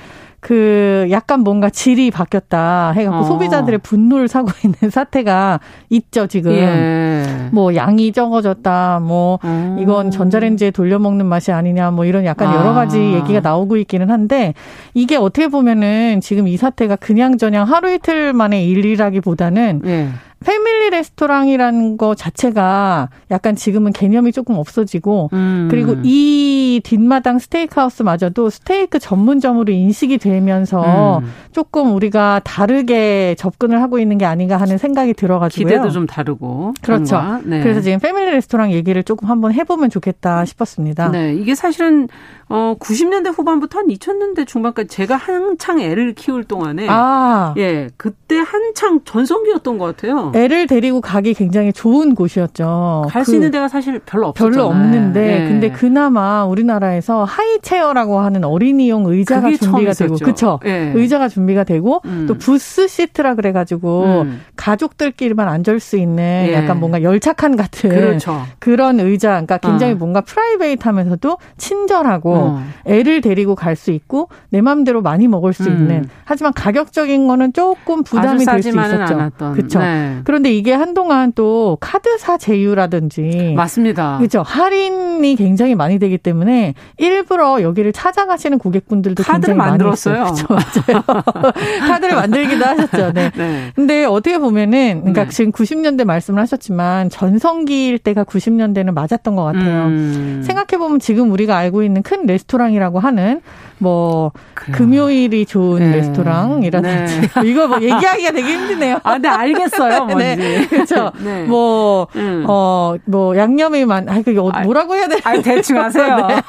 그 0.44 1.06
약간 1.10 1.40
뭔가 1.40 1.70
질이 1.70 2.10
바뀌었다 2.10 2.90
해갖고 2.90 3.20
어. 3.20 3.22
소비자들의 3.22 3.78
분노를 3.78 4.28
사고 4.28 4.50
있는 4.62 4.90
사태가 4.90 5.58
있죠 5.88 6.26
지금. 6.26 6.52
예. 6.52 7.48
뭐 7.50 7.74
양이 7.74 8.12
적어졌다, 8.12 9.00
뭐 9.02 9.38
음. 9.44 9.78
이건 9.80 10.10
전자레인지에 10.10 10.70
돌려 10.72 10.98
먹는 10.98 11.24
맛이 11.24 11.50
아니냐, 11.50 11.92
뭐 11.92 12.04
이런 12.04 12.26
약간 12.26 12.54
여러 12.54 12.74
가지 12.74 12.98
아. 12.98 13.16
얘기가 13.16 13.40
나오고 13.40 13.78
있기는 13.78 14.10
한데 14.10 14.52
이게 14.92 15.16
어떻게 15.16 15.48
보면은 15.48 16.20
지금 16.20 16.46
이 16.46 16.58
사태가 16.58 16.96
그냥 16.96 17.38
저냥 17.38 17.66
하루 17.66 17.90
이틀 17.90 18.34
만에 18.34 18.66
일이라기보다는 18.66 19.80
예. 19.86 20.08
패밀리 20.44 20.90
레스토랑이라는 20.90 21.96
거 21.96 22.14
자체가 22.14 23.08
약간 23.30 23.56
지금은 23.56 23.92
개념이 23.92 24.30
조금 24.32 24.56
없어지고 24.56 25.30
음. 25.32 25.68
그리고 25.70 25.96
이 26.02 26.82
뒷마당 26.84 27.38
스테이크하우스마저도 27.38 28.50
스테이크 28.50 28.98
전문점으로 28.98 29.72
인식이 29.72 30.18
되면서 30.18 31.18
음. 31.18 31.32
조금 31.52 31.94
우리가 31.94 32.42
다르게 32.44 33.34
접근을 33.38 33.80
하고 33.80 33.98
있는 33.98 34.18
게 34.18 34.26
아닌가 34.26 34.58
하는 34.58 34.76
생각이 34.76 35.14
들어가지고요. 35.14 35.66
기대도 35.66 35.90
좀 35.90 36.06
다르고 36.06 36.74
그렇죠. 36.82 37.20
네. 37.44 37.62
그래서 37.62 37.80
지금 37.80 37.98
패밀리 37.98 38.30
레스토랑 38.32 38.72
얘기를 38.72 39.02
조금 39.02 39.30
한번 39.30 39.52
해보면 39.52 39.88
좋겠다 39.88 40.44
싶었습니다. 40.44 41.10
네, 41.10 41.34
이게 41.34 41.54
사실은 41.54 42.08
어 42.50 42.74
90년대 42.78 43.36
후반부터 43.36 43.78
한 43.78 43.86
2000년대 43.86 44.46
중반까지 44.46 44.88
제가 44.88 45.16
한창 45.16 45.80
애를 45.80 46.12
키울 46.12 46.44
동안에 46.44 46.86
아. 46.90 47.54
예 47.56 47.88
그때 47.96 48.36
한창 48.38 49.00
전성기였던 49.04 49.78
것 49.78 49.96
같아요. 49.96 50.32
애를 50.34 50.66
데리고 50.66 51.00
가기 51.00 51.32
굉장히 51.34 51.72
좋은 51.72 52.14
곳이었죠. 52.14 53.06
갈수 53.08 53.30
그 53.30 53.36
있는 53.36 53.50
데가 53.50 53.68
사실 53.68 54.00
별로 54.00 54.28
없었잖아요. 54.28 54.52
별로 54.52 54.66
없는데 54.66 55.20
네. 55.20 55.48
근데 55.48 55.70
그나마 55.70 56.44
우리나라에서 56.44 57.24
high 57.24 57.53
chair라고 57.53 58.18
하는 58.18 58.42
어린이용 58.44 59.06
의자가 59.06 59.52
준비가 59.56 59.92
되고 59.92 60.16
그렇죠. 60.16 60.58
네. 60.64 60.92
의자가 60.94 61.28
준비가 61.28 61.62
되고 61.64 62.00
음. 62.06 62.24
또 62.26 62.34
booth 62.34 62.88
seat라 62.88 63.34
그래 63.36 63.52
가지고 63.52 64.22
음. 64.22 64.40
가족들끼리만 64.56 65.46
앉을 65.48 65.78
수 65.78 65.96
있는 65.96 66.46
예. 66.48 66.54
약간 66.54 66.80
뭔가 66.80 67.02
열차칸 67.02 67.56
같은 67.56 67.90
그렇죠. 67.90 68.42
그런 68.58 68.98
의자, 68.98 69.28
그러니까 69.30 69.58
굉장히 69.58 69.92
어. 69.92 69.96
뭔가 69.96 70.20
private하면서도 70.22 71.38
친절하고 71.56 72.34
어. 72.34 72.62
애를 72.86 73.20
데리고 73.20 73.54
갈 73.54 73.74
수 73.74 73.90
있고 73.90 74.28
내 74.50 74.60
마음대로 74.60 75.02
많이 75.02 75.26
먹을 75.26 75.52
수 75.52 75.64
음. 75.64 75.76
있는 75.76 76.08
하지만 76.24 76.52
가격적인 76.52 77.26
거는 77.26 77.52
조금 77.52 78.04
부담이 78.04 78.44
될 78.44 78.62
수 78.62 78.68
있었죠. 78.68 79.30
그렇죠. 79.52 79.78
네. 79.80 80.18
그런데 80.24 80.52
이게 80.52 80.72
한동안 80.72 81.32
또 81.34 81.76
카드사 81.80 82.38
제휴라든지 82.38 83.54
맞습니다. 83.56 84.18
그렇죠. 84.18 84.42
할인이 84.42 85.36
굉장히 85.36 85.74
많이 85.74 85.98
되기 85.98 86.18
때문에 86.18 86.74
일부러 86.98 87.62
여기를 87.62 87.92
찾아가시는 87.92 88.58
고객분들도 88.58 89.22
굉장히 89.22 89.56
만들었어요. 89.56 90.24
그렇죠. 90.24 90.46
맞아요. 90.48 91.02
카드를 91.88 92.14
만들기도 92.14 92.64
하셨죠. 92.64 93.12
네. 93.12 93.30
네. 93.36 93.72
근데 93.74 94.04
어떻게 94.04 94.38
보면은 94.38 95.00
그러니까 95.00 95.24
네. 95.24 95.30
지금 95.30 95.52
90년대 95.52 96.04
말씀을 96.04 96.40
하셨지만 96.40 97.10
전성기일 97.10 97.98
때가 97.98 98.24
90년대는 98.24 98.92
맞았던 98.92 99.36
것 99.36 99.44
같아요. 99.44 99.86
음. 99.86 100.42
생각해 100.44 100.78
보면 100.78 100.98
지금 100.98 101.30
우리가 101.30 101.56
알고 101.56 101.82
있는 101.82 102.02
큰 102.02 102.26
레스토랑이라고 102.26 102.98
하는 102.98 103.40
뭐 103.78 104.32
그래요. 104.54 104.76
금요일이 104.76 105.46
좋은 105.46 105.80
네. 105.80 105.96
레스토랑이라든지 105.96 107.20
네. 107.20 107.28
이거 107.44 107.66
뭐 107.66 107.80
얘기하기가 107.80 108.32
되게 108.32 108.52
힘드네요. 108.52 108.98
아, 109.02 109.18
네 109.18 109.28
알겠어요. 109.28 110.04
뭔지. 110.06 110.36
네. 110.36 110.66
그렇죠. 110.66 111.12
네. 111.22 111.44
뭐 111.44 112.06
음. 112.16 112.44
어, 112.48 112.94
뭐 113.04 113.36
양념이 113.36 113.84
많 113.84 114.08
아, 114.08 114.22
그게 114.22 114.38
어, 114.38 114.50
뭐라고 114.64 114.94
해야 114.94 115.08
되나? 115.08 115.20
아, 115.24 115.40
대충 115.42 115.78
하세요. 115.78 116.26
네. 116.28 116.42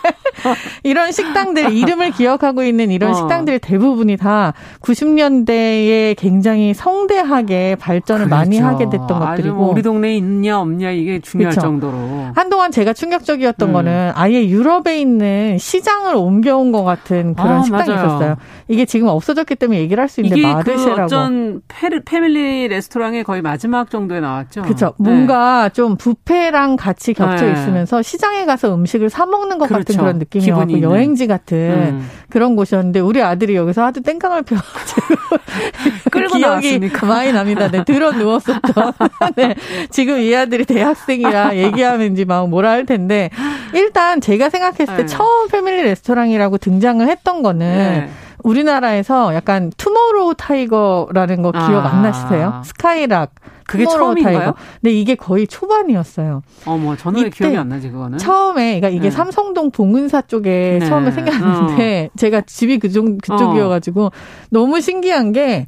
이런 0.84 1.12
식당들 1.12 1.74
이름을 1.74 2.12
기억하고 2.12 2.64
있는 2.64 2.92
이런 2.92 3.12
어. 3.12 3.14
식당들 3.14 3.60
대부분이 3.60 4.18
다 4.18 4.54
90년대에 4.82 6.16
굉장히 6.18 6.74
성대하게 6.74 7.76
발전을 7.80 8.26
그렇죠. 8.26 8.36
많이 8.36 8.60
하게 8.60 8.86
됐던 8.90 9.08
것들이고 9.08 9.56
뭐 9.56 9.72
우리 9.72 9.82
동네에 9.82 10.16
있냐 10.18 10.60
없냐 10.60 10.92
이게 10.92 11.20
중요할 11.20 11.52
그렇죠. 11.52 11.68
정도로 11.68 11.98
한동안 12.36 12.72
제가 12.72 12.94
충격적이었던 12.94 13.70
음. 13.70 13.74
거는 13.74 14.12
아예 14.14 14.46
유럽에 14.46 15.00
있는 15.00 15.58
시장을 15.58 16.16
옮겨온 16.16 16.72
것 16.72 16.84
같은 16.84 17.14
그런 17.36 17.59
아, 17.59 17.63
식당이 17.63 17.89
맞아요. 17.89 18.05
있었어요. 18.07 18.36
이게 18.68 18.86
지금 18.86 19.07
없어졌기 19.07 19.55
때문에 19.55 19.80
얘기를 19.80 20.01
할 20.01 20.09
수 20.09 20.22
있는데 20.22 20.41
그 20.41 20.47
마르쉐라고. 20.47 20.95
그 20.95 21.01
어쩐 21.03 21.61
패밀리 22.05 22.68
레스토랑의 22.68 23.24
거의 23.24 23.41
마지막 23.41 23.89
정도에 23.89 24.20
나왔죠. 24.20 24.61
그렇죠. 24.63 24.93
네. 24.97 25.09
뭔가 25.09 25.70
좀 25.70 25.97
뷔페랑 25.97 26.76
같이 26.76 27.13
겹쳐 27.13 27.45
네. 27.45 27.53
있으면서 27.53 28.01
시장에 28.01 28.45
가서 28.45 28.74
음식을 28.76 29.09
사 29.09 29.26
먹는 29.26 29.57
것 29.57 29.68
그렇죠. 29.68 29.84
같은 29.84 29.97
그런 29.97 30.20
느낌이었고 30.20 30.82
여행지 30.82 31.28
같은 31.28 31.57
음. 31.57 32.09
그런 32.30 32.55
곳이었는데 32.55 32.99
우리 32.99 33.22
아들이 33.22 33.55
여기서 33.55 33.84
하도 33.84 34.01
땡깡을 34.01 34.43
펴가지고 34.43 35.16
끌고 36.11 36.38
기억이 36.38 36.41
나왔습니까? 36.41 37.05
많이 37.05 37.32
납니다. 37.32 37.70
네, 37.70 37.84
들어 37.84 38.11
누웠었던. 38.11 38.93
네, 39.36 39.55
지금 39.89 40.20
이 40.20 40.36
아들이 40.36 40.66
대학생이라 40.66 41.55
얘기하면 41.57 42.13
이제 42.13 42.26
막 42.26 42.49
뭐라 42.49 42.72
할 42.72 42.86
텐데 42.86 43.30
일단 43.74 44.22
제가 44.22 44.49
생각했을 44.49 44.86
때 44.86 45.01
네. 45.03 45.05
처음 45.05 45.47
패밀리 45.49 45.84
레스토랑이라고 45.84 46.57
등장을 46.57 47.05
했던 47.06 47.41
거는 47.41 47.60
네. 47.60 48.10
우리나라에서 48.43 49.34
약간 49.34 49.72
Tomorrow 49.76 50.36
Tiger라는 50.36 51.41
거 51.41 51.51
기억 51.51 51.86
아. 51.86 51.89
안 51.89 52.01
나시세요? 52.03 52.62
Skylark. 52.66 53.32
그게 53.68 53.86
처음인가요? 53.86 54.38
Tiger. 54.38 54.56
근데 54.80 54.93
이게 54.93 55.16
거의 55.16 55.47
초반이었어요. 55.47 56.43
어머, 56.66 56.95
저는 56.95 57.24
왜 57.24 57.30
기억이 57.32 57.58
안 57.58 57.70
나지 57.70 57.89
그거는? 57.89 58.20
처음에 58.20 58.80
그러니까 58.80 58.89
이게 58.89 59.10
네. 59.10 59.12
삼성동 59.12 59.72
봉은사 59.72 60.22
쪽에 60.22 60.78
네. 60.82 60.86
처음에 60.86 61.10
생겼는데 61.12 62.10
어. 62.12 62.14
제가 62.18 62.41
집이 62.41 62.78
그쪽 62.78 63.18
그쪽이어가지고 63.22 64.06
어. 64.06 64.12
너무 64.51 64.82
신기한 64.82 65.32
게 65.32 65.66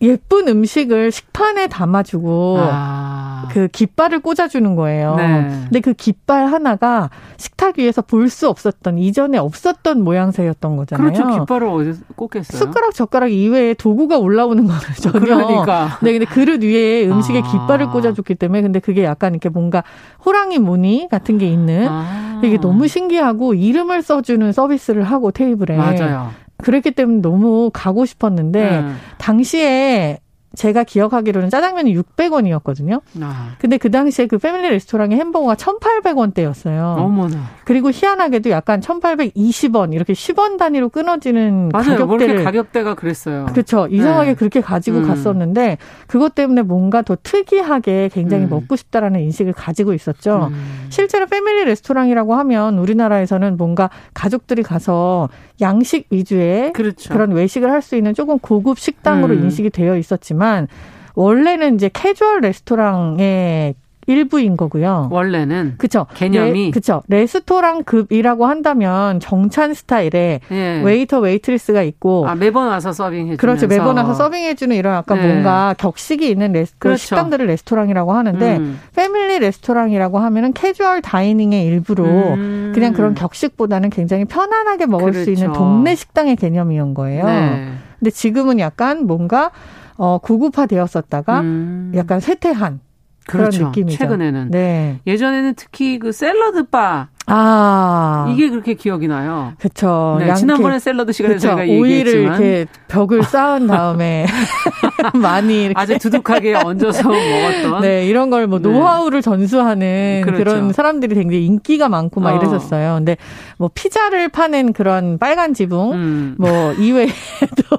예쁜 0.00 0.46
음식을 0.48 1.10
식판에 1.10 1.66
담아주고 1.66 2.58
아. 2.60 3.48
그 3.50 3.66
깃발을 3.68 4.20
꽂아주는 4.20 4.74
거예요. 4.76 5.16
네. 5.16 5.48
근데 5.64 5.80
그 5.80 5.92
깃발 5.94 6.46
하나가 6.46 7.10
식탁 7.36 7.78
위에서 7.78 8.02
볼 8.02 8.28
수 8.28 8.48
없었던 8.48 8.98
이전에 8.98 9.38
없었던 9.38 10.02
모양새였던 10.04 10.76
거잖아요. 10.76 11.12
그렇죠. 11.12 11.40
깃발을 11.40 11.66
어디서 11.66 12.00
꽂겠어요? 12.14 12.58
숟가락 12.58 12.94
젓가락 12.94 13.32
이외에 13.32 13.72
도구가 13.74 14.18
올라오는 14.18 14.64
거는 14.64 14.80
전혀. 15.00 15.18
그러니까. 15.18 15.98
네, 16.02 16.12
근데 16.12 16.26
그릇 16.26 16.62
위에 16.62 17.06
음식에 17.08 17.40
아. 17.40 17.42
깃발을 17.42 17.88
꽂아줬기 17.90 18.34
때문에 18.34 18.62
근데 18.62 18.80
그게 18.80 19.04
약간 19.04 19.32
이렇게 19.32 19.48
뭔가 19.48 19.82
호랑이 20.26 20.58
무늬 20.58 21.08
같은 21.10 21.38
게 21.38 21.48
있는 21.48 21.88
아. 21.88 22.40
이게 22.44 22.58
너무 22.58 22.86
신기하고 22.86 23.54
이름을 23.54 24.02
써주는 24.02 24.52
서비스를 24.52 25.02
하고 25.04 25.30
테이블에 25.30 25.76
맞아요. 25.76 26.30
그랬기 26.62 26.92
때문에 26.92 27.20
너무 27.20 27.70
가고 27.72 28.04
싶었는데 28.04 28.78
음. 28.78 28.96
당시에 29.18 30.18
제가 30.56 30.82
기억하기로는 30.82 31.50
짜장면이 31.50 31.94
600원이었거든요. 31.94 33.00
아. 33.20 33.54
근데 33.58 33.76
그 33.76 33.90
당시에 33.90 34.26
그 34.26 34.38
패밀리 34.38 34.70
레스토랑의 34.70 35.18
햄버거가 35.18 35.54
1,800원대였어요. 35.54 36.98
어머나. 36.98 37.50
그리고 37.64 37.90
희한하게도 37.90 38.50
약간 38.50 38.80
1,820원 38.80 39.92
이렇게 39.92 40.14
10원 40.14 40.56
단위로 40.56 40.88
끊어지는 40.88 41.68
맞아요. 41.68 41.98
가격대를 41.98 42.44
가격대가 42.44 42.94
그랬어요. 42.94 43.46
그렇죠. 43.52 43.86
이상하게 43.88 44.30
네. 44.30 44.34
그렇게 44.34 44.60
가지고 44.60 44.98
음. 44.98 45.06
갔었는데 45.06 45.78
그것 46.06 46.34
때문에 46.34 46.62
뭔가 46.62 47.02
더 47.02 47.16
특이하게 47.22 48.08
굉장히 48.12 48.44
음. 48.44 48.50
먹고 48.50 48.74
싶다라는 48.74 49.20
인식을 49.20 49.52
가지고 49.52 49.92
있었죠. 49.92 50.48
음. 50.50 50.86
실제로 50.88 51.26
패밀리 51.26 51.66
레스토랑이라고 51.66 52.34
하면 52.34 52.78
우리나라에서는 52.78 53.56
뭔가 53.58 53.90
가족들이 54.14 54.62
가서 54.62 55.28
양식 55.60 56.06
위주의 56.10 56.72
그렇죠. 56.72 57.12
그런 57.12 57.32
외식을 57.32 57.70
할 57.70 57.82
수 57.82 57.96
있는 57.96 58.14
조금 58.14 58.38
고급 58.38 58.78
식당으로 58.78 59.34
음. 59.34 59.44
인식이 59.44 59.70
되어 59.70 59.96
있었지만 59.96 60.68
원래는 61.14 61.74
이제 61.76 61.90
캐주얼 61.92 62.40
레스토랑의 62.40 63.74
일부인 64.08 64.56
거고요. 64.56 65.10
원래는 65.12 65.74
그쵸 65.76 66.06
개념이 66.14 66.64
네, 66.64 66.70
그쵸 66.70 67.02
레스토랑급이라고 67.08 68.46
한다면 68.46 69.20
정찬 69.20 69.74
스타일의 69.74 70.40
예. 70.50 70.82
웨이터 70.82 71.20
웨이트리스가 71.20 71.82
있고 71.82 72.26
아 72.26 72.34
매번 72.34 72.68
와서 72.68 72.90
서빙해 72.90 73.24
주는 73.24 73.36
그렇죠 73.36 73.66
매번 73.66 73.98
와서 73.98 74.14
서빙해 74.14 74.54
주는 74.54 74.74
이런 74.74 74.96
약간 74.96 75.20
네. 75.20 75.28
뭔가 75.28 75.74
격식이 75.76 76.26
있는 76.26 76.52
레스, 76.52 76.72
그 76.78 76.88
그렇죠. 76.88 77.00
식당들을 77.02 77.46
레스토랑이라고 77.46 78.12
하는데 78.14 78.56
음. 78.56 78.80
패밀리 78.96 79.40
레스토랑이라고 79.40 80.18
하면은 80.18 80.54
casual 80.54 81.02
dining의 81.02 81.66
일부로 81.66 82.04
음. 82.04 82.72
그냥 82.74 82.94
그런 82.94 83.14
격식보다는 83.14 83.90
굉장히 83.90 84.24
편안하게 84.24 84.86
먹을 84.86 85.12
그렇죠. 85.12 85.24
수 85.24 85.30
있는 85.30 85.48
그렇죠. 85.48 85.60
동네 85.60 85.94
식당의 85.94 86.36
개념이온 86.36 86.94
거예요. 86.94 87.26
네. 87.26 87.72
근데 87.98 88.10
지금은 88.10 88.58
약간 88.58 89.06
뭔가 89.06 89.50
어 89.98 90.16
고급화되었었다가 90.16 91.40
음. 91.40 91.92
약간 91.94 92.20
쇠퇴한 92.20 92.80
그런 93.28 93.50
그렇죠. 93.50 93.66
느낌이죠. 93.66 93.98
최근에는. 93.98 94.50
네. 94.50 95.00
예전에는 95.06 95.54
특히 95.54 95.98
그 95.98 96.10
샐러드 96.12 96.64
바 96.70 97.08
아. 97.26 98.26
이게 98.32 98.48
그렇게 98.48 98.72
기억이 98.74 99.06
나요. 99.06 99.52
그쵸. 99.60 100.16
네, 100.18 100.32
지난번에 100.34 100.78
샐러드 100.78 101.12
시간에 101.12 101.34
그쵸. 101.34 101.48
저희가 101.48 101.62
오이를 101.72 102.12
얘기했지만. 102.12 102.40
이렇게 102.42 102.66
벽을 102.88 103.22
쌓은 103.22 103.66
다음에 103.66 104.24
많이 105.14 105.64
이렇게 105.64 105.80
아주 105.80 105.98
두둑하게 105.98 106.54
얹어서 106.54 107.02
먹었던. 107.08 107.82
네, 107.82 108.06
이런 108.06 108.30
걸뭐 108.30 108.58
네. 108.60 108.68
노하우를 108.68 109.22
전수하는 109.22 110.22
그렇죠. 110.24 110.44
그런 110.44 110.72
사람들이 110.72 111.14
굉장히 111.14 111.46
인기가 111.46 111.88
많고 111.88 112.20
막 112.20 112.34
어. 112.34 112.36
이랬었어요. 112.36 112.94
근데 112.96 113.16
뭐 113.56 113.70
피자를 113.72 114.28
파는 114.28 114.72
그런 114.72 115.18
빨간 115.18 115.54
지붕 115.54 115.92
음. 115.92 116.34
뭐 116.38 116.72
이외에도 116.74 117.12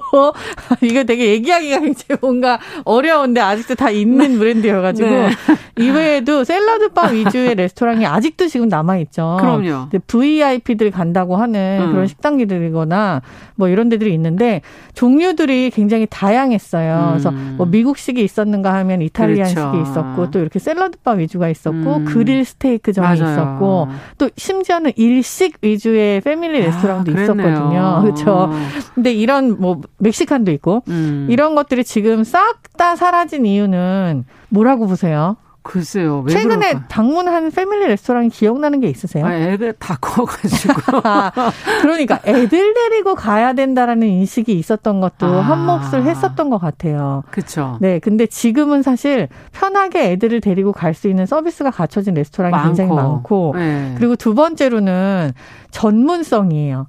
이거 0.82 1.04
되게 1.04 1.28
얘기하기가 1.30 1.78
이제 1.86 2.16
뭔가 2.20 2.58
어려운데 2.84 3.40
아직도 3.40 3.74
다 3.74 3.90
있는 3.90 4.38
브랜드여가지고 4.38 5.08
네. 5.08 5.30
이외에도 5.78 6.44
샐러드 6.44 6.90
바 6.90 7.08
위주의 7.08 7.54
레스토랑이 7.54 8.06
아직도 8.06 8.48
지금 8.48 8.68
남아 8.68 8.98
있죠. 8.98 9.38
그럼요. 9.40 9.88
VIP들 10.06 10.90
간다고 10.90 11.36
하는 11.36 11.80
음. 11.82 11.92
그런 11.92 12.06
식당들이거나 12.06 13.22
뭐 13.56 13.68
이런 13.68 13.88
데들이 13.88 14.12
있는데 14.14 14.62
종류들이 14.94 15.70
굉장히 15.70 16.06
다양했어요. 16.08 17.09
음. 17.10 17.14
그래서 17.14 17.30
뭐 17.30 17.66
미국식이 17.66 18.22
있었는가 18.22 18.74
하면 18.74 19.02
이탈리안식이 19.02 19.60
그렇죠. 19.60 19.90
있었고 19.90 20.30
또 20.30 20.38
이렇게 20.38 20.58
샐러드바 20.58 21.12
위주가 21.12 21.48
있었고 21.48 21.96
음. 21.96 22.04
그릴 22.04 22.44
스테이크점이 22.44 23.06
맞아요. 23.06 23.32
있었고 23.32 23.88
또 24.18 24.30
심지어는 24.36 24.92
일식 24.96 25.58
위주의 25.62 26.20
패밀리 26.20 26.62
아, 26.62 26.66
레스토랑도 26.66 27.12
아, 27.12 27.22
있었거든요. 27.22 27.98
그렇죠. 28.02 28.50
근데 28.94 29.12
이런 29.12 29.60
뭐 29.60 29.80
멕시칸도 29.98 30.50
있고 30.52 30.82
음. 30.88 31.26
이런 31.30 31.54
것들이 31.54 31.84
지금 31.84 32.24
싹 32.24 32.60
다 32.80 32.96
사라진 32.96 33.44
이유는 33.44 34.24
뭐라고 34.48 34.86
보세요? 34.86 35.36
글쎄요. 35.70 36.24
최근에 36.28 36.68
그럴까? 36.70 36.86
방문한 36.88 37.52
패밀리 37.52 37.86
레스토랑 37.86 38.28
기억나는 38.28 38.80
게 38.80 38.88
있으세요? 38.88 39.24
아, 39.24 39.32
애들 39.32 39.74
다 39.74 39.96
커가지고. 40.00 40.74
아, 41.06 41.30
그러니까 41.80 42.18
애들 42.24 42.74
데리고 42.74 43.14
가야 43.14 43.52
된다라는 43.52 44.08
인식이 44.08 44.52
있었던 44.58 45.00
것도 45.00 45.26
아. 45.26 45.40
한 45.40 45.66
몫을 45.66 46.02
했었던 46.06 46.50
것 46.50 46.58
같아요. 46.58 47.22
그렇죠. 47.30 47.78
네, 47.80 48.00
근데 48.00 48.26
지금은 48.26 48.82
사실 48.82 49.28
편하게 49.52 50.10
애들을 50.12 50.40
데리고 50.40 50.72
갈 50.72 50.90
수 50.92 51.06
있는 51.08 51.24
서비스가 51.24 51.70
갖춰진 51.70 52.14
레스토랑이 52.14 52.50
많고. 52.50 52.66
굉장히 52.66 52.92
많고, 52.92 53.52
네. 53.56 53.94
그리고 53.96 54.16
두 54.16 54.34
번째로는 54.34 55.32
전문성이에요. 55.70 56.88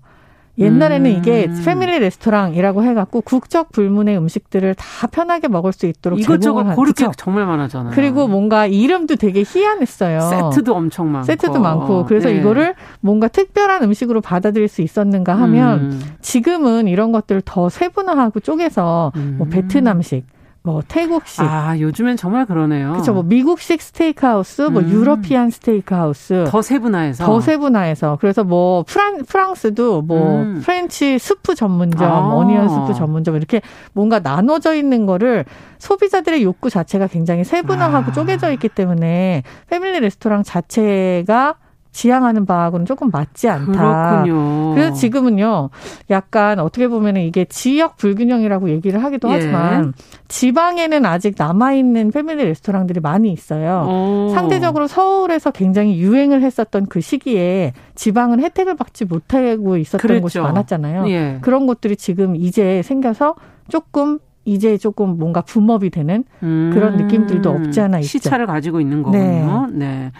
옛날에는 0.57 1.09
음. 1.09 1.17
이게 1.17 1.49
패밀리 1.63 1.99
레스토랑이라고 1.99 2.83
해갖고 2.83 3.21
국적 3.21 3.71
불문의 3.71 4.17
음식들을 4.17 4.75
다 4.75 5.07
편하게 5.07 5.47
먹을 5.47 5.71
수 5.71 5.85
있도록 5.85 6.19
이것저것 6.19 6.75
고를 6.75 6.93
게 6.93 7.07
정말 7.17 7.45
많았잖아요. 7.45 7.93
그리고 7.95 8.27
뭔가 8.27 8.67
이름도 8.67 9.15
되게 9.15 9.43
희한했어요. 9.47 10.19
세트도 10.19 10.75
엄청 10.75 11.11
많고. 11.11 11.25
세트도 11.25 11.59
많고. 11.59 12.05
그래서 12.05 12.29
네. 12.29 12.37
이거를 12.37 12.75
뭔가 12.99 13.27
특별한 13.27 13.83
음식으로 13.83 14.21
받아들일 14.21 14.67
수 14.67 14.81
있었는가 14.81 15.33
하면 15.35 15.79
음. 15.79 16.01
지금은 16.21 16.87
이런 16.87 17.11
것들을 17.11 17.41
더 17.45 17.69
세분화하고 17.69 18.41
쪼개서 18.41 19.11
뭐 19.15 19.23
음. 19.23 19.35
뭐 19.37 19.47
베트남식 19.47 20.25
뭐 20.63 20.83
태국식. 20.87 21.41
아 21.41 21.79
요즘엔 21.79 22.17
정말 22.17 22.45
그러네요. 22.45 22.91
그렇죠. 22.91 23.13
뭐 23.13 23.23
미국식 23.23 23.81
steakhouse, 23.81 24.63
뭐 24.63 24.81
음. 24.81 24.89
European 24.89 25.49
steakhouse. 25.49 26.45
더 26.47 26.61
세분화해서. 26.61 27.25
더 27.25 27.41
세분화해서. 27.41 28.17
그래서 28.21 28.43
뭐 28.43 28.83
프랑 28.83 29.23
프랑스도 29.25 30.03
뭐 30.03 30.41
음. 30.41 30.61
French 30.63 31.17
soup 31.17 31.55
전문점, 31.55 32.11
아. 32.11 32.35
onion 32.35 32.69
soup 32.69 32.93
전문점 32.93 33.35
이렇게 33.35 33.61
뭔가 33.93 34.19
나눠져 34.19 34.75
있는 34.75 35.07
거를 35.07 35.45
소비자들의 35.79 36.43
욕구 36.43 36.69
자체가 36.69 37.07
굉장히 37.07 37.43
세분화하고 37.43 38.11
아. 38.11 38.13
쪼개져 38.13 38.51
있기 38.51 38.69
때문에 38.69 39.41
패밀리 39.67 39.99
레스토랑 39.99 40.43
자체가 40.43 41.55
지향하는 41.91 42.45
바하고는 42.45 42.85
조금 42.85 43.09
맞지 43.11 43.49
않다. 43.49 44.23
그렇군요. 44.23 44.73
그래서 44.73 44.93
지금은요, 44.93 45.69
약간 46.09 46.59
어떻게 46.59 46.87
보면 46.87 47.17
이게 47.17 47.45
지역 47.45 47.97
불균형이라고 47.97 48.69
얘기를 48.69 49.03
하기도 49.03 49.29
예. 49.29 49.33
하지만 49.33 49.93
지방에는 50.29 51.05
아직 51.05 51.35
남아있는 51.37 52.11
패밀리 52.11 52.45
레스토랑들이 52.45 53.01
많이 53.01 53.31
있어요. 53.31 53.87
오. 53.89 54.29
상대적으로 54.33 54.87
서울에서 54.87 55.51
굉장히 55.51 55.99
유행을 55.99 56.41
했었던 56.41 56.85
그 56.85 57.01
시기에 57.01 57.73
지방은 57.95 58.39
혜택을 58.41 58.75
받지 58.75 59.05
못하고 59.05 59.77
있었던 59.77 59.99
그랬죠. 59.99 60.21
곳이 60.21 60.39
많았잖아요. 60.39 61.09
예. 61.09 61.39
그런 61.41 61.67
곳들이 61.67 61.97
지금 61.97 62.35
이제 62.35 62.81
생겨서 62.83 63.35
조금 63.67 64.19
이제 64.45 64.77
조금 64.77 65.17
뭔가 65.17 65.41
붐업이 65.41 65.89
되는 65.89 66.23
음. 66.41 66.71
그런 66.73 66.97
느낌들도 66.97 67.49
없지 67.49 67.79
않아 67.81 67.99
있죠. 67.99 68.07
시차를 68.07 68.47
가지고 68.47 68.81
있는 68.81 69.03
거군요. 69.03 69.67
네. 69.71 69.85
네. 69.85 70.11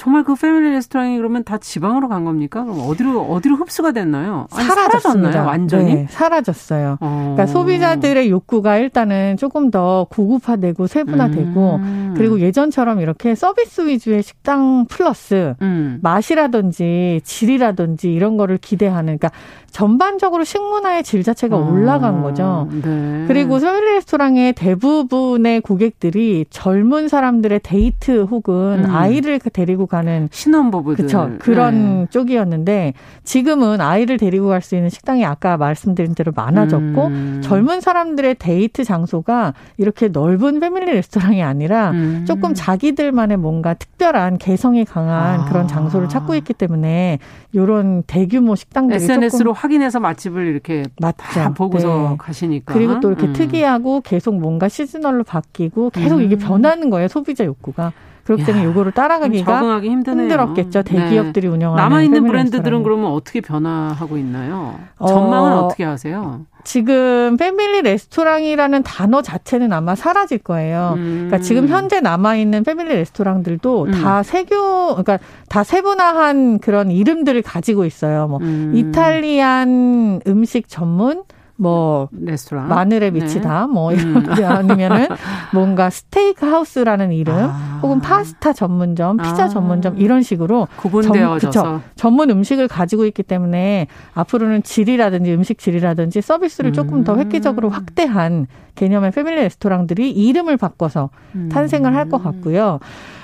정말 0.00 0.24
그 0.24 0.34
패밀리 0.34 0.70
레스토랑이 0.70 1.18
그러면 1.18 1.44
다 1.44 1.58
지방으로 1.58 2.08
간 2.08 2.24
겁니까? 2.24 2.64
그럼 2.64 2.88
어디로 2.88 3.20
어디로 3.20 3.56
흡수가 3.56 3.92
됐나요? 3.92 4.46
아니, 4.50 4.66
사라졌나요? 4.66 5.44
완전히 5.44 5.94
네, 5.94 6.06
사라졌어요. 6.08 6.96
어. 7.02 7.34
그러니까 7.34 7.44
소비자들의 7.44 8.30
욕구가 8.30 8.78
일단은 8.78 9.36
조금 9.36 9.70
더 9.70 10.06
고급화되고 10.08 10.86
세분화되고 10.86 11.74
음. 11.76 12.14
그리고 12.16 12.40
예전처럼 12.40 13.00
이렇게 13.00 13.34
서비스 13.34 13.86
위주의 13.86 14.22
식당 14.22 14.86
플러스 14.86 15.54
음. 15.60 15.98
맛이라든지 16.00 17.20
질이라든지 17.22 18.10
이런 18.10 18.38
거를 18.38 18.56
기대하는 18.56 19.18
그러니까 19.18 19.30
전반적으로 19.70 20.44
식문화의 20.44 21.04
질 21.04 21.22
자체가 21.22 21.56
어. 21.56 21.70
올라간 21.70 22.22
거죠. 22.22 22.68
네. 22.72 23.24
그리고 23.28 23.58
패밀리 23.60 23.94
레스토랑의 23.96 24.54
대부분의 24.54 25.60
고객들이 25.60 26.46
젊은 26.48 27.08
사람들의 27.08 27.60
데이트 27.62 28.22
혹은 28.22 28.86
음. 28.86 28.90
아이를 28.90 29.38
데리고 29.52 29.89
가는 29.90 30.28
신혼부부들 30.32 31.04
그쵸 31.04 31.30
그런 31.40 32.00
네. 32.00 32.06
쪽이었는데 32.08 32.94
지금은 33.24 33.82
아이를 33.82 34.16
데리고 34.16 34.48
갈 34.48 34.60
수 34.62 34.76
있는 34.76 34.88
식당이 34.90 35.24
아까 35.24 35.56
말씀드린 35.56 36.14
대로 36.14 36.32
많아졌고 36.36 37.06
음. 37.06 37.40
젊은 37.42 37.80
사람들의 37.80 38.36
데이트 38.38 38.84
장소가 38.84 39.54
이렇게 39.78 40.08
넓은 40.08 40.60
패밀리 40.60 40.92
레스토랑이 40.92 41.42
아니라 41.42 41.90
음. 41.90 42.24
조금 42.26 42.54
자기들만의 42.54 43.38
뭔가 43.38 43.74
특별한 43.74 44.38
개성이 44.38 44.84
강한 44.84 45.40
아. 45.40 45.44
그런 45.46 45.66
장소를 45.66 46.08
찾고 46.08 46.34
있기 46.36 46.54
때문에 46.54 47.18
이런 47.52 48.02
대규모 48.06 48.54
식당들이 48.54 49.02
SNS로 49.02 49.52
확인해서 49.52 49.98
맛집을 49.98 50.46
이렇게 50.46 50.84
맞죠. 51.00 51.16
다 51.18 51.52
보고서 51.52 52.10
네. 52.10 52.16
가시니까 52.18 52.72
그리고 52.72 53.00
또 53.00 53.08
이렇게 53.08 53.26
음. 53.26 53.32
특이하고 53.32 54.02
계속 54.02 54.38
뭔가 54.38 54.68
시즈널로 54.68 55.24
바뀌고 55.24 55.90
계속 55.90 56.20
이게 56.20 56.36
음. 56.36 56.38
변하는 56.38 56.90
거예요 56.90 57.08
소비자 57.08 57.44
욕구가. 57.44 57.92
그렇기 58.30 58.44
때문에 58.44 58.64
요거를 58.66 58.92
따라가기가 58.92 59.58
적응하기 59.58 59.90
힘드네요. 59.90 60.22
힘들었겠죠. 60.22 60.82
대기업들이 60.84 61.48
네. 61.48 61.52
운영하는 61.52 61.82
남아 61.82 62.02
있는 62.02 62.24
브랜드들은 62.24 62.84
그러면 62.84 63.10
어떻게 63.10 63.40
변화하고 63.40 64.16
있나요? 64.18 64.78
전망은 64.98 65.52
어, 65.52 65.68
떻게 65.68 65.82
하세요? 65.82 66.42
지금 66.62 67.36
패밀리 67.36 67.82
레스토랑이라는 67.82 68.84
단어 68.84 69.22
자체는 69.22 69.72
아마 69.72 69.96
사라질 69.96 70.38
거예요. 70.38 70.94
음. 70.96 71.26
그러니까 71.26 71.38
지금 71.38 71.66
현재 71.66 72.00
남아 72.00 72.36
있는 72.36 72.62
패밀리 72.62 72.94
레스토랑들도 72.94 73.84
음. 73.84 73.90
다 73.90 74.22
세교 74.22 74.88
그러니까 74.90 75.18
다 75.48 75.64
세분화한 75.64 76.60
그런 76.60 76.92
이름들을 76.92 77.42
가지고 77.42 77.84
있어요. 77.84 78.28
뭐 78.28 78.38
음. 78.42 78.72
이탈리안 78.76 80.20
음식 80.28 80.68
전문 80.68 81.24
뭐 81.60 82.08
레스토랑 82.12 82.68
마늘에 82.68 83.10
미치다 83.10 83.66
네. 83.66 83.72
뭐 83.72 83.92
이런 83.92 84.16
음. 84.16 84.44
아니면은 84.44 85.08
뭔가 85.52 85.90
스테이크 85.90 86.46
하우스라는 86.46 87.12
이름 87.12 87.34
아. 87.34 87.80
혹은 87.82 88.00
파스타 88.00 88.54
전문점, 88.54 89.18
피자 89.18 89.44
아. 89.44 89.48
전문점 89.48 89.98
이런 89.98 90.22
식으로 90.22 90.68
구분되어져서 90.76 91.82
전문 91.96 92.30
음식을 92.30 92.66
가지고 92.66 93.04
있기 93.04 93.22
때문에 93.22 93.88
앞으로는 94.14 94.62
질이라든지 94.62 95.34
음식 95.34 95.58
질이라든지 95.58 96.22
서비스를 96.22 96.72
조금 96.72 97.04
더 97.04 97.12
음. 97.14 97.20
획기적으로 97.20 97.68
확대한 97.68 98.46
개념의 98.74 99.10
패밀리 99.10 99.36
레스토랑들이 99.42 100.10
이름을 100.10 100.56
바꿔서 100.56 101.10
음. 101.34 101.50
탄생을 101.52 101.94
할 101.94 102.10
것 102.10 102.24
같고요. 102.24 102.80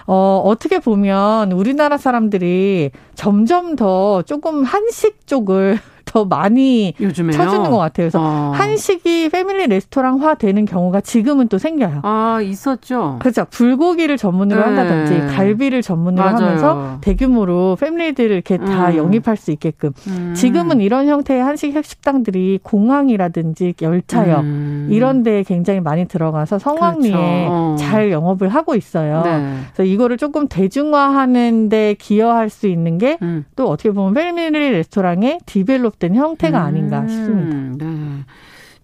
어, 0.06 0.42
어떻게 0.44 0.78
보면 0.78 1.50
우리나라 1.52 1.96
사람들이 1.96 2.92
점점 3.14 3.74
더 3.74 4.22
조금 4.22 4.62
한식 4.62 5.26
쪽을 5.26 5.78
더더 6.16 6.24
많이 6.24 6.94
요즘에요? 6.98 7.32
쳐주는 7.32 7.70
것 7.70 7.76
같아요. 7.76 8.04
그래서 8.04 8.20
어. 8.20 8.52
한식이 8.54 9.28
패밀리 9.28 9.66
레스토랑화 9.66 10.36
되는 10.36 10.64
경우가 10.64 11.02
지금은 11.02 11.48
또 11.48 11.58
생겨요. 11.58 12.00
아 12.02 12.40
있었죠. 12.42 13.16
그렇죠. 13.20 13.44
불고기를 13.50 14.16
전문으로 14.16 14.60
네. 14.60 14.66
한다든지 14.66 15.34
갈비를 15.36 15.82
전문으로 15.82 16.24
맞아요. 16.24 16.36
하면서 16.36 16.98
대규모로 17.02 17.76
패밀리들을 17.78 18.30
이렇게 18.30 18.54
음. 18.54 18.64
다 18.64 18.96
영입할 18.96 19.36
수 19.36 19.50
있게끔. 19.50 19.92
음. 20.06 20.32
지금은 20.34 20.80
이런 20.80 21.06
형태의 21.06 21.42
한식 21.42 21.76
식당들이 21.84 22.60
공항이라든지 22.62 23.74
열차역 23.82 24.40
음. 24.40 24.88
이런 24.90 25.22
데에 25.22 25.42
굉장히 25.42 25.80
많이 25.80 26.06
들어가서 26.06 26.58
성황리에 26.58 27.10
그렇죠. 27.10 27.22
어. 27.50 27.76
잘 27.78 28.10
영업을 28.10 28.48
하고 28.48 28.74
있어요. 28.74 29.22
네. 29.24 29.56
그래서 29.74 29.84
이거를 29.84 30.16
조금 30.16 30.48
대중화하는 30.48 31.68
데 31.68 31.94
기여할 31.98 32.48
수 32.48 32.66
있는 32.66 32.96
게또 32.98 33.18
음. 33.22 33.44
어떻게 33.58 33.90
보면 33.90 34.14
패밀리 34.14 34.70
레스토랑의 34.70 35.40
디벨롭된 35.44 36.05
형태가 36.14 36.62
아닌가 36.62 37.00
음. 37.00 37.08
싶습니다. 37.08 37.86
네. 37.86 38.24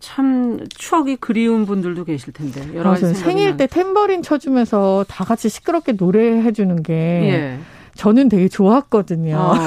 참 0.01 0.59
추억이 0.69 1.17
그리운 1.17 1.65
분들도 1.65 2.05
계실 2.05 2.33
텐데 2.33 2.61
여러 2.75 2.91
가지 2.91 3.15
생일 3.15 3.57
때 3.57 3.69
탬버린 3.69 4.23
쳐주면서 4.23 5.05
다 5.09 5.25
같이 5.25 5.49
시끄럽게 5.49 5.93
노래해 5.93 6.53
주는 6.53 6.83
게 6.83 6.93
예. 6.93 7.59
저는 7.95 8.29
되게 8.29 8.49
좋았거든요. 8.49 9.37
어. 9.37 9.55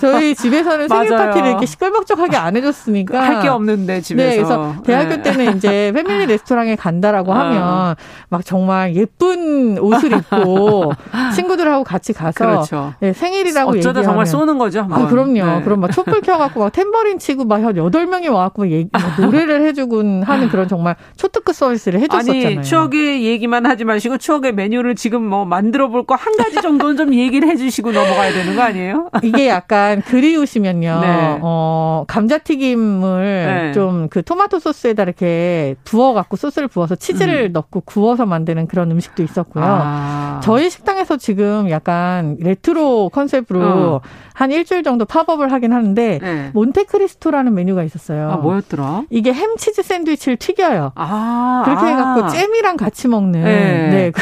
저희 0.00 0.34
집에서는 0.34 0.88
생일. 0.88 1.16
파티를 1.16 1.48
이렇게 1.48 1.66
시끌벅적하게 1.66 2.36
안 2.36 2.56
해줬으니까 2.56 3.20
할 3.20 3.42
게 3.42 3.48
없는데 3.48 4.00
집에서. 4.02 4.28
네, 4.30 4.36
그래서 4.36 4.74
대학교 4.84 5.16
네. 5.16 5.22
때는 5.22 5.56
이제 5.56 5.90
패밀리 5.94 6.26
레스토랑에 6.26 6.76
간다라고 6.76 7.32
어. 7.32 7.34
하면 7.34 7.94
막 8.28 8.44
정말 8.44 8.94
예쁜 8.94 9.78
옷을 9.78 10.12
입고 10.12 10.92
친구들하고 11.34 11.82
같이 11.82 12.12
가서 12.12 12.44
그렇죠. 12.44 12.94
네, 13.00 13.12
생일이라고 13.12 13.70
어쩌다 13.70 14.00
얘기하면 14.00 14.04
정말 14.04 14.26
쏘는 14.26 14.58
거죠. 14.58 14.86
아, 14.90 15.06
그럼요. 15.08 15.32
네. 15.32 15.62
그럼 15.64 15.80
막 15.80 15.90
촛불 15.90 16.20
켜갖고 16.20 16.60
막 16.60 16.72
탬버린 16.72 17.18
치고 17.18 17.44
막 17.46 17.62
한 17.62 17.76
여덟 17.76 18.06
명이 18.06 18.26
와갖고 18.28 18.68
얘기, 18.70 18.90
노래를 19.20 19.64
해주곤 19.66 20.24
하는 20.24 20.48
그런 20.48 20.66
정말 20.68 20.96
초특급 21.16 21.54
서비스를 21.54 22.00
해줬었잖아요. 22.00 22.46
아니 22.46 22.62
추억의 22.62 23.24
얘기만 23.24 23.66
하지 23.66 23.84
마시고 23.84 24.18
추억의 24.18 24.52
메뉴를 24.52 24.94
지금 24.96 25.22
뭐 25.32 25.46
만들어 25.46 25.88
볼 25.88 26.04
거 26.04 26.14
한 26.14 26.36
가지 26.36 26.60
정도는 26.60 26.96
좀 26.98 27.14
얘기를 27.14 27.48
해주시고 27.48 27.90
넘어가야 27.92 28.32
되는 28.34 28.54
거 28.54 28.60
아니에요? 28.62 29.08
이게 29.22 29.48
약간 29.48 30.02
그리우시면요. 30.02 31.00
네. 31.00 31.38
어, 31.40 32.04
감자튀김을 32.06 33.46
네. 33.46 33.72
좀그 33.72 34.22
토마토 34.24 34.58
소스에다 34.58 35.04
이렇게 35.04 35.74
부어 35.84 36.12
갖고 36.12 36.36
소스를 36.36 36.68
부어서 36.68 36.96
치즈를 36.96 37.46
음. 37.46 37.52
넣고 37.52 37.80
구워서 37.86 38.26
만드는 38.26 38.66
그런 38.66 38.90
음식도 38.90 39.22
있었고요. 39.22 39.64
아. 39.66 40.40
저희 40.42 40.68
식당에서 40.70 41.16
지금 41.16 41.70
약간 41.70 42.36
retro 42.40 43.08
concept로 43.10 43.60
어. 43.62 44.00
한 44.34 44.50
일주일 44.50 44.82
정도 44.82 45.04
pop-up을 45.04 45.50
하긴 45.52 45.72
하는데 45.72 46.18
네. 46.20 46.50
몬테크리스토라는 46.52 47.54
메뉴가 47.54 47.84
있었어요. 47.84 48.30
아, 48.32 48.36
뭐였더라? 48.36 49.04
이게 49.10 49.32
햄 49.32 49.56
치즈 49.56 49.82
샌드위치를 49.82 50.36
튀겨요. 50.36 50.92
아. 50.94 51.62
그렇게 51.64 51.86
해갖고 51.86 52.28
잼이랑 52.28 52.76
같이 52.76 53.08
먹는. 53.08 53.44
네. 53.44 53.88
네. 53.90 54.12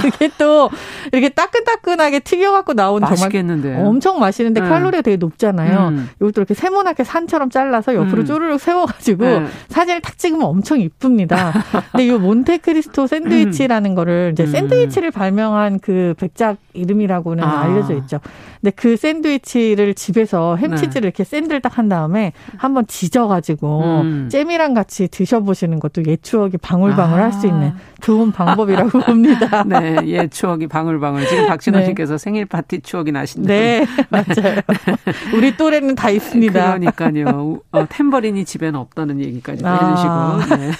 그게 0.00 0.28
또 0.40 0.70
이렇게 1.12 1.28
따끈따끈하게 1.28 2.20
튀겨갖고 2.20 2.72
나온 2.72 3.00
맛있겠는데. 3.00 3.74
정말 3.74 3.86
엄청 3.86 4.18
맛있는데 4.18 4.62
네. 4.62 4.68
칼로리가 4.68 5.02
되게 5.02 5.18
높잖아요. 5.18 5.88
음. 5.88 6.08
이것도 6.16 6.40
이렇게 6.40 6.54
세모나게 6.54 7.04
산처럼 7.04 7.50
잘라서 7.50 7.94
옆으로 7.94 8.22
음. 8.22 8.24
쪼르륵 8.24 8.58
세워가지고 8.58 9.24
네. 9.24 9.46
사진을 9.68 10.00
탁 10.00 10.16
찍으면 10.16 10.46
엄청 10.46 10.80
이쁩니다. 10.80 11.52
근데 11.92 12.06
이 12.06 12.10
몬테크리스토 12.10 13.06
샌드위치라는 13.06 13.90
음. 13.90 13.94
거를 13.94 14.30
이제 14.32 14.44
음. 14.44 14.50
샌드위치를 14.50 15.10
발명한 15.10 15.80
그 15.80 16.14
백작 16.16 16.56
이름이라고는 16.72 17.44
아. 17.44 17.60
알려져 17.60 17.94
있죠. 17.96 18.20
근데 18.60 18.70
그 18.70 18.96
샌드위치를 18.96 19.94
집에서 19.94 20.56
햄치즈를 20.56 21.02
네. 21.02 21.06
이렇게 21.08 21.24
샌드를 21.24 21.60
딱한 21.60 21.88
다음에 21.88 22.32
한번 22.56 22.86
지져가지고 22.86 24.00
음. 24.02 24.28
잼이랑 24.30 24.74
같이 24.74 25.08
드셔보시는 25.08 25.80
것도 25.80 26.04
옛 26.06 26.22
추억이 26.22 26.52
방울방울 26.62 27.20
아. 27.20 27.24
할수 27.24 27.46
있는 27.46 27.72
좋은 28.00 28.32
방법이라고 28.32 28.98
봅니다. 29.00 29.64
네, 29.64 29.96
옛 30.06 30.29
추억이 30.30 30.66
방울방울. 30.66 31.26
지금 31.26 31.46
박진호 31.46 31.80
네. 31.80 31.86
씨께서 31.86 32.18
생일 32.18 32.46
파티 32.46 32.80
추억이 32.80 33.12
나신다. 33.12 33.48
네, 33.48 33.86
맞아요. 34.08 34.60
우리 35.34 35.56
또래는 35.56 35.94
다 35.94 36.10
있습니다. 36.10 36.78
그러니까요. 36.78 37.60
어, 37.72 37.86
탬버린이 37.88 38.44
집에는 38.44 38.78
없다는 38.78 39.20
얘기까지 39.20 39.62
아. 39.64 40.38
해주시고. 40.38 40.56
네. 40.56 40.70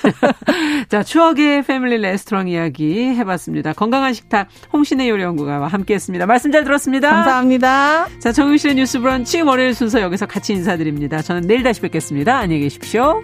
자, 0.88 1.02
추억의 1.02 1.62
패밀리 1.62 1.98
레스토랑 1.98 2.48
이야기 2.48 2.98
해봤습니다. 2.98 3.72
건강한 3.72 4.12
식탁 4.12 4.48
홍신의 4.72 5.08
요리연구가와 5.08 5.68
함께했습니다. 5.68 6.26
말씀 6.26 6.52
잘 6.52 6.64
들었습니다. 6.64 7.10
감사합니다. 7.10 8.08
자, 8.18 8.32
정유실의 8.32 8.76
뉴스 8.76 9.00
브런치 9.00 9.42
월요일 9.42 9.74
순서 9.74 10.00
여기서 10.00 10.26
같이 10.26 10.52
인사드립니다. 10.52 11.22
저는 11.22 11.42
내일 11.42 11.62
다시 11.62 11.80
뵙겠습니다. 11.80 12.38
안녕히 12.38 12.62
계십시오. 12.62 13.20